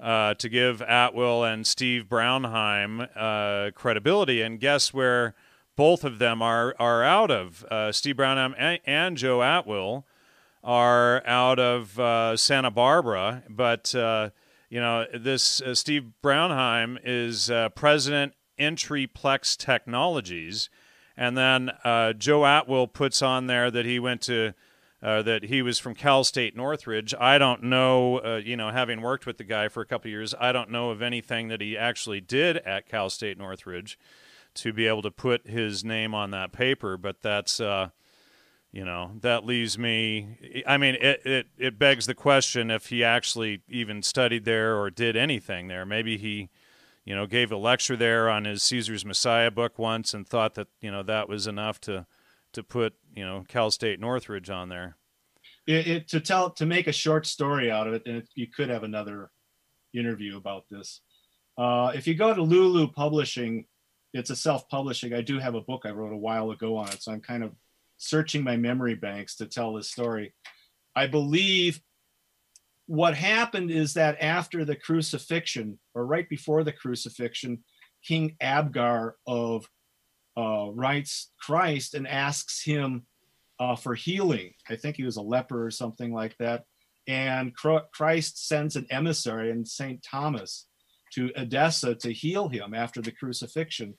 uh, 0.00 0.34
to 0.34 0.48
give 0.48 0.80
Atwill 0.80 1.44
and 1.44 1.66
Steve 1.66 2.06
Braunheim 2.08 3.08
uh, 3.14 3.70
credibility. 3.72 4.40
And 4.40 4.58
guess 4.58 4.92
where 4.94 5.34
both 5.76 6.04
of 6.04 6.18
them 6.18 6.42
are 6.42 6.74
are 6.78 7.02
out 7.02 7.30
of? 7.30 7.64
Uh, 7.70 7.92
Steve 7.92 8.16
Braunheim 8.16 8.54
and, 8.58 8.80
and, 8.86 9.16
Joe 9.16 9.38
Atwill 9.38 10.04
are 10.62 11.22
out 11.26 11.58
of 11.58 11.98
uh, 11.98 12.36
Santa 12.36 12.70
Barbara, 12.70 13.42
but 13.48 13.94
uh, 13.94 14.30
you 14.70 14.80
know 14.80 15.06
this 15.12 15.62
Steve 15.74 16.12
Braunheim 16.22 16.98
is 17.04 17.50
president 17.74 18.34
Entryplex 18.58 19.56
Technologies 19.56 20.70
and 21.16 21.36
then 21.36 21.70
uh, 21.84 22.12
Joe 22.12 22.44
Atwill 22.44 22.92
puts 22.92 23.22
on 23.22 23.46
there 23.46 23.70
that 23.70 23.84
he 23.84 23.98
went 23.98 24.22
to, 24.22 24.54
uh, 25.02 25.22
that 25.22 25.44
he 25.44 25.62
was 25.62 25.78
from 25.78 25.94
Cal 25.94 26.24
State 26.24 26.56
Northridge. 26.56 27.14
I 27.18 27.38
don't 27.38 27.64
know, 27.64 28.18
uh, 28.18 28.40
you 28.44 28.56
know, 28.56 28.70
having 28.70 29.00
worked 29.00 29.26
with 29.26 29.38
the 29.38 29.44
guy 29.44 29.68
for 29.68 29.80
a 29.80 29.86
couple 29.86 30.10
years, 30.10 30.34
I 30.38 30.52
don't 30.52 30.70
know 30.70 30.90
of 30.90 31.02
anything 31.02 31.48
that 31.48 31.60
he 31.60 31.76
actually 31.78 32.20
did 32.20 32.58
at 32.58 32.88
Cal 32.88 33.10
State 33.10 33.38
Northridge 33.38 33.98
to 34.54 34.72
be 34.72 34.86
able 34.86 35.02
to 35.02 35.10
put 35.10 35.46
his 35.46 35.84
name 35.84 36.14
on 36.14 36.30
that 36.30 36.52
paper. 36.52 36.96
But 36.96 37.22
that's, 37.22 37.60
uh, 37.60 37.90
you 38.72 38.84
know, 38.84 39.12
that 39.20 39.44
leaves 39.44 39.78
me. 39.78 40.64
I 40.66 40.76
mean, 40.76 40.96
it, 40.96 41.24
it, 41.24 41.46
it 41.58 41.78
begs 41.78 42.06
the 42.06 42.14
question 42.14 42.70
if 42.70 42.86
he 42.86 43.04
actually 43.04 43.62
even 43.68 44.02
studied 44.02 44.44
there 44.44 44.76
or 44.76 44.90
did 44.90 45.16
anything 45.16 45.68
there. 45.68 45.84
Maybe 45.84 46.18
he 46.18 46.50
you 47.04 47.14
know, 47.14 47.26
gave 47.26 47.52
a 47.52 47.56
lecture 47.56 47.96
there 47.96 48.30
on 48.30 48.44
his 48.44 48.62
Caesar's 48.62 49.04
Messiah 49.04 49.50
book 49.50 49.78
once 49.78 50.14
and 50.14 50.26
thought 50.26 50.54
that, 50.54 50.68
you 50.80 50.90
know, 50.90 51.02
that 51.02 51.28
was 51.28 51.46
enough 51.46 51.80
to 51.82 52.06
to 52.54 52.62
put, 52.62 52.94
you 53.14 53.24
know, 53.24 53.44
Cal 53.48 53.70
State 53.70 53.98
Northridge 53.98 54.48
on 54.48 54.68
there. 54.68 54.96
It, 55.66 55.86
it 55.86 56.08
to 56.08 56.20
tell 56.20 56.50
to 56.50 56.66
make 56.66 56.86
a 56.86 56.92
short 56.92 57.26
story 57.26 57.70
out 57.70 57.86
of 57.86 57.94
it, 57.94 58.02
and 58.06 58.22
you 58.34 58.46
could 58.46 58.68
have 58.68 58.84
another 58.84 59.30
interview 59.92 60.36
about 60.36 60.64
this. 60.70 61.00
Uh, 61.58 61.92
if 61.94 62.06
you 62.06 62.14
go 62.14 62.32
to 62.32 62.42
Lulu 62.42 62.88
Publishing, 62.92 63.66
it's 64.14 64.30
a 64.30 64.36
self-publishing. 64.36 65.12
I 65.12 65.20
do 65.20 65.38
have 65.38 65.54
a 65.54 65.60
book 65.60 65.82
I 65.84 65.90
wrote 65.90 66.12
a 66.12 66.16
while 66.16 66.52
ago 66.52 66.76
on 66.76 66.88
it, 66.88 67.02
so 67.02 67.12
I'm 67.12 67.20
kind 67.20 67.42
of 67.42 67.52
searching 67.98 68.42
my 68.42 68.56
memory 68.56 68.94
banks 68.94 69.36
to 69.36 69.46
tell 69.46 69.74
this 69.74 69.90
story. 69.90 70.34
I 70.96 71.08
believe 71.08 71.80
what 72.86 73.16
happened 73.16 73.70
is 73.70 73.94
that 73.94 74.22
after 74.22 74.64
the 74.64 74.76
crucifixion, 74.76 75.78
or 75.94 76.06
right 76.06 76.28
before 76.28 76.64
the 76.64 76.72
crucifixion, 76.72 77.64
King 78.04 78.36
Abgar 78.40 79.12
of 79.26 79.68
uh, 80.36 80.68
writes 80.70 81.32
Christ 81.40 81.94
and 81.94 82.06
asks 82.06 82.62
him 82.62 83.06
uh, 83.58 83.76
for 83.76 83.94
healing. 83.94 84.52
I 84.68 84.76
think 84.76 84.96
he 84.96 85.04
was 85.04 85.16
a 85.16 85.22
leper 85.22 85.66
or 85.66 85.70
something 85.70 86.12
like 86.12 86.36
that. 86.38 86.64
And 87.06 87.54
Christ 87.54 88.46
sends 88.48 88.76
an 88.76 88.86
emissary 88.90 89.50
and 89.50 89.66
St. 89.66 90.02
Thomas 90.02 90.66
to 91.14 91.30
Edessa 91.36 91.94
to 91.96 92.12
heal 92.12 92.48
him 92.48 92.74
after 92.74 93.00
the 93.00 93.12
crucifixion. 93.12 93.94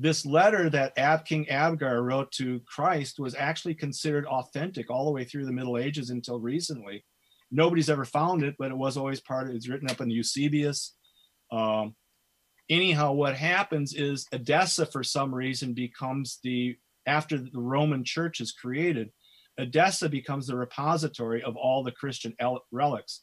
This 0.00 0.24
letter 0.24 0.70
that 0.70 0.96
Ab 0.96 1.24
King 1.24 1.46
Abgar 1.46 2.02
wrote 2.04 2.30
to 2.32 2.60
Christ 2.60 3.18
was 3.18 3.34
actually 3.34 3.74
considered 3.74 4.26
authentic 4.26 4.90
all 4.90 5.04
the 5.04 5.10
way 5.10 5.24
through 5.24 5.44
the 5.44 5.52
Middle 5.52 5.76
Ages 5.76 6.10
until 6.10 6.38
recently 6.38 7.04
nobody's 7.50 7.90
ever 7.90 8.04
found 8.04 8.42
it, 8.42 8.54
but 8.58 8.70
it 8.70 8.76
was 8.76 8.96
always 8.96 9.20
part 9.20 9.48
of 9.48 9.54
it's 9.54 9.68
written 9.68 9.90
up 9.90 10.00
in 10.00 10.10
Eusebius. 10.10 10.94
Um, 11.50 11.94
anyhow, 12.68 13.12
what 13.12 13.36
happens 13.36 13.94
is 13.94 14.26
Edessa, 14.32 14.86
for 14.86 15.02
some 15.02 15.34
reason, 15.34 15.74
becomes 15.74 16.38
the 16.42 16.76
after 17.06 17.38
the 17.38 17.50
Roman 17.54 18.04
Church 18.04 18.40
is 18.40 18.52
created, 18.52 19.10
Edessa 19.58 20.08
becomes 20.08 20.46
the 20.46 20.56
repository 20.56 21.42
of 21.42 21.56
all 21.56 21.82
the 21.82 21.92
Christian 21.92 22.34
relics. 22.70 23.22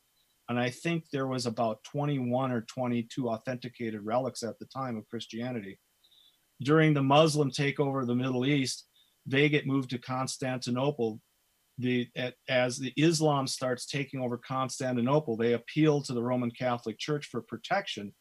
And 0.49 0.59
I 0.59 0.69
think 0.69 1.05
there 1.11 1.27
was 1.27 1.45
about 1.45 1.83
21 1.83 2.51
or 2.51 2.61
22 2.61 3.29
authenticated 3.29 4.01
relics 4.03 4.43
at 4.43 4.57
the 4.59 4.65
time 4.65 4.97
of 4.97 5.07
Christianity. 5.07 5.79
During 6.61 6.93
the 6.93 7.03
Muslim 7.03 7.51
takeover 7.51 8.01
of 8.01 8.07
the 8.07 8.15
Middle 8.15 8.45
East, 8.45 8.85
they 9.25 9.49
get 9.49 9.67
moved 9.67 9.89
to 9.89 9.97
Constantinople 9.97 11.19
the 11.77 12.07
as 12.47 12.77
the 12.77 12.93
Islam 12.95 13.47
starts 13.47 13.85
taking 13.85 14.21
over 14.21 14.37
Constantinople, 14.37 15.35
they 15.35 15.53
appeal 15.53 16.01
to 16.03 16.13
the 16.13 16.23
Roman 16.23 16.51
Catholic 16.51 16.97
Church 16.97 17.27
for 17.27 17.41
protection. 17.41 18.13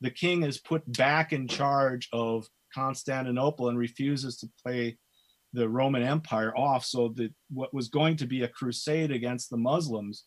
The 0.00 0.10
king 0.10 0.42
is 0.42 0.58
put 0.58 0.90
back 0.96 1.32
in 1.32 1.48
charge 1.48 2.08
of 2.12 2.46
Constantinople 2.74 3.68
and 3.68 3.78
refuses 3.78 4.38
to 4.38 4.48
play 4.64 4.98
the 5.52 5.68
Roman 5.68 6.02
Empire 6.02 6.56
off. 6.56 6.84
So 6.84 7.08
that 7.16 7.32
what 7.50 7.72
was 7.72 7.88
going 7.88 8.16
to 8.18 8.26
be 8.26 8.42
a 8.42 8.48
crusade 8.48 9.10
against 9.10 9.50
the 9.50 9.56
Muslims, 9.56 10.24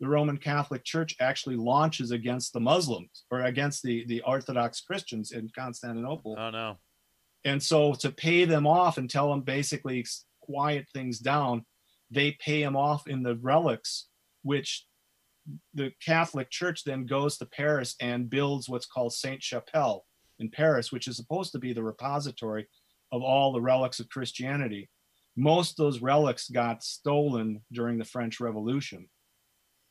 the 0.00 0.08
Roman 0.08 0.36
Catholic 0.36 0.84
Church 0.84 1.14
actually 1.20 1.56
launches 1.56 2.10
against 2.10 2.52
the 2.52 2.60
Muslims 2.60 3.24
or 3.30 3.42
against 3.42 3.82
the, 3.82 4.04
the 4.06 4.22
Orthodox 4.22 4.80
Christians 4.80 5.32
in 5.32 5.50
Constantinople. 5.56 6.36
Oh 6.38 6.50
no. 6.50 6.76
And 7.46 7.62
so 7.62 7.94
to 8.00 8.10
pay 8.10 8.44
them 8.44 8.66
off 8.66 8.98
and 8.98 9.08
tell 9.08 9.30
them 9.30 9.42
basically 9.42 10.04
quiet 10.40 10.88
things 10.92 11.20
down, 11.20 11.64
they 12.10 12.32
pay 12.32 12.60
them 12.60 12.76
off 12.76 13.06
in 13.06 13.22
the 13.22 13.36
relics, 13.36 14.08
which 14.42 14.84
the 15.72 15.92
Catholic 16.04 16.50
Church 16.50 16.82
then 16.82 17.06
goes 17.06 17.38
to 17.38 17.46
Paris 17.46 17.94
and 18.00 18.28
builds 18.28 18.68
what's 18.68 18.86
called 18.86 19.12
Saint 19.12 19.44
Chapelle 19.44 20.04
in 20.40 20.50
Paris, 20.50 20.90
which 20.90 21.06
is 21.06 21.16
supposed 21.16 21.52
to 21.52 21.60
be 21.60 21.72
the 21.72 21.84
repository 21.84 22.66
of 23.12 23.22
all 23.22 23.52
the 23.52 23.60
relics 23.60 24.00
of 24.00 24.08
Christianity. 24.08 24.90
Most 25.36 25.78
of 25.78 25.84
those 25.84 26.02
relics 26.02 26.48
got 26.48 26.82
stolen 26.82 27.60
during 27.70 27.96
the 27.96 28.04
French 28.04 28.40
Revolution. 28.40 29.08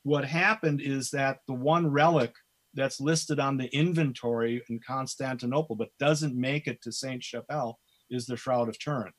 What 0.04 0.26
happened 0.26 0.82
is 0.82 1.10
that 1.12 1.40
the 1.48 1.54
one 1.54 1.88
relic 1.88 2.34
that's 2.76 3.00
listed 3.00 3.40
on 3.40 3.58
the 3.58 3.74
inventory 3.76 4.62
in 4.70 4.80
Constantinople 4.86 5.76
but 5.76 5.90
doesn't 6.00 6.36
make 6.36 6.68
it 6.68 6.82
to 6.82 6.92
Saint 6.92 7.24
Chapelle 7.24 7.80
is 8.10 8.26
the 8.26 8.38
Shroud 8.38 8.70
of 8.70 8.78
Turin. 8.78 9.12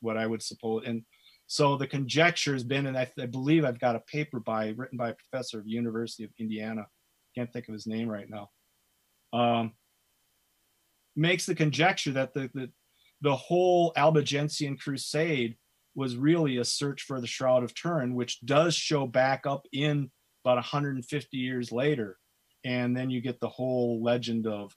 What 0.00 0.16
I 0.16 0.26
would 0.26 0.42
suppose, 0.42 0.84
and 0.86 1.02
so 1.46 1.76
the 1.76 1.86
conjecture 1.86 2.52
has 2.52 2.64
been, 2.64 2.86
and 2.86 2.98
I, 2.98 3.10
I, 3.18 3.26
believe 3.26 3.64
I've 3.64 3.78
got 3.78 3.96
a 3.96 4.00
paper 4.00 4.40
by 4.40 4.74
written 4.76 4.98
by 4.98 5.10
a 5.10 5.14
professor 5.14 5.60
of 5.60 5.66
University 5.66 6.24
of 6.24 6.30
Indiana. 6.38 6.86
Can't 7.36 7.52
think 7.52 7.68
of 7.68 7.72
his 7.72 7.86
name 7.86 8.08
right 8.08 8.26
now. 8.28 8.50
Um, 9.32 9.72
makes 11.14 11.46
the 11.46 11.54
conjecture 11.54 12.12
that 12.12 12.34
the, 12.34 12.50
the 12.52 12.70
the 13.22 13.36
whole 13.36 13.92
Albigensian 13.96 14.76
Crusade 14.76 15.56
was 15.94 16.16
really 16.16 16.58
a 16.58 16.64
search 16.64 17.02
for 17.02 17.20
the 17.20 17.26
Shroud 17.26 17.64
of 17.64 17.74
Turin, 17.74 18.14
which 18.14 18.44
does 18.44 18.74
show 18.74 19.06
back 19.06 19.46
up 19.46 19.66
in 19.72 20.10
about 20.44 20.56
150 20.56 21.36
years 21.36 21.72
later, 21.72 22.18
and 22.66 22.96
then 22.96 23.08
you 23.08 23.20
get 23.20 23.38
the 23.40 23.48
whole 23.48 24.02
legend 24.02 24.46
of 24.46 24.74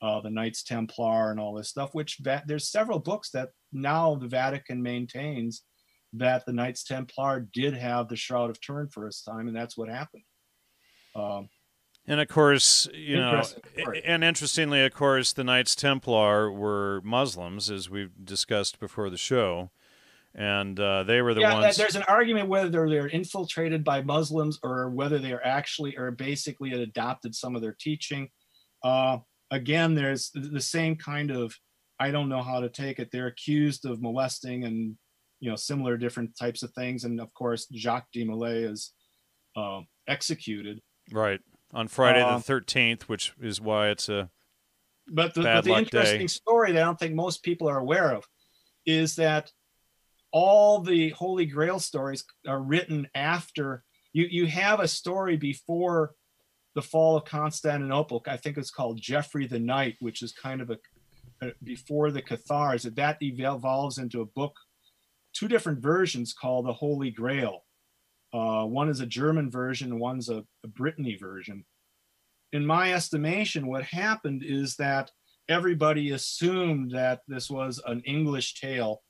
uh, 0.00 0.20
the 0.20 0.30
Knights 0.30 0.62
Templar 0.62 1.30
and 1.30 1.38
all 1.38 1.54
this 1.54 1.68
stuff. 1.68 1.94
Which 1.94 2.16
va- 2.20 2.42
there's 2.46 2.70
several 2.70 2.98
books 2.98 3.30
that 3.30 3.50
now 3.72 4.14
the 4.14 4.26
Vatican 4.26 4.82
maintains 4.82 5.62
that 6.14 6.46
the 6.46 6.52
Knights 6.52 6.82
Templar 6.84 7.46
did 7.52 7.74
have 7.74 8.08
the 8.08 8.16
Shroud 8.16 8.48
of 8.50 8.60
Turin 8.60 8.88
for 8.88 9.06
a 9.06 9.10
time, 9.28 9.48
and 9.48 9.56
that's 9.56 9.76
what 9.76 9.88
happened. 9.88 10.22
Um, 11.14 11.48
and 12.08 12.20
of 12.20 12.28
course, 12.28 12.88
you 12.94 13.16
know, 13.16 13.42
and 14.04 14.22
interestingly, 14.22 14.84
of 14.84 14.94
course, 14.94 15.32
the 15.32 15.44
Knights 15.44 15.74
Templar 15.74 16.50
were 16.50 17.00
Muslims, 17.04 17.68
as 17.68 17.90
we've 17.90 18.12
discussed 18.24 18.78
before 18.78 19.10
the 19.10 19.16
show, 19.18 19.70
and 20.36 20.78
uh, 20.78 21.02
they 21.02 21.22
were 21.22 21.34
the 21.34 21.40
yeah, 21.40 21.54
ones. 21.54 21.76
There's 21.76 21.96
an 21.96 22.04
argument 22.04 22.48
whether 22.48 22.88
they're 22.88 23.08
infiltrated 23.08 23.82
by 23.82 24.02
Muslims 24.02 24.58
or 24.62 24.90
whether 24.90 25.18
they 25.18 25.32
are 25.32 25.44
actually 25.44 25.96
or 25.96 26.10
basically 26.10 26.70
had 26.70 26.80
adopted 26.80 27.34
some 27.34 27.56
of 27.56 27.62
their 27.62 27.76
teaching. 27.80 28.28
Uh, 28.84 29.18
again, 29.50 29.94
there's 29.94 30.30
the 30.34 30.60
same 30.60 30.96
kind 30.96 31.30
of 31.30 31.54
I 31.98 32.10
don't 32.10 32.28
know 32.28 32.42
how 32.42 32.60
to 32.60 32.68
take 32.68 32.98
it. 32.98 33.10
They're 33.10 33.28
accused 33.28 33.86
of 33.86 34.02
molesting 34.02 34.64
and 34.64 34.96
you 35.40 35.50
know 35.50 35.56
similar 35.56 35.96
different 35.96 36.36
types 36.38 36.62
of 36.62 36.72
things 36.72 37.04
and 37.04 37.20
of 37.20 37.32
course 37.34 37.66
jacques 37.74 38.10
de 38.12 38.24
molay 38.24 38.62
is 38.62 38.92
uh, 39.56 39.80
executed 40.08 40.80
right 41.12 41.40
on 41.72 41.88
friday 41.88 42.20
the 42.20 42.52
13th 42.52 43.02
which 43.02 43.34
is 43.40 43.60
why 43.60 43.88
it's 43.88 44.08
a 44.08 44.30
but 45.08 45.34
the, 45.34 45.42
but 45.42 45.64
the 45.64 45.74
interesting 45.74 46.20
day. 46.20 46.26
story 46.26 46.72
that 46.72 46.82
i 46.82 46.84
don't 46.84 46.98
think 46.98 47.14
most 47.14 47.42
people 47.42 47.68
are 47.68 47.78
aware 47.78 48.12
of 48.12 48.24
is 48.86 49.16
that 49.16 49.50
all 50.32 50.80
the 50.80 51.10
holy 51.10 51.46
grail 51.46 51.78
stories 51.78 52.24
are 52.46 52.60
written 52.60 53.08
after 53.14 53.82
you 54.12 54.26
you 54.30 54.46
have 54.46 54.80
a 54.80 54.88
story 54.88 55.36
before 55.36 56.12
the 56.74 56.82
fall 56.82 57.16
of 57.16 57.24
constantinople 57.24 58.22
i 58.26 58.36
think 58.36 58.56
it's 58.56 58.70
called 58.70 59.00
geoffrey 59.00 59.46
the 59.46 59.58
knight 59.58 59.96
which 60.00 60.22
is 60.22 60.32
kind 60.32 60.60
of 60.60 60.70
a, 60.70 60.78
a 61.42 61.52
before 61.62 62.10
the 62.10 62.22
cathars 62.22 62.82
that 62.82 63.16
evolves 63.20 63.98
into 63.98 64.20
a 64.20 64.26
book 64.26 64.54
two 65.36 65.48
different 65.48 65.80
versions 65.80 66.32
called 66.32 66.66
the 66.66 66.72
Holy 66.72 67.10
Grail. 67.10 67.64
Uh, 68.32 68.64
one 68.64 68.88
is 68.88 69.00
a 69.00 69.06
German 69.06 69.50
version, 69.50 69.98
one's 69.98 70.28
a, 70.28 70.44
a 70.64 70.68
Brittany 70.68 71.16
version. 71.16 71.64
In 72.52 72.64
my 72.64 72.94
estimation, 72.94 73.66
what 73.66 73.84
happened 73.84 74.42
is 74.44 74.76
that 74.76 75.10
everybody 75.48 76.12
assumed 76.12 76.92
that 76.92 77.20
this 77.28 77.50
was 77.50 77.80
an 77.86 78.00
English 78.06 78.54
tale. 78.60 79.02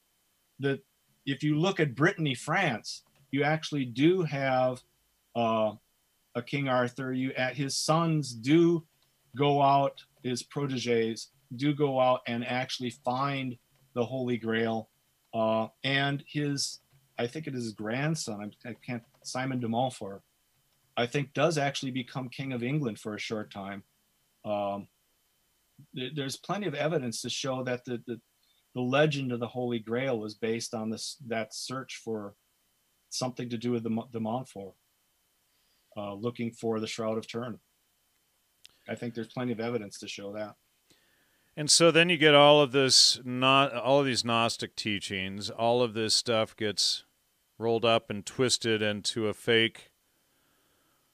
That 0.58 0.80
if 1.26 1.42
you 1.42 1.58
look 1.58 1.80
at 1.80 1.94
Brittany, 1.94 2.34
France, 2.34 3.02
you 3.30 3.42
actually 3.42 3.84
do 3.84 4.22
have 4.22 4.82
uh, 5.34 5.72
a 6.34 6.42
King 6.42 6.68
Arthur. 6.68 7.12
You 7.12 7.32
at 7.32 7.56
his 7.56 7.76
sons 7.76 8.32
do 8.32 8.84
go 9.36 9.60
out, 9.60 10.02
his 10.22 10.42
proteges 10.42 11.28
do 11.56 11.74
go 11.74 12.00
out 12.00 12.20
and 12.26 12.46
actually 12.46 12.90
find 12.90 13.58
the 13.94 14.04
Holy 14.04 14.36
Grail, 14.36 14.88
uh, 15.34 15.68
and 15.84 16.22
his 16.26 16.80
I 17.18 17.26
think 17.26 17.46
it 17.46 17.54
is 17.54 17.64
his 17.64 17.72
grandson. 17.72 18.52
I, 18.64 18.74
can't 18.84 19.02
Simon 19.24 19.58
de 19.60 19.68
Montfort. 19.68 20.22
I 20.96 21.06
think 21.06 21.34
does 21.34 21.58
actually 21.58 21.90
become 21.90 22.28
king 22.28 22.52
of 22.52 22.62
England 22.62 22.98
for 22.98 23.14
a 23.14 23.18
short 23.18 23.50
time. 23.50 23.82
Um, 24.44 24.88
there's 25.92 26.36
plenty 26.36 26.66
of 26.66 26.74
evidence 26.74 27.20
to 27.22 27.30
show 27.30 27.62
that 27.64 27.84
the, 27.84 28.02
the, 28.06 28.20
the 28.76 28.82
legend 28.82 29.32
of 29.32 29.40
the 29.40 29.48
Holy 29.48 29.78
Grail 29.78 30.20
was 30.20 30.34
based 30.34 30.74
on 30.74 30.90
this 30.90 31.16
that 31.26 31.54
search 31.54 31.98
for 32.04 32.34
something 33.08 33.48
to 33.48 33.56
do 33.56 33.72
with 33.72 33.82
the, 33.82 34.02
the 34.12 34.20
Montfort, 34.20 34.74
uh, 35.96 36.12
looking 36.12 36.50
for 36.50 36.78
the 36.78 36.86
Shroud 36.86 37.16
of 37.16 37.26
Turin. 37.26 37.58
I 38.86 38.94
think 38.94 39.14
there's 39.14 39.32
plenty 39.32 39.52
of 39.52 39.60
evidence 39.60 39.98
to 40.00 40.08
show 40.08 40.30
that. 40.34 40.56
And 41.56 41.70
so 41.70 41.90
then 41.90 42.10
you 42.10 42.18
get 42.18 42.34
all 42.34 42.60
of 42.60 42.72
this, 42.72 43.18
not 43.24 43.72
all 43.72 44.00
of 44.00 44.04
these 44.04 44.26
Gnostic 44.26 44.76
teachings. 44.76 45.48
All 45.48 45.82
of 45.82 45.94
this 45.94 46.14
stuff 46.14 46.54
gets 46.54 47.04
rolled 47.56 47.86
up 47.86 48.10
and 48.10 48.26
twisted 48.26 48.82
into 48.82 49.26
a 49.26 49.32
fake 49.32 49.90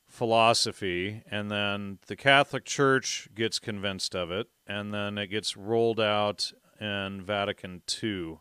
philosophy, 0.09 1.23
and 1.31 1.49
then 1.49 2.01
the 2.09 2.17
Catholic 2.17 2.65
Church 2.65 3.29
gets 3.37 3.61
convinced 3.61 4.17
of 4.17 4.33
it, 4.33 4.49
and 4.67 4.93
then 4.93 5.17
it 5.17 5.29
gets 5.29 5.57
rolled 5.57 6.01
out 6.01 6.53
in 6.83 7.23
Vatican 7.25 7.83
II. 8.03 8.39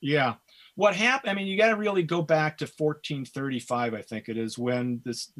Yeah. 0.00 0.34
What 0.74 0.94
happened? 0.94 1.30
I 1.30 1.34
mean, 1.34 1.46
you 1.46 1.56
got 1.56 1.70
to 1.70 1.76
really 1.76 2.02
go 2.02 2.22
back 2.22 2.58
to 2.58 2.64
1435, 2.64 3.94
I 3.94 4.02
think 4.02 4.28
it 4.28 4.36
is, 4.36 4.56
when 4.58 5.00
this, 5.04 5.32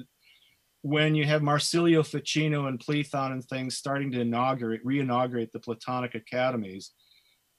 when 0.82 1.14
you 1.14 1.24
have 1.26 1.42
Marsilio 1.42 2.02
Ficino 2.02 2.66
and 2.66 2.80
Plethon 2.80 3.32
and 3.32 3.44
things 3.44 3.76
starting 3.76 4.10
to 4.12 4.20
inaugurate, 4.20 4.80
re-inaugurate 4.84 5.52
the 5.52 5.60
Platonic 5.60 6.14
academies. 6.14 6.92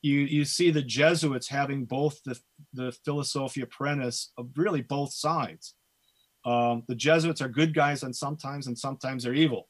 You 0.01 0.19
you 0.19 0.45
see 0.45 0.71
the 0.71 0.81
Jesuits 0.81 1.49
having 1.49 1.83
both 1.83 2.23
the 2.23 2.39
the 2.73 2.93
Philosophia 3.03 3.65
of 4.37 4.47
really 4.55 4.81
both 4.81 5.11
sides 5.11 5.75
um, 6.45 6.83
the 6.87 6.95
Jesuits 6.95 7.41
are 7.41 7.49
good 7.49 7.73
guys 7.73 8.03
and 8.03 8.15
sometimes, 8.15 8.67
and 8.67 8.77
sometimes 8.77 9.23
they're 9.23 9.33
evil. 9.33 9.67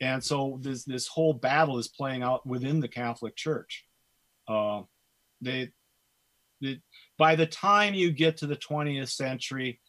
And 0.00 0.22
so 0.22 0.58
this 0.60 0.84
this 0.84 1.06
whole 1.06 1.32
battle 1.32 1.78
is 1.78 1.88
playing 1.88 2.22
out 2.22 2.46
within 2.46 2.80
the 2.80 2.88
Catholic 2.88 3.34
Church. 3.34 3.84
Uh, 4.48 4.82
they, 5.40 5.70
they, 6.60 6.80
by 7.18 7.36
the 7.36 7.46
time 7.46 7.94
you 7.94 8.10
get 8.10 8.38
to 8.38 8.46
the 8.46 8.56
20th 8.56 9.10
century, 9.10 9.80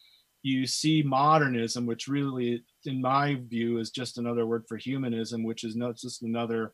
you 0.42 0.66
see 0.66 1.02
modernism, 1.02 1.86
which 1.86 2.08
really, 2.08 2.62
in 2.84 3.00
my 3.00 3.40
view, 3.48 3.78
is 3.78 3.90
just 3.90 4.18
another 4.18 4.46
word 4.46 4.64
for 4.68 4.76
humanism, 4.76 5.42
which 5.42 5.64
is 5.64 5.76
not 5.76 5.96
just 5.96 6.22
another. 6.22 6.72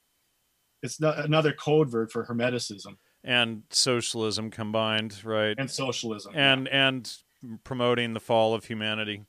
It's 0.83 1.01
not 1.01 1.19
another 1.25 1.53
code 1.53 1.91
word 1.91 2.13
for 2.13 2.27
hermeticism 2.27 2.97
and 3.25 3.63
socialism 3.71 4.51
combined, 4.51 5.25
right? 5.25 5.57
And 5.59 5.71
socialism, 5.71 6.35
and 6.37 6.69
yeah. 6.71 6.89
and 6.89 7.17
promoting 7.65 8.13
the 8.13 8.21
fall 8.21 8.55
of 8.55 8.67
humanity. 8.67 9.25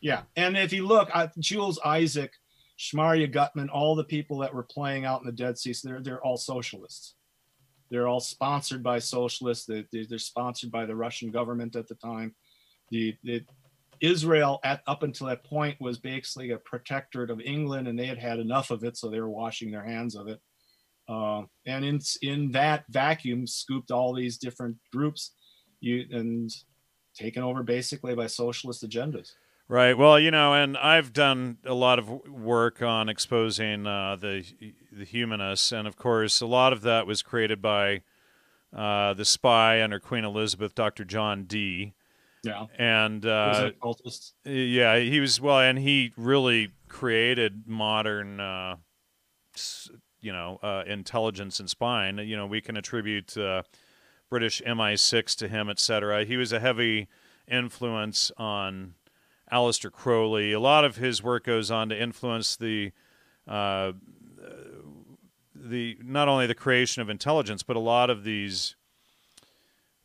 Yeah, 0.00 0.22
and 0.36 0.56
if 0.56 0.72
you 0.72 0.86
look, 0.86 1.10
at 1.12 1.36
Jules 1.38 1.80
Isaac, 1.84 2.32
Shmarya 2.78 3.32
Guttman, 3.32 3.68
all 3.72 3.96
the 3.96 4.04
people 4.04 4.38
that 4.38 4.54
were 4.54 4.62
playing 4.62 5.04
out 5.04 5.20
in 5.20 5.26
the 5.26 5.32
Dead 5.32 5.58
Sea, 5.58 5.74
they're 5.82 6.00
they're 6.00 6.22
all 6.22 6.36
socialists. 6.36 7.15
They're 7.90 8.08
all 8.08 8.20
sponsored 8.20 8.82
by 8.82 8.98
socialists. 8.98 9.66
They, 9.66 9.84
they're 9.92 10.18
sponsored 10.18 10.70
by 10.70 10.86
the 10.86 10.96
Russian 10.96 11.30
government 11.30 11.76
at 11.76 11.88
the 11.88 11.94
time. 11.94 12.34
The, 12.90 13.16
the 13.22 13.44
Israel 14.00 14.60
at 14.64 14.82
up 14.86 15.02
until 15.02 15.26
that 15.28 15.44
point 15.44 15.80
was 15.80 15.98
basically 15.98 16.50
a 16.50 16.58
protectorate 16.58 17.30
of 17.30 17.40
England, 17.40 17.88
and 17.88 17.98
they 17.98 18.06
had 18.06 18.18
had 18.18 18.38
enough 18.38 18.70
of 18.70 18.84
it, 18.84 18.96
so 18.96 19.08
they 19.08 19.20
were 19.20 19.30
washing 19.30 19.70
their 19.70 19.84
hands 19.84 20.14
of 20.14 20.28
it. 20.28 20.40
Uh, 21.08 21.42
and 21.66 21.84
in 21.84 22.00
in 22.22 22.50
that 22.52 22.84
vacuum, 22.88 23.46
scooped 23.46 23.90
all 23.90 24.12
these 24.12 24.38
different 24.38 24.76
groups, 24.92 25.32
you 25.80 26.04
and 26.10 26.50
taken 27.14 27.42
over 27.42 27.62
basically 27.62 28.14
by 28.14 28.26
socialist 28.26 28.86
agendas. 28.86 29.30
Right. 29.68 29.98
Well, 29.98 30.20
you 30.20 30.30
know, 30.30 30.54
and 30.54 30.76
I've 30.76 31.12
done 31.12 31.58
a 31.64 31.74
lot 31.74 31.98
of 31.98 32.08
work 32.28 32.82
on 32.82 33.08
exposing 33.08 33.84
uh, 33.86 34.14
the 34.14 34.44
the 34.92 35.04
humanists, 35.04 35.72
and 35.72 35.88
of 35.88 35.96
course, 35.96 36.40
a 36.40 36.46
lot 36.46 36.72
of 36.72 36.82
that 36.82 37.06
was 37.06 37.20
created 37.22 37.60
by 37.60 38.02
uh, 38.74 39.14
the 39.14 39.24
spy 39.24 39.82
under 39.82 39.98
Queen 39.98 40.24
Elizabeth, 40.24 40.74
Dr. 40.74 41.04
John 41.04 41.44
Dee. 41.44 41.94
Yeah. 42.44 42.66
And 42.78 43.26
uh, 43.26 43.72
yeah, 44.44 44.98
he 45.00 45.18
was 45.18 45.40
well, 45.40 45.58
and 45.58 45.78
he 45.78 46.12
really 46.16 46.70
created 46.88 47.64
modern, 47.66 48.38
uh, 48.38 48.76
you 50.20 50.32
know, 50.32 50.60
uh, 50.62 50.84
intelligence 50.86 51.58
and 51.58 51.68
spying. 51.68 52.18
You 52.18 52.36
know, 52.36 52.46
we 52.46 52.60
can 52.60 52.76
attribute 52.76 53.36
uh, 53.36 53.62
British 54.30 54.62
MI6 54.64 55.34
to 55.38 55.48
him, 55.48 55.68
etc. 55.68 56.24
He 56.24 56.36
was 56.36 56.52
a 56.52 56.60
heavy 56.60 57.08
influence 57.48 58.30
on 58.36 58.94
Aleister 59.52 59.90
Crowley. 59.90 60.52
A 60.52 60.60
lot 60.60 60.84
of 60.84 60.96
his 60.96 61.22
work 61.22 61.44
goes 61.44 61.70
on 61.70 61.88
to 61.88 62.00
influence 62.00 62.56
the 62.56 62.92
uh, 63.46 63.92
the 65.54 65.98
not 66.02 66.28
only 66.28 66.46
the 66.46 66.54
creation 66.54 67.02
of 67.02 67.10
intelligence, 67.10 67.62
but 67.62 67.76
a 67.76 67.80
lot 67.80 68.10
of 68.10 68.24
these 68.24 68.76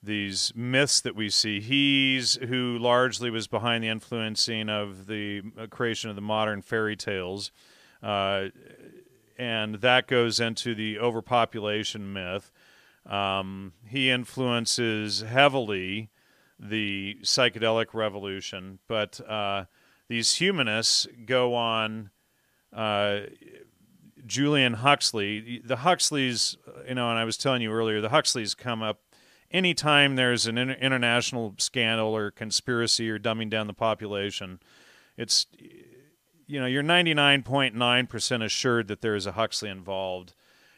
these 0.03 0.51
myths 0.55 0.99
that 1.01 1.15
we 1.15 1.29
see. 1.29 1.59
He's 1.59 2.35
who 2.35 2.77
largely 2.79 3.29
was 3.29 3.47
behind 3.47 3.83
the 3.83 3.89
influencing 3.89 4.69
of 4.69 5.07
the 5.07 5.41
uh, 5.57 5.67
creation 5.67 6.09
of 6.09 6.15
the 6.15 6.21
modern 6.21 6.61
fairy 6.61 6.95
tales, 6.95 7.51
uh, 8.01 8.47
and 9.37 9.75
that 9.75 10.07
goes 10.07 10.39
into 10.39 10.73
the 10.73 10.99
overpopulation 10.99 12.13
myth. 12.13 12.51
Um, 13.05 13.73
he 13.85 14.09
influences 14.11 15.21
heavily 15.21 16.10
the 16.61 17.17
psychedelic 17.23 17.93
revolution, 17.93 18.79
but 18.87 19.19
uh, 19.27 19.65
these 20.07 20.35
humanists 20.35 21.07
go 21.25 21.55
on. 21.55 22.11
Uh, 22.71 23.21
Julian 24.25 24.75
Huxley, 24.75 25.61
the 25.65 25.77
Huxleys, 25.77 26.55
you 26.87 26.95
know, 26.95 27.09
and 27.09 27.17
I 27.17 27.25
was 27.25 27.37
telling 27.37 27.61
you 27.61 27.71
earlier, 27.71 27.99
the 28.01 28.09
Huxleys 28.09 28.53
come 28.53 28.83
up 28.83 28.99
anytime 29.49 30.15
there's 30.15 30.47
an 30.47 30.57
inter- 30.57 30.77
international 30.79 31.55
scandal 31.57 32.15
or 32.15 32.31
conspiracy 32.31 33.09
or 33.09 33.19
dumbing 33.19 33.49
down 33.49 33.67
the 33.67 33.73
population. 33.73 34.59
It's, 35.17 35.47
you 36.47 36.59
know, 36.59 36.65
you're 36.65 36.83
99.9% 36.83 38.43
assured 38.43 38.87
that 38.87 39.01
there 39.01 39.15
is 39.15 39.25
a 39.25 39.33
Huxley 39.33 39.69
involved. 39.69 40.33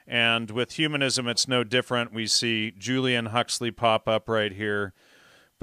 And 0.07 0.51
with 0.51 0.73
humanism, 0.73 1.27
it's 1.27 1.47
no 1.47 1.63
different. 1.63 2.13
We 2.13 2.27
see 2.27 2.71
Julian 2.77 3.27
Huxley 3.27 3.71
pop 3.71 4.07
up 4.07 4.27
right 4.27 4.51
here. 4.51 4.93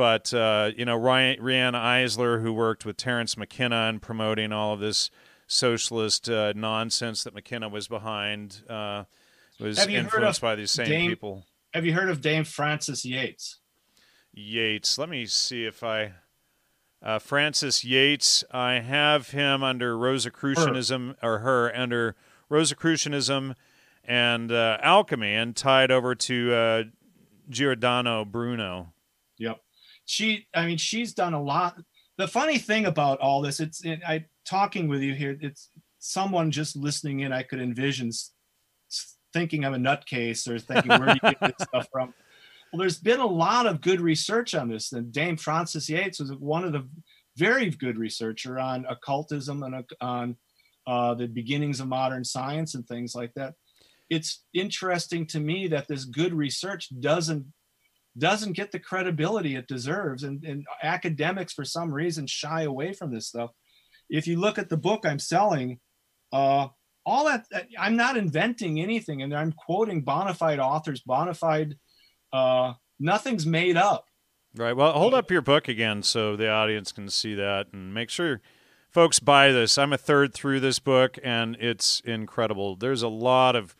But 0.00 0.32
uh, 0.32 0.70
you 0.78 0.86
know, 0.86 0.96
Ryan, 0.96 1.74
Eisler, 1.74 2.40
who 2.40 2.54
worked 2.54 2.86
with 2.86 2.96
Terence 2.96 3.36
McKenna 3.36 3.90
in 3.90 4.00
promoting 4.00 4.50
all 4.50 4.72
of 4.72 4.80
this 4.80 5.10
socialist 5.46 6.26
uh, 6.26 6.54
nonsense 6.56 7.22
that 7.24 7.34
McKenna 7.34 7.68
was 7.68 7.86
behind, 7.86 8.62
uh, 8.66 9.04
was 9.60 9.78
influenced 9.86 10.40
by 10.40 10.54
these 10.54 10.70
same 10.70 10.88
Dame, 10.88 11.10
people. 11.10 11.44
Have 11.74 11.84
you 11.84 11.92
heard 11.92 12.08
of 12.08 12.22
Dame 12.22 12.44
Frances 12.44 13.04
Yates? 13.04 13.58
Yates. 14.32 14.96
Let 14.96 15.10
me 15.10 15.26
see 15.26 15.66
if 15.66 15.84
I. 15.84 16.12
Uh, 17.02 17.18
Frances 17.18 17.84
Yates. 17.84 18.42
I 18.50 18.80
have 18.80 19.32
him 19.32 19.62
under 19.62 19.98
Rosicrucianism 19.98 21.16
her. 21.20 21.34
or 21.34 21.38
her 21.40 21.76
under 21.76 22.16
Rosicrucianism 22.48 23.54
and 24.02 24.50
uh, 24.50 24.78
alchemy, 24.80 25.34
and 25.34 25.54
tied 25.54 25.90
over 25.90 26.14
to 26.14 26.54
uh, 26.54 26.82
Giordano 27.50 28.24
Bruno. 28.24 28.94
Yep 29.36 29.60
she 30.10 30.46
i 30.54 30.66
mean 30.66 30.76
she's 30.76 31.14
done 31.14 31.34
a 31.34 31.42
lot. 31.42 31.80
The 32.18 32.26
funny 32.28 32.58
thing 32.58 32.84
about 32.86 33.20
all 33.20 33.40
this 33.40 33.60
it's 33.60 33.84
it, 33.84 34.00
i 34.06 34.24
talking 34.44 34.88
with 34.88 35.00
you 35.02 35.14
here 35.14 35.38
it's 35.40 35.70
someone 36.00 36.50
just 36.50 36.76
listening 36.76 37.20
in 37.20 37.32
i 37.32 37.42
could 37.42 37.60
envision 37.60 38.10
thinking 39.32 39.64
i'm 39.64 39.74
a 39.74 39.78
nutcase 39.78 40.48
or 40.48 40.58
thinking 40.58 40.90
where 40.90 41.14
do 41.14 41.20
you 41.22 41.30
get 41.30 41.40
this 41.40 41.68
stuff 41.68 41.86
from. 41.92 42.12
Well 42.72 42.80
there's 42.80 42.98
been 42.98 43.20
a 43.20 43.26
lot 43.26 43.66
of 43.66 43.80
good 43.80 44.00
research 44.00 44.54
on 44.54 44.68
this 44.68 44.92
and 44.92 45.12
dame 45.12 45.36
frances 45.36 45.88
yates 45.88 46.20
was 46.20 46.32
one 46.32 46.64
of 46.64 46.72
the 46.72 46.86
very 47.36 47.70
good 47.70 47.96
researcher 47.96 48.58
on 48.58 48.84
occultism 48.86 49.62
and 49.62 49.84
on 50.00 50.36
uh, 50.86 51.14
the 51.14 51.28
beginnings 51.28 51.80
of 51.80 51.88
modern 51.88 52.24
science 52.24 52.74
and 52.74 52.86
things 52.86 53.14
like 53.14 53.32
that. 53.34 53.54
It's 54.10 54.42
interesting 54.52 55.24
to 55.26 55.40
me 55.40 55.68
that 55.68 55.86
this 55.86 56.04
good 56.04 56.34
research 56.34 56.88
doesn't 56.98 57.46
doesn't 58.18 58.52
get 58.52 58.72
the 58.72 58.78
credibility 58.78 59.56
it 59.56 59.68
deserves. 59.68 60.22
And, 60.22 60.44
and 60.44 60.64
academics, 60.82 61.52
for 61.52 61.64
some 61.64 61.92
reason, 61.92 62.26
shy 62.26 62.62
away 62.62 62.92
from 62.92 63.12
this 63.12 63.28
stuff. 63.28 63.50
If 64.08 64.26
you 64.26 64.38
look 64.38 64.58
at 64.58 64.68
the 64.68 64.76
book 64.76 65.06
I'm 65.06 65.18
selling, 65.18 65.78
uh, 66.32 66.68
all 67.06 67.24
that, 67.26 67.46
I'm 67.78 67.96
not 67.96 68.16
inventing 68.16 68.80
anything. 68.80 69.22
And 69.22 69.34
I'm 69.34 69.52
quoting 69.52 70.02
bona 70.02 70.34
fide 70.34 70.58
authors, 70.58 71.00
bona 71.00 71.34
fide, 71.34 71.76
uh, 72.32 72.74
nothing's 72.98 73.46
made 73.46 73.76
up. 73.76 74.06
Right. 74.54 74.76
Well, 74.76 74.92
hold 74.92 75.14
up 75.14 75.30
your 75.30 75.42
book 75.42 75.68
again 75.68 76.02
so 76.02 76.34
the 76.34 76.50
audience 76.50 76.90
can 76.90 77.08
see 77.08 77.34
that 77.36 77.68
and 77.72 77.94
make 77.94 78.10
sure 78.10 78.40
folks 78.90 79.20
buy 79.20 79.52
this. 79.52 79.78
I'm 79.78 79.92
a 79.92 79.98
third 79.98 80.34
through 80.34 80.58
this 80.60 80.80
book 80.80 81.18
and 81.22 81.56
it's 81.60 82.00
incredible. 82.00 82.74
There's 82.74 83.02
a 83.02 83.08
lot 83.08 83.54
of 83.54 83.76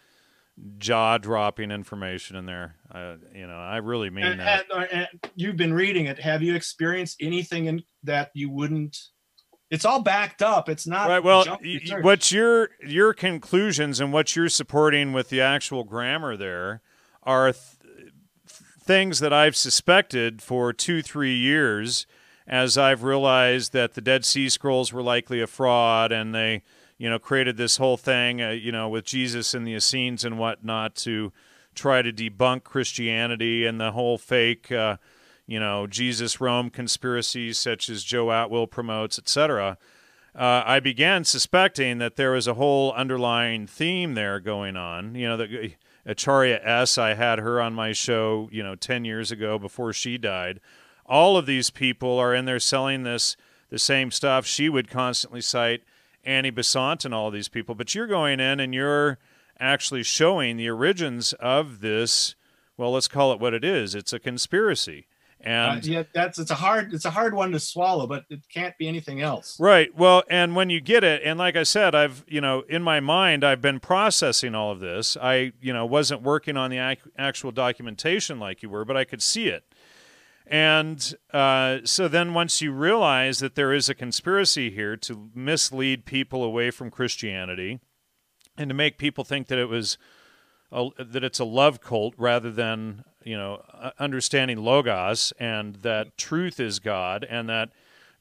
jaw 0.79 1.19
dropping 1.19 1.71
information 1.71 2.37
in 2.37 2.47
there. 2.47 2.77
Uh, 2.93 3.17
you 3.35 3.47
know, 3.47 3.57
I 3.57 3.77
really 3.79 4.11
mean 4.11 4.25
and, 4.25 4.41
that. 4.41 4.67
And, 4.75 4.89
and 4.93 5.09
you've 5.35 5.57
been 5.57 5.75
reading 5.75 6.07
it. 6.07 6.19
Have 6.19 6.43
you 6.43 6.55
experienced 6.55 7.17
anything 7.21 7.67
in, 7.67 7.83
that 8.05 8.31
you 8.35 8.51
wouldn't? 8.51 8.97
It's 9.71 9.85
all 9.85 10.03
backed 10.03 10.43
up. 10.43 10.69
It's 10.69 10.87
not 10.87 11.09
right. 11.09 11.23
Well, 11.23 11.59
what's 12.03 12.33
your 12.33 12.71
your 12.85 13.15
conclusions 13.15 14.01
and 14.01 14.13
what 14.13 14.35
you're 14.35 14.49
supporting 14.49 15.13
with 15.13 15.29
the 15.29 15.41
actual 15.41 15.85
grammar 15.85 16.37
there 16.37 16.83
are 17.23 17.53
th- 17.53 18.13
things 18.83 19.21
that 19.21 19.33
I've 19.33 19.55
suspected 19.55 20.43
for 20.43 20.73
two 20.73 21.03
three 21.03 21.37
years, 21.37 22.07
as 22.49 22.77
I've 22.77 23.05
realized 23.05 23.73
that 23.73 23.95
the 23.95 24.01
Dead 24.01 24.25
Sea 24.25 24.49
Scrolls 24.49 24.93
were 24.93 25.03
likely 25.03 25.41
a 25.41 25.47
fraud 25.47 26.11
and 26.11 26.35
they 26.35 26.63
you 27.01 27.09
know, 27.09 27.19
created 27.19 27.57
this 27.57 27.79
whole 27.79 27.97
thing, 27.97 28.43
uh, 28.43 28.51
you 28.51 28.71
know, 28.71 28.87
with 28.87 29.07
Jesus 29.07 29.55
and 29.55 29.67
the 29.67 29.75
Essenes 29.75 30.23
and 30.23 30.39
whatnot 30.39 30.95
to 30.97 31.33
try 31.75 32.03
to 32.03 32.13
debunk 32.13 32.63
Christianity 32.63 33.65
and 33.65 33.81
the 33.81 33.93
whole 33.93 34.19
fake, 34.19 34.71
uh, 34.71 34.99
you 35.47 35.59
know, 35.59 35.87
Jesus 35.87 36.43
Rome 36.43 36.69
conspiracies 36.69 37.59
such 37.59 37.89
as 37.89 38.05
Joe 38.05 38.27
Atwill 38.27 38.71
promotes, 38.71 39.19
etc. 39.19 39.79
Uh, 40.35 40.63
I 40.67 40.79
began 40.79 41.25
suspecting 41.25 41.97
that 41.99 42.17
there 42.17 42.33
was 42.33 42.47
a 42.47 42.55
whole 42.55 42.93
underlying 42.93 43.67
theme 43.67 44.13
there 44.13 44.39
going 44.39 44.77
on. 44.77 45.15
You 45.15 45.27
know, 45.27 45.37
the 45.39 45.73
Acharya 46.05 46.61
S. 46.63 46.99
I 46.99 47.15
had 47.15 47.39
her 47.39 47.63
on 47.63 47.73
my 47.73 47.93
show, 47.93 48.51
you 48.53 48.63
know, 48.63 48.75
ten 48.75 49.07
years 49.07 49.33
ago 49.33 49.59
before 49.59 49.95
she 49.95 50.19
died. 50.19 50.61
All 51.07 51.39
of 51.39 51.47
these 51.47 51.71
people 51.71 52.19
are 52.19 52.35
in 52.35 52.45
there 52.45 52.61
selling 52.61 53.05
this 53.05 53.39
the 53.71 53.79
same 53.79 54.11
stuff. 54.11 54.45
She 54.45 54.69
would 54.69 54.91
constantly 54.91 55.41
cite 55.41 55.83
Annie 56.25 56.51
Besant 56.51 57.05
and 57.05 57.15
all 57.15 57.31
these 57.31 57.49
people, 57.49 57.75
but 57.75 57.95
you're 57.95 58.07
going 58.07 58.41
in 58.41 58.61
and 58.61 58.75
you're 58.75 59.19
actually 59.59 60.03
showing 60.03 60.57
the 60.57 60.69
origins 60.69 61.33
of 61.35 61.81
this. 61.81 62.35
Well, 62.77 62.93
let's 62.93 63.09
call 63.09 63.33
it 63.33 63.41
what 63.41 63.55
it 63.55 63.65
is. 63.65 63.95
It's 63.95 64.13
a 64.13 64.19
conspiracy. 64.19 65.07
And 65.43 65.79
uh, 65.79 65.91
yeah, 65.91 66.03
that's 66.13 66.39
it's 66.39 66.51
a 66.51 66.55
hard 66.55 66.93
it's 66.93 67.07
a 67.07 67.11
hard 67.11 67.33
one 67.35 67.53
to 67.53 67.61
swallow, 67.61 68.07
but 68.07 68.25
it 68.29 68.41
can't 68.53 68.77
be 68.77 68.87
anything 68.89 69.23
else. 69.23 69.59
Right. 69.59 69.95
Well, 69.97 70.23
and 70.29 70.55
when 70.55 70.69
you 70.69 70.81
get 70.83 71.03
it, 71.03 71.23
and 71.25 71.39
like 71.39 71.57
I 71.57 71.63
said, 71.63 71.95
I've 71.95 72.25
you 72.29 72.43
know 72.43 72.63
in 72.69 72.83
my 72.83 73.01
mind 73.01 73.43
I've 73.43 73.63
been 73.63 73.81
processing 73.81 74.55
all 74.55 74.71
of 74.71 74.81
this. 74.81 75.17
I 75.17 75.53
you 75.61 75.73
know 75.73 75.87
wasn't 75.87 76.23
working 76.23 76.59
on 76.59 76.71
the 76.71 76.79
ac- 76.79 77.11
actual 77.17 77.53
documentation 77.53 78.39
like 78.39 78.63
you 78.63 78.69
were, 78.69 78.85
but 78.85 78.99
I 78.99 79.05
could 79.05 79.23
see 79.23 79.49
it. 79.49 79.65
And 80.51 81.15
uh, 81.33 81.79
so 81.85 82.09
then, 82.09 82.35
once 82.35 82.61
you 82.61 82.73
realize 82.73 83.39
that 83.39 83.55
there 83.55 83.73
is 83.73 83.89
a 83.89 83.95
conspiracy 83.95 84.69
here 84.69 84.97
to 84.97 85.31
mislead 85.33 86.05
people 86.05 86.43
away 86.43 86.73
from 86.73 86.91
Christianity 86.91 87.79
and 88.59 88.69
to 88.69 88.75
make 88.75 88.99
people 88.99 89.23
think 89.23 89.47
that 89.47 89.61
it 89.61 89.69
was 89.69 89.97
a, 90.73 90.89
that 90.99 91.23
it's 91.23 91.39
a 91.39 91.45
love 91.45 91.81
cult 91.81 92.15
rather 92.19 92.51
than 92.51 93.05
you 93.25 93.37
know 93.37 93.63
understanding 94.01 94.59
logos 94.59 95.33
and 95.39 95.77
that 95.77 96.19
truth 96.19 96.59
is 96.59 96.81
God 96.81 97.25
and 97.31 97.49
that 97.49 97.71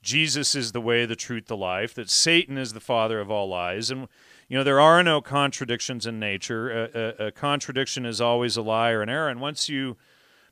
Jesus 0.01 0.55
is 0.55 0.71
the 0.71 0.81
way, 0.81 1.05
the 1.05 1.15
truth, 1.15 1.47
the 1.47 1.57
life, 1.57 1.95
that 1.95 2.11
Satan 2.11 2.57
is 2.57 2.73
the 2.73 2.79
father 2.79 3.19
of 3.19 3.29
all 3.29 3.49
lies, 3.49 3.89
and 3.91 4.07
you 4.47 4.57
know 4.57 4.63
there 4.63 4.79
are 4.79 5.03
no 5.03 5.19
contradictions 5.19 6.05
in 6.05 6.19
nature. 6.19 6.69
A, 6.69 6.89
a, 6.93 7.27
a 7.27 7.31
contradiction 7.31 8.05
is 8.05 8.21
always 8.21 8.55
a 8.55 8.61
lie 8.61 8.91
or 8.91 9.01
an 9.01 9.09
error, 9.09 9.29
and 9.29 9.41
once 9.41 9.67
you 9.67 9.97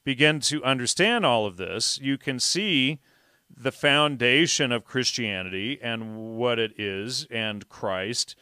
begin 0.07 0.39
to 0.39 0.63
understand 0.63 1.25
all 1.25 1.45
of 1.45 1.57
this, 1.57 1.99
you 2.01 2.17
can 2.17 2.39
see 2.39 2.97
the 3.53 3.73
foundation 3.73 4.71
of 4.71 4.85
Christianity 4.85 5.77
and 5.81 6.37
what 6.37 6.57
it 6.59 6.79
is 6.79 7.27
and 7.29 7.67
Christ 7.67 8.33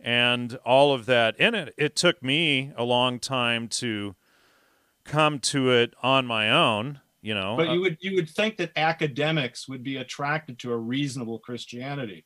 and 0.00 0.58
all 0.66 0.92
of 0.92 1.06
that 1.06 1.38
in 1.38 1.54
it. 1.54 1.74
It 1.78 1.94
took 1.94 2.24
me 2.24 2.72
a 2.76 2.82
long 2.82 3.20
time 3.20 3.68
to 3.68 4.16
come 5.04 5.38
to 5.38 5.70
it 5.70 5.94
on 6.02 6.26
my 6.26 6.50
own, 6.50 6.98
you 7.20 7.34
know. 7.34 7.54
But 7.56 7.68
you 7.68 7.78
uh, 7.78 7.82
would 7.82 7.98
you 8.00 8.16
would 8.16 8.28
think 8.28 8.56
that 8.56 8.72
academics 8.74 9.68
would 9.68 9.84
be 9.84 9.98
attracted 9.98 10.58
to 10.58 10.72
a 10.72 10.76
reasonable 10.76 11.38
Christianity 11.38 12.24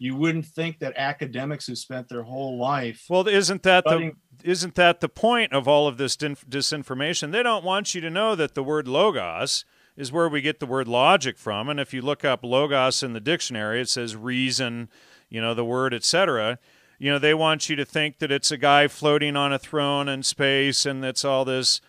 you 0.00 0.16
wouldn't 0.16 0.46
think 0.46 0.78
that 0.78 0.94
academics 0.96 1.66
who 1.66 1.76
spent 1.76 2.08
their 2.08 2.22
whole 2.22 2.58
life 2.58 3.04
well 3.08 3.28
isn't 3.28 3.62
that 3.62 3.84
studying- 3.86 4.16
the 4.38 4.50
isn't 4.50 4.74
that 4.74 5.00
the 5.00 5.08
point 5.08 5.52
of 5.52 5.68
all 5.68 5.86
of 5.86 5.98
this 5.98 6.16
disinformation? 6.16 7.30
They 7.30 7.42
don't 7.42 7.62
want 7.62 7.94
you 7.94 8.00
to 8.00 8.08
know 8.08 8.34
that 8.34 8.54
the 8.54 8.62
word 8.62 8.88
logos 8.88 9.66
is 9.98 10.10
where 10.10 10.30
we 10.30 10.40
get 10.40 10.60
the 10.60 10.66
word 10.66 10.88
logic 10.88 11.36
from. 11.36 11.68
And 11.68 11.78
if 11.78 11.92
you 11.92 12.00
look 12.00 12.24
up 12.24 12.42
logos 12.42 13.02
in 13.02 13.12
the 13.12 13.20
dictionary 13.20 13.82
it 13.82 13.90
says 13.90 14.16
reason 14.16 14.88
you 15.28 15.40
know 15.42 15.52
the 15.54 15.64
word 15.64 15.92
etc 15.92 16.58
you 16.98 17.10
know 17.10 17.18
they 17.18 17.34
want 17.34 17.68
you 17.68 17.76
to 17.76 17.84
think 17.84 18.18
that 18.18 18.32
it's 18.32 18.50
a 18.50 18.56
guy 18.56 18.88
floating 18.88 19.36
on 19.36 19.52
a 19.52 19.58
throne 19.58 20.08
in 20.08 20.22
space 20.22 20.86
and 20.86 21.02
that's 21.04 21.24
all 21.24 21.44
this 21.44 21.80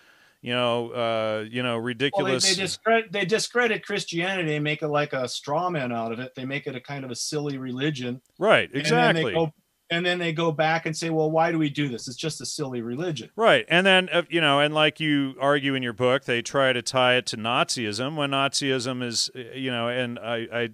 you 0.41 0.53
know, 0.53 0.89
uh, 0.89 1.45
you 1.49 1.61
know, 1.61 1.77
ridiculous. 1.77 2.43
Well, 2.43 2.53
they, 2.53 2.55
they, 2.55 2.61
discredit 2.61 3.11
they 3.11 3.25
discredit 3.25 3.85
Christianity 3.85 4.55
and 4.55 4.63
make 4.63 4.81
it 4.81 4.87
like 4.87 5.13
a 5.13 5.27
straw 5.27 5.69
man 5.69 5.91
out 5.91 6.11
of 6.11 6.19
it. 6.19 6.33
They 6.35 6.45
make 6.45 6.65
it 6.65 6.75
a 6.75 6.81
kind 6.81 7.05
of 7.05 7.11
a 7.11 7.15
silly 7.15 7.57
religion. 7.57 8.21
Right. 8.39 8.69
Exactly. 8.73 9.21
And 9.21 9.27
then, 9.27 9.33
go, 9.33 9.53
and 9.91 10.05
then 10.05 10.19
they 10.19 10.33
go 10.33 10.51
back 10.51 10.85
and 10.85 10.97
say, 10.97 11.11
well, 11.11 11.29
why 11.29 11.51
do 11.51 11.59
we 11.59 11.69
do 11.69 11.89
this? 11.89 12.07
It's 12.07 12.17
just 12.17 12.41
a 12.41 12.45
silly 12.45 12.81
religion. 12.81 13.29
Right. 13.35 13.65
And 13.69 13.85
then, 13.85 14.09
uh, 14.11 14.23
you 14.29 14.41
know, 14.41 14.59
and 14.59 14.73
like 14.73 14.99
you 14.99 15.35
argue 15.39 15.75
in 15.75 15.83
your 15.83 15.93
book, 15.93 16.25
they 16.25 16.41
try 16.41 16.73
to 16.73 16.81
tie 16.81 17.15
it 17.17 17.27
to 17.27 17.37
Nazism 17.37 18.15
when 18.15 18.31
Nazism 18.31 19.03
is, 19.03 19.29
uh, 19.35 19.53
you 19.53 19.69
know, 19.69 19.89
and 19.89 20.17
I, 20.17 20.47
I 20.51 20.69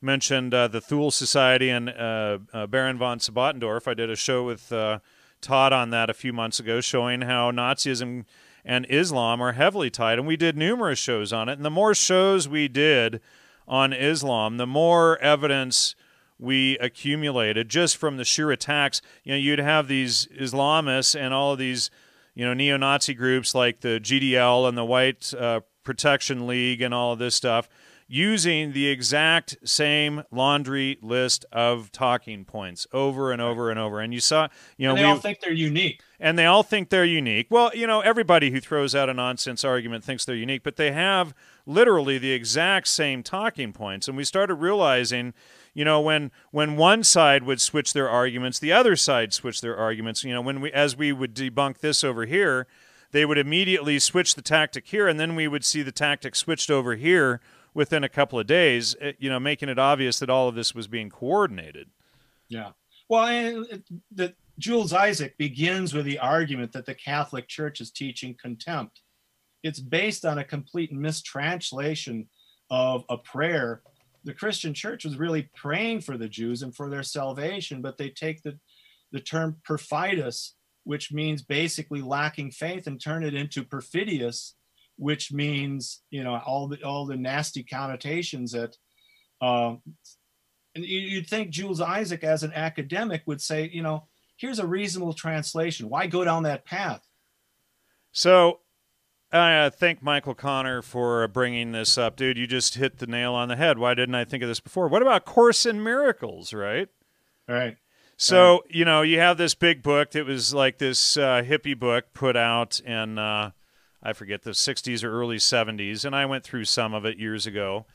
mentioned 0.00 0.54
uh, 0.54 0.68
the 0.68 0.80
Thule 0.80 1.10
Society 1.10 1.68
and 1.68 1.90
uh, 1.90 2.38
uh, 2.54 2.66
Baron 2.66 2.96
von 2.96 3.18
Sebottendorf. 3.18 3.86
I 3.86 3.94
did 3.94 4.08
a 4.08 4.16
show 4.16 4.44
with 4.44 4.72
uh, 4.72 5.00
Todd 5.42 5.72
on 5.72 5.90
that 5.90 6.08
a 6.08 6.14
few 6.14 6.32
months 6.32 6.58
ago, 6.58 6.80
showing 6.80 7.22
how 7.22 7.50
Nazism 7.50 8.24
and 8.64 8.86
Islam 8.88 9.40
are 9.40 9.52
heavily 9.52 9.90
tied. 9.90 10.18
And 10.18 10.26
we 10.26 10.36
did 10.36 10.56
numerous 10.56 10.98
shows 10.98 11.32
on 11.32 11.48
it. 11.48 11.54
And 11.54 11.64
the 11.64 11.70
more 11.70 11.94
shows 11.94 12.48
we 12.48 12.68
did 12.68 13.20
on 13.66 13.92
Islam, 13.92 14.56
the 14.56 14.66
more 14.66 15.18
evidence 15.18 15.94
we 16.38 16.76
accumulated 16.78 17.68
just 17.68 17.96
from 17.96 18.16
the 18.16 18.24
sheer 18.24 18.50
attacks. 18.50 19.00
You 19.22 19.32
know, 19.32 19.38
you'd 19.38 19.60
have 19.60 19.86
these 19.86 20.26
Islamists 20.38 21.18
and 21.18 21.32
all 21.32 21.52
of 21.52 21.58
these, 21.58 21.90
you 22.34 22.44
know, 22.44 22.52
neo 22.52 22.76
Nazi 22.76 23.14
groups 23.14 23.54
like 23.54 23.80
the 23.80 24.00
GDL 24.00 24.68
and 24.68 24.76
the 24.76 24.84
White 24.84 25.32
uh, 25.34 25.60
Protection 25.84 26.46
League 26.46 26.82
and 26.82 26.92
all 26.92 27.12
of 27.12 27.18
this 27.18 27.36
stuff 27.36 27.68
using 28.12 28.72
the 28.72 28.88
exact 28.88 29.56
same 29.64 30.22
laundry 30.30 30.98
list 31.00 31.46
of 31.50 31.90
talking 31.92 32.44
points 32.44 32.86
over 32.92 33.32
and 33.32 33.40
over 33.40 33.70
and 33.70 33.80
over. 33.80 34.00
And 34.00 34.12
you 34.12 34.20
saw, 34.20 34.48
you 34.76 34.86
know, 34.86 34.90
and 34.90 34.98
they 34.98 35.04
we, 35.04 35.10
all 35.10 35.16
think 35.16 35.40
they're 35.40 35.50
unique. 35.50 36.02
And 36.20 36.38
they 36.38 36.44
all 36.44 36.62
think 36.62 36.90
they're 36.90 37.06
unique. 37.06 37.46
Well, 37.48 37.70
you 37.74 37.86
know, 37.86 38.00
everybody 38.00 38.50
who 38.50 38.60
throws 38.60 38.94
out 38.94 39.08
a 39.08 39.14
nonsense 39.14 39.64
argument 39.64 40.04
thinks 40.04 40.26
they're 40.26 40.36
unique, 40.36 40.62
but 40.62 40.76
they 40.76 40.92
have 40.92 41.32
literally 41.64 42.18
the 42.18 42.32
exact 42.32 42.88
same 42.88 43.22
talking 43.22 43.72
points. 43.72 44.08
And 44.08 44.16
we 44.16 44.24
started 44.24 44.56
realizing, 44.56 45.32
you 45.72 45.86
know, 45.86 45.98
when 45.98 46.32
when 46.50 46.76
one 46.76 47.04
side 47.04 47.44
would 47.44 47.62
switch 47.62 47.94
their 47.94 48.10
arguments, 48.10 48.58
the 48.58 48.72
other 48.72 48.94
side 48.94 49.32
switched 49.32 49.62
their 49.62 49.78
arguments. 49.78 50.22
You 50.22 50.34
know, 50.34 50.42
when 50.42 50.60
we 50.60 50.70
as 50.72 50.94
we 50.94 51.12
would 51.12 51.34
debunk 51.34 51.78
this 51.78 52.04
over 52.04 52.26
here, 52.26 52.66
they 53.12 53.24
would 53.24 53.38
immediately 53.38 53.98
switch 53.98 54.34
the 54.34 54.42
tactic 54.42 54.88
here, 54.88 55.08
and 55.08 55.18
then 55.18 55.34
we 55.34 55.48
would 55.48 55.64
see 55.64 55.80
the 55.80 55.92
tactic 55.92 56.36
switched 56.36 56.70
over 56.70 56.94
here 56.94 57.40
within 57.74 58.04
a 58.04 58.08
couple 58.08 58.38
of 58.38 58.46
days, 58.46 58.94
eh, 59.00 59.12
you 59.18 59.30
know, 59.30 59.40
making 59.40 59.68
it 59.68 59.78
obvious 59.78 60.18
that 60.18 60.30
all 60.30 60.48
of 60.48 60.54
this 60.54 60.74
was 60.74 60.88
being 60.88 61.10
coordinated. 61.10 61.90
Yeah. 62.48 62.72
Well, 63.08 63.64
the 64.10 64.34
Jules 64.58 64.92
Isaac 64.92 65.36
begins 65.38 65.94
with 65.94 66.04
the 66.04 66.18
argument 66.18 66.72
that 66.72 66.86
the 66.86 66.94
Catholic 66.94 67.48
Church 67.48 67.80
is 67.80 67.90
teaching 67.90 68.36
contempt. 68.40 69.00
It's 69.62 69.80
based 69.80 70.24
on 70.24 70.38
a 70.38 70.44
complete 70.44 70.92
mistranslation 70.92 72.28
of 72.70 73.04
a 73.08 73.16
prayer. 73.16 73.82
The 74.24 74.34
Christian 74.34 74.74
church 74.74 75.04
was 75.04 75.16
really 75.16 75.50
praying 75.54 76.00
for 76.02 76.16
the 76.16 76.28
Jews 76.28 76.62
and 76.62 76.74
for 76.74 76.88
their 76.88 77.02
salvation, 77.02 77.82
but 77.82 77.98
they 77.98 78.08
take 78.08 78.42
the, 78.42 78.58
the 79.10 79.20
term 79.20 79.56
perfidious, 79.64 80.54
which 80.84 81.12
means 81.12 81.42
basically 81.42 82.02
lacking 82.02 82.50
faith, 82.50 82.86
and 82.86 83.00
turn 83.00 83.24
it 83.24 83.34
into 83.34 83.64
perfidious, 83.64 84.54
which 85.02 85.32
means 85.32 86.00
you 86.10 86.22
know 86.22 86.40
all 86.46 86.68
the 86.68 86.80
all 86.84 87.06
the 87.06 87.16
nasty 87.16 87.64
connotations 87.64 88.52
that 88.52 88.76
uh, 89.40 89.74
and 90.74 90.84
you'd 90.84 91.26
think 91.26 91.50
Jules 91.50 91.80
Isaac 91.80 92.22
as 92.22 92.44
an 92.44 92.52
academic 92.54 93.22
would 93.26 93.40
say 93.40 93.68
you 93.72 93.82
know 93.82 94.06
here's 94.36 94.60
a 94.60 94.66
reasonable 94.66 95.12
translation 95.12 95.88
why 95.88 96.06
go 96.06 96.24
down 96.24 96.44
that 96.44 96.64
path 96.64 97.02
so 98.12 98.60
I 99.32 99.56
uh, 99.56 99.70
thank 99.70 100.02
Michael 100.02 100.34
Connor 100.34 100.82
for 100.82 101.26
bringing 101.26 101.72
this 101.72 101.96
up, 101.96 102.16
dude. 102.16 102.36
You 102.36 102.46
just 102.46 102.74
hit 102.74 102.98
the 102.98 103.06
nail 103.06 103.32
on 103.32 103.48
the 103.48 103.56
head. 103.56 103.78
Why 103.78 103.94
didn't 103.94 104.14
I 104.14 104.24
think 104.24 104.42
of 104.42 104.48
this 104.48 104.60
before? 104.60 104.88
What 104.88 105.00
about 105.00 105.24
Course 105.24 105.64
in 105.64 105.82
Miracles, 105.82 106.52
right? 106.52 106.88
All 107.48 107.54
right. 107.54 107.76
So, 108.18 108.62
you 108.68 108.84
know, 108.84 109.00
you 109.02 109.18
have 109.18 109.38
this 109.38 109.54
big 109.54 109.82
book 109.82 110.10
that 110.12 110.26
was 110.26 110.52
like 110.52 110.78
this 110.78 111.16
uh, 111.16 111.42
hippie 111.42 111.76
book 111.76 112.12
put 112.12 112.36
out 112.36 112.78
in 112.80 113.18
uh, 113.18 113.50
I 114.02 114.12
forget 114.12 114.42
the 114.42 114.50
60s 114.50 115.04
or 115.04 115.12
early 115.12 115.36
70s, 115.36 116.04
and 116.04 116.14
I 116.14 116.26
went 116.26 116.44
through 116.44 116.64
some 116.64 116.92
of 116.92 117.04
it 117.04 117.18
years 117.18 117.46
ago. 117.46 117.86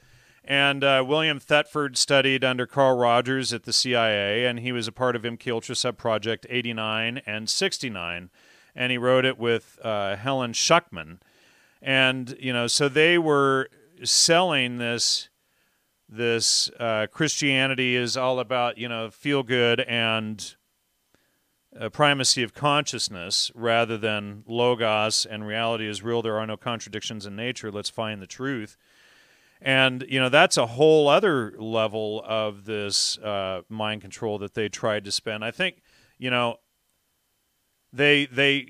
And 0.43 0.81
uh, 0.81 1.03
William 1.05 1.39
Thetford 1.39 1.97
studied 1.97 2.45
under 2.45 2.65
Carl 2.65 2.97
Rogers 2.97 3.51
at 3.51 3.63
the 3.63 3.73
CIA, 3.73 4.45
and 4.45 4.59
he 4.59 4.71
was 4.71 4.87
a 4.87 4.93
part 4.93 5.17
of 5.17 5.23
MK 5.23 5.97
Project 5.97 6.45
89 6.49 7.21
and 7.25 7.49
69, 7.49 8.29
and 8.73 8.91
he 8.91 8.97
wrote 8.97 9.25
it 9.25 9.37
with 9.37 9.77
uh, 9.83 10.15
Helen 10.15 10.53
Schucman. 10.53 11.19
And 11.81 12.37
you 12.39 12.53
know, 12.53 12.67
so 12.67 12.87
they 12.87 13.17
were 13.17 13.67
selling 14.03 14.77
this 14.77 15.29
this 16.09 16.69
uh, 16.79 17.07
Christianity 17.11 17.97
is 17.97 18.15
all 18.15 18.39
about 18.39 18.77
you 18.77 18.87
know 18.87 19.09
feel 19.09 19.43
good 19.43 19.81
and 19.81 20.55
primacy 21.91 22.43
of 22.43 22.53
consciousness 22.53 23.51
rather 23.53 23.97
than 23.97 24.43
logos 24.47 25.25
and 25.25 25.45
reality 25.45 25.87
is 25.87 26.03
real. 26.03 26.21
There 26.21 26.37
are 26.37 26.47
no 26.47 26.57
contradictions 26.57 27.25
in 27.25 27.35
nature. 27.35 27.71
Let's 27.71 27.89
find 27.89 28.21
the 28.21 28.27
truth. 28.27 28.77
And 29.61 30.05
you 30.07 30.19
know 30.19 30.29
that's 30.29 30.57
a 30.57 30.67
whole 30.67 31.07
other 31.07 31.53
level 31.57 32.23
of 32.25 32.65
this 32.65 33.17
uh, 33.19 33.61
mind 33.69 34.01
control 34.01 34.37
that 34.39 34.53
they 34.53 34.69
tried 34.69 35.03
to 35.05 35.11
spend. 35.11 35.43
I 35.43 35.51
think 35.51 35.81
you 36.17 36.29
know 36.29 36.57
they 37.91 38.27
they 38.27 38.67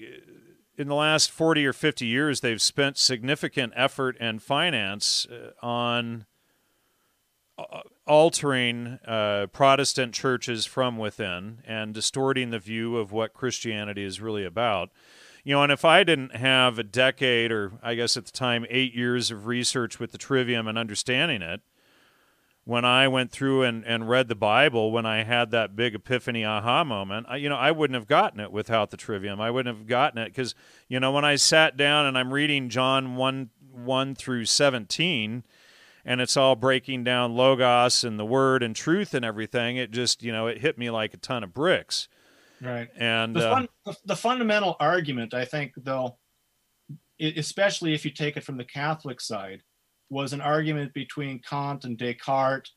in 0.78 0.88
the 0.88 0.96
last 0.96 1.32
40 1.32 1.66
or 1.66 1.74
50 1.74 2.06
years 2.06 2.40
they've 2.40 2.62
spent 2.62 2.98
significant 2.98 3.74
effort 3.76 4.16
and 4.20 4.42
finance 4.42 5.28
uh, 5.30 5.66
on 5.66 6.26
uh, 7.58 7.82
altering 8.08 9.00
uh, 9.08 9.48
Protestant 9.52 10.14
churches 10.14 10.66
from 10.66 10.98
within 10.98 11.60
and 11.66 11.94
distorting 11.94 12.50
the 12.50 12.60
view 12.60 12.98
of 12.98 13.12
what 13.12 13.34
Christianity 13.34 14.04
is 14.04 14.22
really 14.22 14.46
about. 14.46 14.90
You 15.44 15.56
know, 15.56 15.64
and 15.64 15.72
if 15.72 15.86
I 15.86 16.04
didn't 16.04 16.36
have 16.36 16.78
a 16.78 16.84
decade 16.84 17.52
or 17.52 17.74
I 17.82 17.96
guess 17.96 18.18
at 18.18 18.26
the 18.26 18.32
time 18.32 18.66
eight 18.70 18.94
years 18.94 19.32
of 19.32 19.46
research 19.46 20.00
with 20.00 20.12
the 20.12 20.18
trivium 20.18 20.68
and 20.68 20.78
understanding 20.78 21.42
it, 21.42 21.62
when 22.68 22.84
I 22.84 23.08
went 23.08 23.32
through 23.32 23.64
and, 23.64 23.86
and 23.86 24.10
read 24.10 24.28
the 24.28 24.36
Bible, 24.36 24.92
when 24.92 25.06
I 25.06 25.24
had 25.24 25.52
that 25.52 25.74
big 25.74 25.96
epiphany 25.96 26.44
aha 26.44 26.84
moment, 26.84 27.26
I, 27.30 27.38
you 27.38 27.48
know, 27.48 27.56
I 27.56 27.72
wouldn't 27.72 27.96
have 27.96 28.10
gotten 28.10 28.42
it 28.42 28.52
without 28.52 28.90
the 28.92 28.98
trivium. 28.98 29.40
I 29.40 29.50
wouldn't 29.50 29.74
have 29.74 29.88
gotten 29.88 30.20
it 30.20 30.26
because, 30.26 30.54
you 30.90 31.00
know, 31.00 31.14
when 31.14 31.24
I 31.24 31.38
sat 31.38 31.78
down 31.78 32.06
and 32.06 32.18
I'm 32.18 32.34
reading 32.34 32.68
John 32.68 33.16
1, 33.16 33.50
1 33.72 34.16
through 34.16 34.44
17, 34.44 35.46
and 36.08 36.22
it's 36.22 36.38
all 36.38 36.56
breaking 36.56 37.04
down 37.04 37.36
logos 37.36 38.04
and 38.06 38.18
the 38.18 38.26
word 38.26 38.64
and 38.64 38.76
truth 38.76 39.14
and 39.14 39.26
everything, 39.26 39.76
it 39.76 39.92
just, 39.92 40.24
you 40.24 40.32
know, 40.32 40.48
it 40.48 40.58
hit 40.58 40.78
me 40.78 40.90
like 40.90 41.14
a 41.14 41.18
ton 41.18 41.44
of 41.44 41.54
bricks. 41.54 42.08
Right. 42.62 42.88
And 42.98 43.36
the, 43.36 43.48
uh, 43.48 43.54
fun, 43.54 43.70
the, 43.86 43.98
the 44.06 44.16
fundamental 44.16 44.78
argument, 44.80 45.34
I 45.34 45.44
think, 45.44 45.74
though, 45.76 46.18
especially 47.20 47.94
if 47.94 48.06
you 48.06 48.12
take 48.12 48.38
it 48.38 48.46
from 48.46 48.58
the 48.58 48.64
Catholic 48.64 49.20
side, 49.20 49.62
was 50.10 50.32
an 50.32 50.40
argument 50.40 50.94
between 50.94 51.40
Kant 51.40 51.84
and 51.84 51.98
Descartes, 51.98 52.72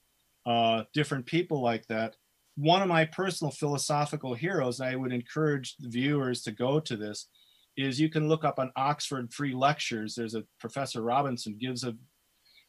uh, 0.45 0.83
different 0.93 1.25
people 1.25 1.63
like 1.63 1.87
that. 1.87 2.17
One 2.57 2.83
of 2.83 2.89
my 2.89 3.05
personal 3.05 3.53
philosophical 3.53 4.35
heroes, 4.35 4.81
I 4.81 4.97
would 4.97 5.13
encourage 5.13 5.77
the 5.77 5.89
viewers 5.89 6.43
to 6.43 6.51
go 6.51 6.81
to 6.81 6.97
this, 6.97 7.29
is 7.77 8.01
you 8.01 8.09
can 8.09 8.29
look 8.29 8.45
up 8.45 8.59
on 8.59 8.73
Oxford 8.75 9.33
Free 9.33 9.55
Lectures. 9.55 10.17
There's 10.17 10.35
a 10.35 10.43
Professor 10.59 11.01
Robinson 11.01 11.57
gives 11.59 11.85
a 11.85 11.95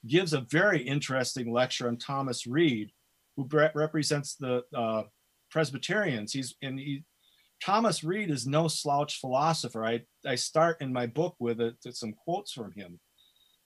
gives 0.08 0.34
a 0.34 0.46
very 0.50 0.82
interesting 0.82 1.52
lecture 1.52 1.88
on 1.88 1.98
Thomas 1.98 2.48
Reid, 2.48 2.92
who 3.36 3.48
represents 3.74 4.36
the 4.36 4.64
uh, 4.76 5.04
Presbyterians. 5.50 6.34
He's 6.34 6.56
and 6.62 6.80
he, 6.80 7.04
Thomas 7.64 8.04
Reid 8.04 8.32
is 8.32 8.48
no 8.48 8.68
slouch 8.68 9.20
philosopher. 9.20 9.86
I, 9.86 10.02
I 10.26 10.36
start 10.36 10.82
in 10.82 10.92
my 10.92 11.06
book 11.06 11.36
with 11.40 11.60
some 11.92 12.14
quotes 12.14 12.52
from 12.52 12.72
him. 12.74 13.00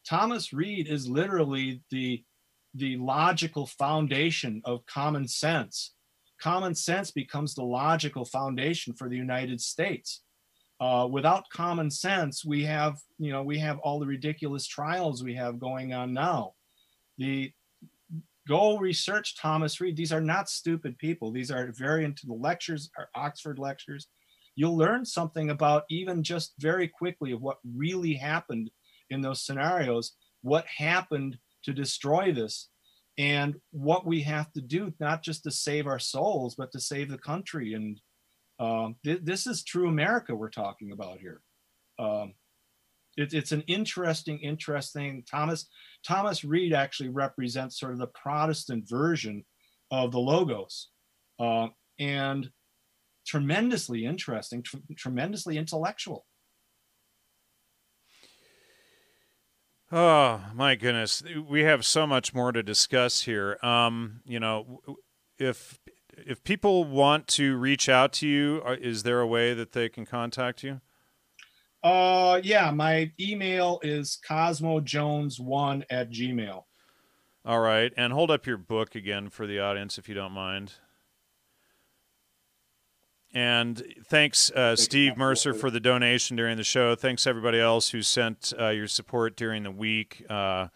Thomas 0.07 0.51
Reid 0.51 0.87
is 0.87 1.07
literally 1.07 1.81
the, 1.89 2.23
the 2.73 2.97
logical 2.97 3.65
foundation 3.65 4.61
of 4.65 4.85
common 4.85 5.27
sense. 5.27 5.93
Common 6.41 6.75
sense 6.75 7.11
becomes 7.11 7.55
the 7.55 7.63
logical 7.63 8.25
foundation 8.25 8.93
for 8.93 9.07
the 9.07 9.15
United 9.15 9.61
States. 9.61 10.21
Uh, 10.79 11.07
without 11.09 11.49
common 11.49 11.89
sense, 11.89 12.43
we 12.43 12.63
have, 12.63 12.97
you 13.17 13.31
know, 13.31 13.43
we 13.43 13.57
have 13.57 13.79
all 13.79 13.99
the 13.99 14.05
ridiculous 14.05 14.67
trials 14.67 15.23
we 15.23 15.35
have 15.35 15.59
going 15.59 15.93
on 15.93 16.13
now. 16.13 16.53
The 17.17 17.51
go 18.47 18.77
research 18.77 19.37
Thomas 19.37 19.79
Reid. 19.79 19.95
These 19.95 20.11
are 20.11 20.21
not 20.21 20.49
stupid 20.49 20.97
people. 20.97 21.31
These 21.31 21.51
are 21.51 21.73
very 21.77 22.05
into 22.05 22.27
the 22.27 22.33
lectures, 22.33 22.89
our 22.97 23.09
Oxford 23.15 23.57
lectures. 23.57 24.07
You'll 24.55 24.77
learn 24.77 25.05
something 25.05 25.49
about 25.49 25.83
even 25.89 26.23
just 26.23 26.53
very 26.59 26.87
quickly 26.87 27.31
of 27.31 27.41
what 27.41 27.57
really 27.75 28.13
happened 28.13 28.69
in 29.09 29.21
those 29.21 29.45
scenarios, 29.45 30.13
what 30.41 30.65
happened 30.67 31.37
to 31.63 31.73
destroy 31.73 32.31
this, 32.31 32.69
and 33.17 33.55
what 33.71 34.05
we 34.05 34.21
have 34.21 34.51
to 34.53 34.61
do, 34.61 34.93
not 34.99 35.23
just 35.23 35.43
to 35.43 35.51
save 35.51 35.87
our 35.87 35.99
souls, 35.99 36.55
but 36.55 36.71
to 36.71 36.79
save 36.79 37.09
the 37.09 37.17
country. 37.17 37.73
And 37.73 37.99
um, 38.59 38.95
th- 39.03 39.21
this 39.23 39.47
is 39.47 39.63
true 39.63 39.87
America 39.87 40.35
we're 40.35 40.49
talking 40.49 40.91
about 40.91 41.19
here. 41.19 41.41
Um, 41.99 42.33
it, 43.17 43.33
it's 43.33 43.51
an 43.51 43.61
interesting, 43.61 44.39
interesting. 44.39 45.23
Thomas 45.29 45.67
Thomas 46.05 46.43
Reid 46.43 46.73
actually 46.73 47.09
represents 47.09 47.79
sort 47.79 47.93
of 47.93 47.99
the 47.99 48.07
Protestant 48.07 48.87
version 48.89 49.45
of 49.91 50.11
the 50.11 50.19
logos, 50.19 50.89
uh, 51.39 51.67
and 51.99 52.49
tremendously 53.25 54.05
interesting, 54.05 54.63
tr- 54.63 54.77
tremendously 54.97 55.57
intellectual. 55.57 56.25
Oh 59.91 60.43
my 60.53 60.75
goodness, 60.75 61.23
we 61.47 61.63
have 61.63 61.85
so 61.85 62.07
much 62.07 62.33
more 62.33 62.51
to 62.51 62.63
discuss 62.63 63.21
here. 63.21 63.57
Um, 63.61 64.21
you 64.25 64.39
know, 64.39 64.81
if 65.37 65.79
if 66.17 66.43
people 66.43 66.85
want 66.85 67.27
to 67.27 67.57
reach 67.57 67.89
out 67.89 68.13
to 68.13 68.27
you, 68.27 68.61
uh, 68.65 68.75
is 68.79 69.03
there 69.03 69.19
a 69.19 69.27
way 69.27 69.53
that 69.53 69.71
they 69.73 69.89
can 69.89 70.05
contact 70.05 70.63
you? 70.63 70.81
Uh, 71.83 72.39
yeah, 72.43 72.71
my 72.71 73.11
email 73.19 73.79
is 73.83 74.19
cosmojones1 74.27 75.83
at 75.89 76.09
gmail. 76.09 76.63
All 77.45 77.59
right, 77.59 77.93
and 77.95 78.11
hold 78.11 78.31
up 78.31 78.47
your 78.47 78.57
book 78.57 78.95
again 78.95 79.29
for 79.29 79.45
the 79.45 79.59
audience 79.59 79.99
if 79.99 80.09
you 80.09 80.15
don't 80.15 80.31
mind. 80.31 80.73
And 83.35 83.83
thanks, 84.05 84.49
uh, 84.51 84.77
Steve 84.77 85.17
Mercer, 85.17 85.53
for 85.53 85.69
the 85.69 85.81
donation 85.81 86.37
during 86.37 86.55
the 86.55 86.63
show. 86.63 86.95
Thanks, 86.95 87.27
everybody 87.27 87.59
else 87.59 87.89
who 87.89 88.01
sent 88.01 88.53
uh, 88.57 88.69
your 88.69 88.87
support 88.87 89.35
during 89.35 89.63
the 89.63 89.71
week. 89.71 90.23
Uh, 90.29 90.69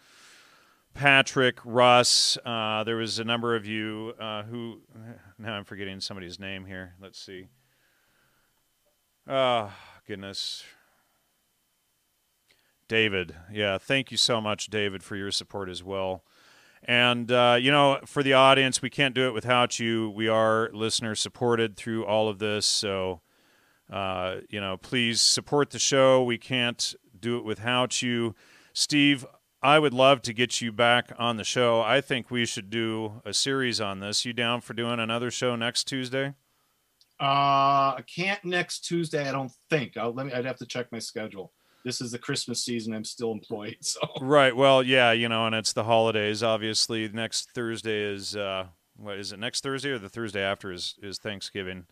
Patrick, 1.00 1.56
Russ, 1.64 2.36
uh, 2.44 2.84
there 2.84 2.96
was 2.96 3.18
a 3.18 3.24
number 3.24 3.56
of 3.56 3.64
you 3.64 4.12
uh, 4.20 4.42
who. 4.42 4.82
Now 5.38 5.54
I'm 5.54 5.64
forgetting 5.64 5.98
somebody's 5.98 6.38
name 6.38 6.66
here. 6.66 6.92
Let's 7.00 7.18
see. 7.18 7.48
Oh, 9.26 9.72
goodness. 10.06 10.62
David. 12.86 13.34
Yeah, 13.50 13.78
thank 13.78 14.10
you 14.10 14.18
so 14.18 14.42
much, 14.42 14.66
David, 14.66 15.02
for 15.02 15.16
your 15.16 15.30
support 15.30 15.70
as 15.70 15.82
well. 15.82 16.22
And, 16.84 17.32
uh, 17.32 17.56
you 17.58 17.70
know, 17.70 18.00
for 18.04 18.22
the 18.22 18.34
audience, 18.34 18.82
we 18.82 18.90
can't 18.90 19.14
do 19.14 19.26
it 19.26 19.32
without 19.32 19.78
you. 19.78 20.10
We 20.10 20.28
are 20.28 20.68
listener 20.74 21.14
supported 21.14 21.78
through 21.78 22.04
all 22.04 22.28
of 22.28 22.40
this. 22.40 22.66
So, 22.66 23.22
uh, 23.90 24.40
you 24.50 24.60
know, 24.60 24.76
please 24.76 25.22
support 25.22 25.70
the 25.70 25.78
show. 25.78 26.22
We 26.22 26.36
can't 26.36 26.94
do 27.18 27.38
it 27.38 27.44
without 27.44 28.02
you. 28.02 28.34
Steve, 28.74 29.24
I 29.62 29.78
would 29.78 29.92
love 29.92 30.22
to 30.22 30.32
get 30.32 30.60
you 30.60 30.72
back 30.72 31.12
on 31.18 31.36
the 31.36 31.44
show. 31.44 31.82
I 31.82 32.00
think 32.00 32.30
we 32.30 32.46
should 32.46 32.70
do 32.70 33.20
a 33.24 33.34
series 33.34 33.80
on 33.80 34.00
this. 34.00 34.24
You 34.24 34.32
down 34.32 34.60
for 34.62 34.72
doing 34.72 35.00
another 35.00 35.30
show 35.30 35.54
next 35.56 35.84
Tuesday? 35.84 36.34
Uh, 37.20 37.94
I 37.98 38.04
can't 38.06 38.42
next 38.44 38.80
Tuesday. 38.80 39.28
I 39.28 39.32
don't 39.32 39.52
think. 39.68 39.96
I'll, 39.96 40.12
let 40.12 40.26
me. 40.26 40.32
I'd 40.32 40.46
have 40.46 40.56
to 40.58 40.66
check 40.66 40.90
my 40.90 40.98
schedule 40.98 41.52
this 41.84 42.00
is 42.00 42.12
the 42.12 42.18
Christmas 42.18 42.62
season. 42.62 42.94
I'm 42.94 43.04
still 43.04 43.32
employed. 43.32 43.76
So 43.90 44.00
right. 44.20 44.54
Well, 44.54 44.82
yeah, 44.82 45.12
you 45.12 45.28
know, 45.28 45.46
and 45.46 45.54
it's 45.54 45.72
the 45.72 45.84
holidays. 45.84 46.42
Obviously, 46.42 47.08
next 47.08 47.50
Thursday 47.54 48.02
is 48.02 48.36
uh, 48.36 48.66
what 48.96 49.18
is 49.18 49.32
it? 49.32 49.38
Next 49.38 49.62
Thursday 49.62 49.90
or 49.90 49.98
the 49.98 50.08
Thursday 50.08 50.42
after 50.42 50.72
is 50.72 50.96
is 51.02 51.18
Thanksgiving. 51.18 51.86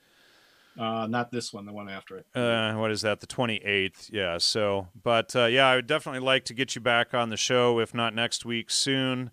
Uh, 0.79 1.09
not 1.09 1.33
this 1.33 1.53
one, 1.53 1.66
the 1.66 1.72
one 1.72 1.89
after 1.89 2.16
it. 2.16 2.26
Uh, 2.35 2.74
what 2.74 2.93
is 2.93 3.03
that? 3.03 3.20
The 3.20 3.26
28th. 3.26 4.11
Yeah. 4.12 4.39
So, 4.39 4.89
but 5.03 5.35
uh, 5.35 5.47
yeah, 5.47 5.66
I 5.66 5.76
would 5.76 5.89
definitely 5.89 6.20
like 6.20 6.45
to 6.47 6.55
get 6.55 6.76
you 6.76 6.81
back 6.81 7.14
on 7.14 7.31
the 7.31 7.37
show, 7.37 7.81
if 7.81 7.93
not 7.93 8.14
next 8.14 8.45
week, 8.45 8.70
soon, 8.70 9.33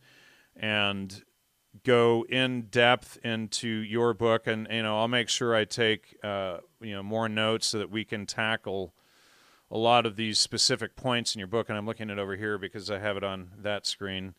and 0.56 1.24
go 1.84 2.26
in 2.30 2.64
depth 2.64 3.20
into 3.24 3.68
your 3.68 4.16
book. 4.16 4.48
And 4.48 4.68
you 4.72 4.82
know, 4.82 4.98
I'll 4.98 5.08
make 5.08 5.30
sure 5.30 5.56
I 5.56 5.66
take 5.66 6.18
uh, 6.24 6.58
you 6.82 6.96
know 6.96 7.04
more 7.04 7.30
notes 7.30 7.68
so 7.68 7.78
that 7.78 7.92
we 7.92 8.04
can 8.04 8.26
tackle 8.26 8.96
a 9.70 9.78
lot 9.78 10.06
of 10.06 10.16
these 10.16 10.40
specific 10.40 10.96
points 10.96 11.36
in 11.36 11.40
your 11.40 11.48
book, 11.48 11.70
and 11.70 11.78
I'm 11.78 11.86
looking 11.86 12.10
at 12.10 12.18
over 12.18 12.36
here 12.36 12.58
because 12.58 12.90
I 12.90 13.00
have 13.00 13.18
it 13.18 13.24
on 13.24 13.52
that 13.62 13.86
screen. 13.86 14.34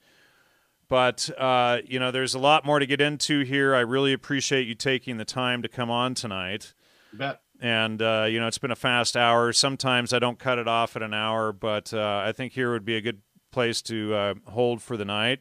But 0.89 1.31
uh, 1.39 1.79
you 1.85 2.01
know, 2.01 2.11
there's 2.11 2.35
a 2.35 2.39
lot 2.41 2.65
more 2.65 2.81
to 2.81 2.87
get 2.87 3.01
into 3.01 3.41
here. 3.41 3.77
I 3.77 3.81
really 3.81 4.13
appreciate 4.13 4.67
you 4.67 4.75
taking 4.75 5.19
the 5.19 5.25
time 5.25 5.63
to 5.63 5.69
come 5.69 5.91
on 5.91 6.15
tonight. 6.15 6.75
You 7.13 7.19
bet. 7.19 7.41
and 7.61 8.01
uh, 8.03 8.27
you 8.29 8.41
know 8.41 8.47
it's 8.47 8.59
been 8.59 8.71
a 8.71 8.77
fast 8.77 9.17
hour. 9.17 9.53
Sometimes 9.53 10.13
I 10.13 10.19
don't 10.19 10.39
cut 10.39 10.59
it 10.59 10.69
off 10.69 10.97
at 10.97 11.03
an 11.03 11.15
hour, 11.15 11.53
but 11.53 11.93
uh, 11.95 12.23
I 12.27 12.33
think 12.33 12.53
here 12.53 12.73
would 12.73 12.85
be 12.85 12.97
a 12.97 13.01
good 13.01 13.23
place 13.53 13.81
to 13.83 14.15
uh, 14.15 14.35
hold 14.47 14.83
for 14.83 14.97
the 14.97 15.05
night 15.05 15.41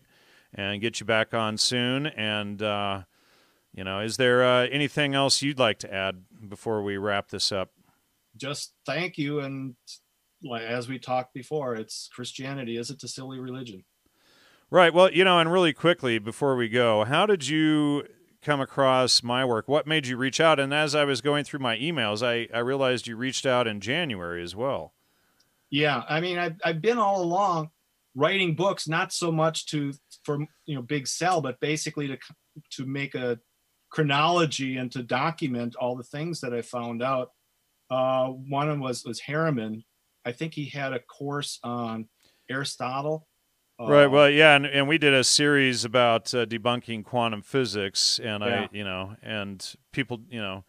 and 0.53 0.81
get 0.81 0.99
you 0.99 1.05
back 1.05 1.33
on 1.33 1.57
soon. 1.57 2.07
And 2.07 2.61
uh, 2.61 3.03
you 3.73 3.83
know, 3.83 3.99
is 3.99 4.17
there 4.17 4.43
uh, 4.43 4.67
anything 4.67 5.15
else 5.15 5.41
you'd 5.41 5.59
like 5.59 5.79
to 5.79 5.93
add 5.93 6.23
before 6.47 6.81
we 6.81 6.97
wrap 6.97 7.29
this 7.29 7.51
up? 7.51 7.71
Just 8.37 8.73
thank 8.85 9.17
you, 9.17 9.39
and 9.39 9.75
as 10.61 10.87
we 10.87 10.99
talked 10.99 11.33
before, 11.33 11.75
it's 11.75 12.09
Christianity 12.13 12.77
is 12.77 12.89
it 12.89 13.03
a 13.03 13.07
silly 13.07 13.39
religion. 13.39 13.83
Right. 14.71 14.93
Well, 14.93 15.11
you 15.11 15.23
know, 15.23 15.39
and 15.39 15.51
really 15.51 15.73
quickly 15.73 16.19
before 16.19 16.55
we 16.55 16.69
go, 16.69 17.05
how 17.05 17.25
did 17.25 17.47
you 17.47 18.03
come 18.45 18.61
across 18.61 19.23
my 19.23 19.43
work? 19.43 19.67
What 19.67 19.87
made 19.87 20.07
you 20.07 20.15
reach 20.15 20.39
out? 20.39 20.59
And 20.59 20.73
as 20.73 20.93
I 20.93 21.03
was 21.03 21.19
going 21.19 21.43
through 21.43 21.59
my 21.59 21.77
emails, 21.77 22.25
I, 22.25 22.47
I 22.55 22.59
realized 22.59 23.07
you 23.07 23.17
reached 23.17 23.45
out 23.45 23.67
in 23.67 23.81
January 23.81 24.43
as 24.43 24.55
well. 24.55 24.93
Yeah, 25.71 26.03
I 26.07 26.21
mean, 26.21 26.37
I've 26.37 26.55
I've 26.63 26.81
been 26.81 26.99
all 26.99 27.21
along 27.21 27.71
writing 28.13 28.55
books, 28.55 28.87
not 28.87 29.11
so 29.11 29.31
much 29.31 29.65
to 29.67 29.93
for 30.23 30.45
you 30.65 30.75
know 30.75 30.81
big 30.81 31.07
sell, 31.07 31.41
but 31.41 31.59
basically 31.59 32.07
to 32.07 32.17
to 32.71 32.85
make 32.85 33.15
a 33.15 33.39
chronology 33.89 34.77
and 34.77 34.91
to 34.91 35.03
document 35.03 35.75
all 35.75 35.95
the 35.95 36.03
things 36.03 36.39
that 36.41 36.53
I 36.53 36.61
found 36.61 37.01
out. 37.01 37.31
Uh, 37.89 38.27
one 38.27 38.69
of 38.69 38.79
was 38.79 39.03
was 39.03 39.19
Harriman. 39.19 39.83
I 40.23 40.31
think 40.31 40.53
he 40.53 40.65
had 40.65 40.93
a 40.93 40.99
course 40.99 41.59
on 41.63 42.07
Aristotle 42.49 43.27
right. 43.79 44.07
Well, 44.07 44.29
yeah, 44.29 44.55
and, 44.55 44.65
and 44.65 44.87
we 44.87 44.97
did 44.97 45.13
a 45.13 45.23
series 45.23 45.85
about 45.85 46.33
uh, 46.33 46.45
debunking 46.45 47.03
quantum 47.03 47.41
physics, 47.41 48.19
and 48.19 48.43
yeah. 48.43 48.61
I, 48.61 48.69
you 48.71 48.83
know, 48.83 49.15
and 49.21 49.75
people, 49.91 50.21
you 50.29 50.41
know, 50.41 50.63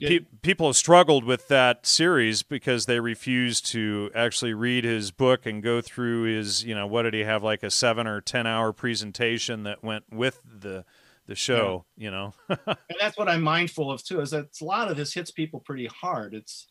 pe- 0.00 0.26
people 0.42 0.66
have 0.66 0.76
struggled 0.76 1.24
with 1.24 1.48
that 1.48 1.86
series 1.86 2.42
because 2.42 2.86
they 2.86 3.00
refuse 3.00 3.60
to 3.60 4.10
actually 4.14 4.54
read 4.54 4.84
his 4.84 5.10
book 5.10 5.46
and 5.46 5.62
go 5.62 5.80
through 5.80 6.24
his, 6.24 6.64
you 6.64 6.74
know, 6.74 6.86
what 6.86 7.02
did 7.02 7.14
he 7.14 7.20
have 7.20 7.42
like 7.42 7.62
a 7.62 7.70
seven 7.70 8.06
or 8.06 8.20
ten 8.20 8.46
hour 8.46 8.72
presentation 8.72 9.62
that 9.64 9.82
went 9.82 10.04
with 10.10 10.40
the 10.44 10.84
the 11.26 11.34
show, 11.34 11.84
yeah. 11.96 12.04
you 12.04 12.10
know. 12.10 12.34
and 12.66 12.98
that's 13.00 13.16
what 13.16 13.28
I'm 13.28 13.42
mindful 13.42 13.90
of 13.90 14.04
too, 14.04 14.20
is 14.20 14.30
that 14.32 14.46
a 14.60 14.64
lot 14.64 14.90
of 14.90 14.96
this 14.96 15.14
hits 15.14 15.30
people 15.30 15.60
pretty 15.60 15.86
hard. 15.86 16.34
It's 16.34 16.66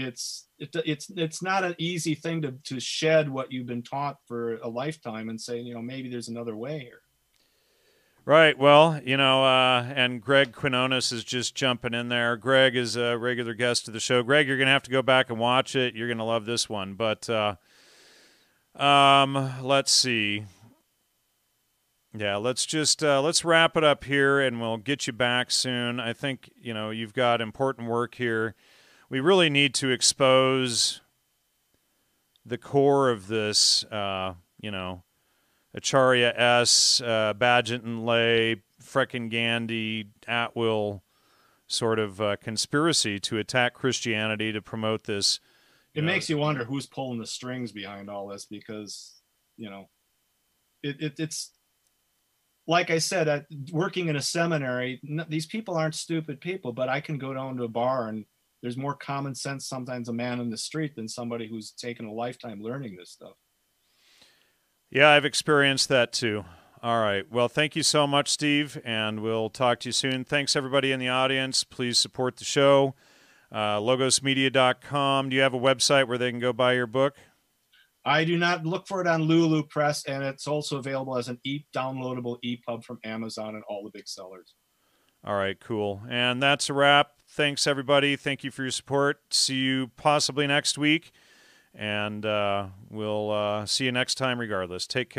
it's 0.00 0.48
it, 0.58 0.74
it's 0.84 1.10
it's 1.16 1.42
not 1.42 1.64
an 1.64 1.74
easy 1.78 2.14
thing 2.14 2.42
to 2.42 2.52
to 2.64 2.80
shed 2.80 3.28
what 3.28 3.50
you've 3.52 3.66
been 3.66 3.82
taught 3.82 4.18
for 4.26 4.56
a 4.56 4.68
lifetime 4.68 5.28
and 5.28 5.40
say 5.40 5.58
you 5.58 5.74
know 5.74 5.82
maybe 5.82 6.08
there's 6.08 6.28
another 6.28 6.56
way 6.56 6.80
here. 6.80 7.00
Right. 8.24 8.56
Well 8.58 9.00
you 9.04 9.16
know 9.16 9.44
uh, 9.44 9.82
and 9.94 10.20
greg 10.20 10.52
quinones 10.52 11.12
is 11.12 11.24
just 11.24 11.54
jumping 11.54 11.94
in 11.94 12.08
there. 12.08 12.36
Greg 12.36 12.76
is 12.76 12.96
a 12.96 13.16
regular 13.16 13.54
guest 13.54 13.88
of 13.88 13.94
the 13.94 14.00
show. 14.00 14.22
Greg 14.22 14.46
you're 14.46 14.58
gonna 14.58 14.70
have 14.70 14.82
to 14.84 14.90
go 14.90 15.02
back 15.02 15.30
and 15.30 15.38
watch 15.38 15.74
it. 15.74 15.94
You're 15.94 16.08
gonna 16.08 16.24
love 16.24 16.44
this 16.44 16.68
one. 16.68 16.94
But 16.94 17.28
uh, 17.28 17.56
um 18.76 19.62
let's 19.62 19.92
see. 19.92 20.44
Yeah 22.12 22.36
let's 22.36 22.66
just 22.66 23.02
uh, 23.02 23.22
let's 23.22 23.44
wrap 23.44 23.76
it 23.76 23.84
up 23.84 24.04
here 24.04 24.40
and 24.40 24.60
we'll 24.60 24.76
get 24.76 25.06
you 25.06 25.12
back 25.12 25.50
soon. 25.50 25.98
I 25.98 26.12
think 26.12 26.50
you 26.60 26.74
know 26.74 26.90
you've 26.90 27.14
got 27.14 27.40
important 27.40 27.88
work 27.88 28.14
here 28.14 28.54
we 29.10 29.20
really 29.20 29.50
need 29.50 29.74
to 29.74 29.90
expose 29.90 31.00
the 32.46 32.56
core 32.56 33.10
of 33.10 33.26
this, 33.26 33.84
uh, 33.84 34.34
you 34.60 34.70
know, 34.70 35.02
Acharya 35.74 36.32
S, 36.34 37.00
uh, 37.04 37.34
Baigent 37.36 37.84
and 37.84 38.06
Lay, 38.06 38.62
Freke 38.80 39.14
and 39.14 39.30
Gandy, 39.30 40.06
Atwill 40.26 41.02
sort 41.66 41.98
of 41.98 42.20
uh, 42.20 42.36
conspiracy 42.36 43.20
to 43.20 43.38
attack 43.38 43.74
Christianity 43.74 44.52
to 44.52 44.62
promote 44.62 45.04
this. 45.04 45.38
It 45.94 46.02
know, 46.02 46.06
makes 46.06 46.28
you 46.28 46.38
wonder 46.38 46.64
who's 46.64 46.86
pulling 46.86 47.18
the 47.18 47.26
strings 47.26 47.72
behind 47.72 48.08
all 48.08 48.28
this 48.28 48.46
because, 48.46 49.20
you 49.56 49.70
know, 49.70 49.88
it, 50.82 50.96
it 51.00 51.14
it's 51.18 51.52
like 52.66 52.90
I 52.90 52.98
said, 52.98 53.28
uh, 53.28 53.40
working 53.72 54.08
in 54.08 54.16
a 54.16 54.22
seminary, 54.22 55.00
n- 55.08 55.26
these 55.28 55.46
people 55.46 55.76
aren't 55.76 55.94
stupid 55.94 56.40
people, 56.40 56.72
but 56.72 56.88
I 56.88 57.00
can 57.00 57.18
go 57.18 57.34
down 57.34 57.56
to 57.56 57.64
a 57.64 57.68
bar 57.68 58.08
and 58.08 58.24
there's 58.62 58.76
more 58.76 58.94
common 58.94 59.34
sense 59.34 59.66
sometimes 59.66 60.08
a 60.08 60.12
man 60.12 60.40
in 60.40 60.50
the 60.50 60.56
street 60.56 60.94
than 60.94 61.08
somebody 61.08 61.48
who's 61.48 61.72
taken 61.72 62.06
a 62.06 62.12
lifetime 62.12 62.60
learning 62.60 62.96
this 62.96 63.10
stuff. 63.10 63.34
Yeah, 64.90 65.10
I've 65.10 65.24
experienced 65.24 65.88
that 65.88 66.12
too. 66.12 66.44
All 66.82 67.00
right. 67.00 67.30
Well, 67.30 67.48
thank 67.48 67.76
you 67.76 67.82
so 67.82 68.06
much, 68.06 68.28
Steve, 68.28 68.80
and 68.84 69.20
we'll 69.20 69.50
talk 69.50 69.80
to 69.80 69.88
you 69.88 69.92
soon. 69.92 70.24
Thanks, 70.24 70.56
everybody 70.56 70.92
in 70.92 70.98
the 70.98 71.08
audience. 71.08 71.62
Please 71.62 71.98
support 71.98 72.36
the 72.36 72.44
show. 72.44 72.94
Uh, 73.52 73.78
logosmedia.com. 73.78 75.28
Do 75.28 75.36
you 75.36 75.42
have 75.42 75.54
a 75.54 75.58
website 75.58 76.08
where 76.08 76.16
they 76.16 76.30
can 76.30 76.40
go 76.40 76.52
buy 76.52 76.72
your 76.72 76.86
book? 76.86 77.16
I 78.04 78.24
do 78.24 78.38
not 78.38 78.64
look 78.64 78.88
for 78.88 79.02
it 79.02 79.06
on 79.06 79.22
Lulu 79.22 79.64
Press, 79.64 80.06
and 80.06 80.22
it's 80.22 80.46
also 80.46 80.78
available 80.78 81.18
as 81.18 81.28
an 81.28 81.38
e 81.44 81.60
downloadable 81.76 82.38
EPUB 82.42 82.82
from 82.82 82.98
Amazon 83.04 83.56
and 83.56 83.64
all 83.68 83.84
the 83.84 83.90
big 83.90 84.08
sellers. 84.08 84.54
All 85.22 85.36
right, 85.36 85.60
cool. 85.60 86.02
And 86.08 86.42
that's 86.42 86.70
a 86.70 86.74
wrap. 86.74 87.10
Thanks, 87.32 87.68
everybody. 87.68 88.16
Thank 88.16 88.42
you 88.42 88.50
for 88.50 88.62
your 88.62 88.72
support. 88.72 89.20
See 89.32 89.54
you 89.54 89.92
possibly 89.96 90.48
next 90.48 90.76
week. 90.76 91.12
And 91.72 92.26
uh, 92.26 92.66
we'll 92.90 93.30
uh, 93.30 93.66
see 93.66 93.84
you 93.84 93.92
next 93.92 94.16
time, 94.16 94.40
regardless. 94.40 94.84
Take 94.88 95.10
care. 95.10 95.18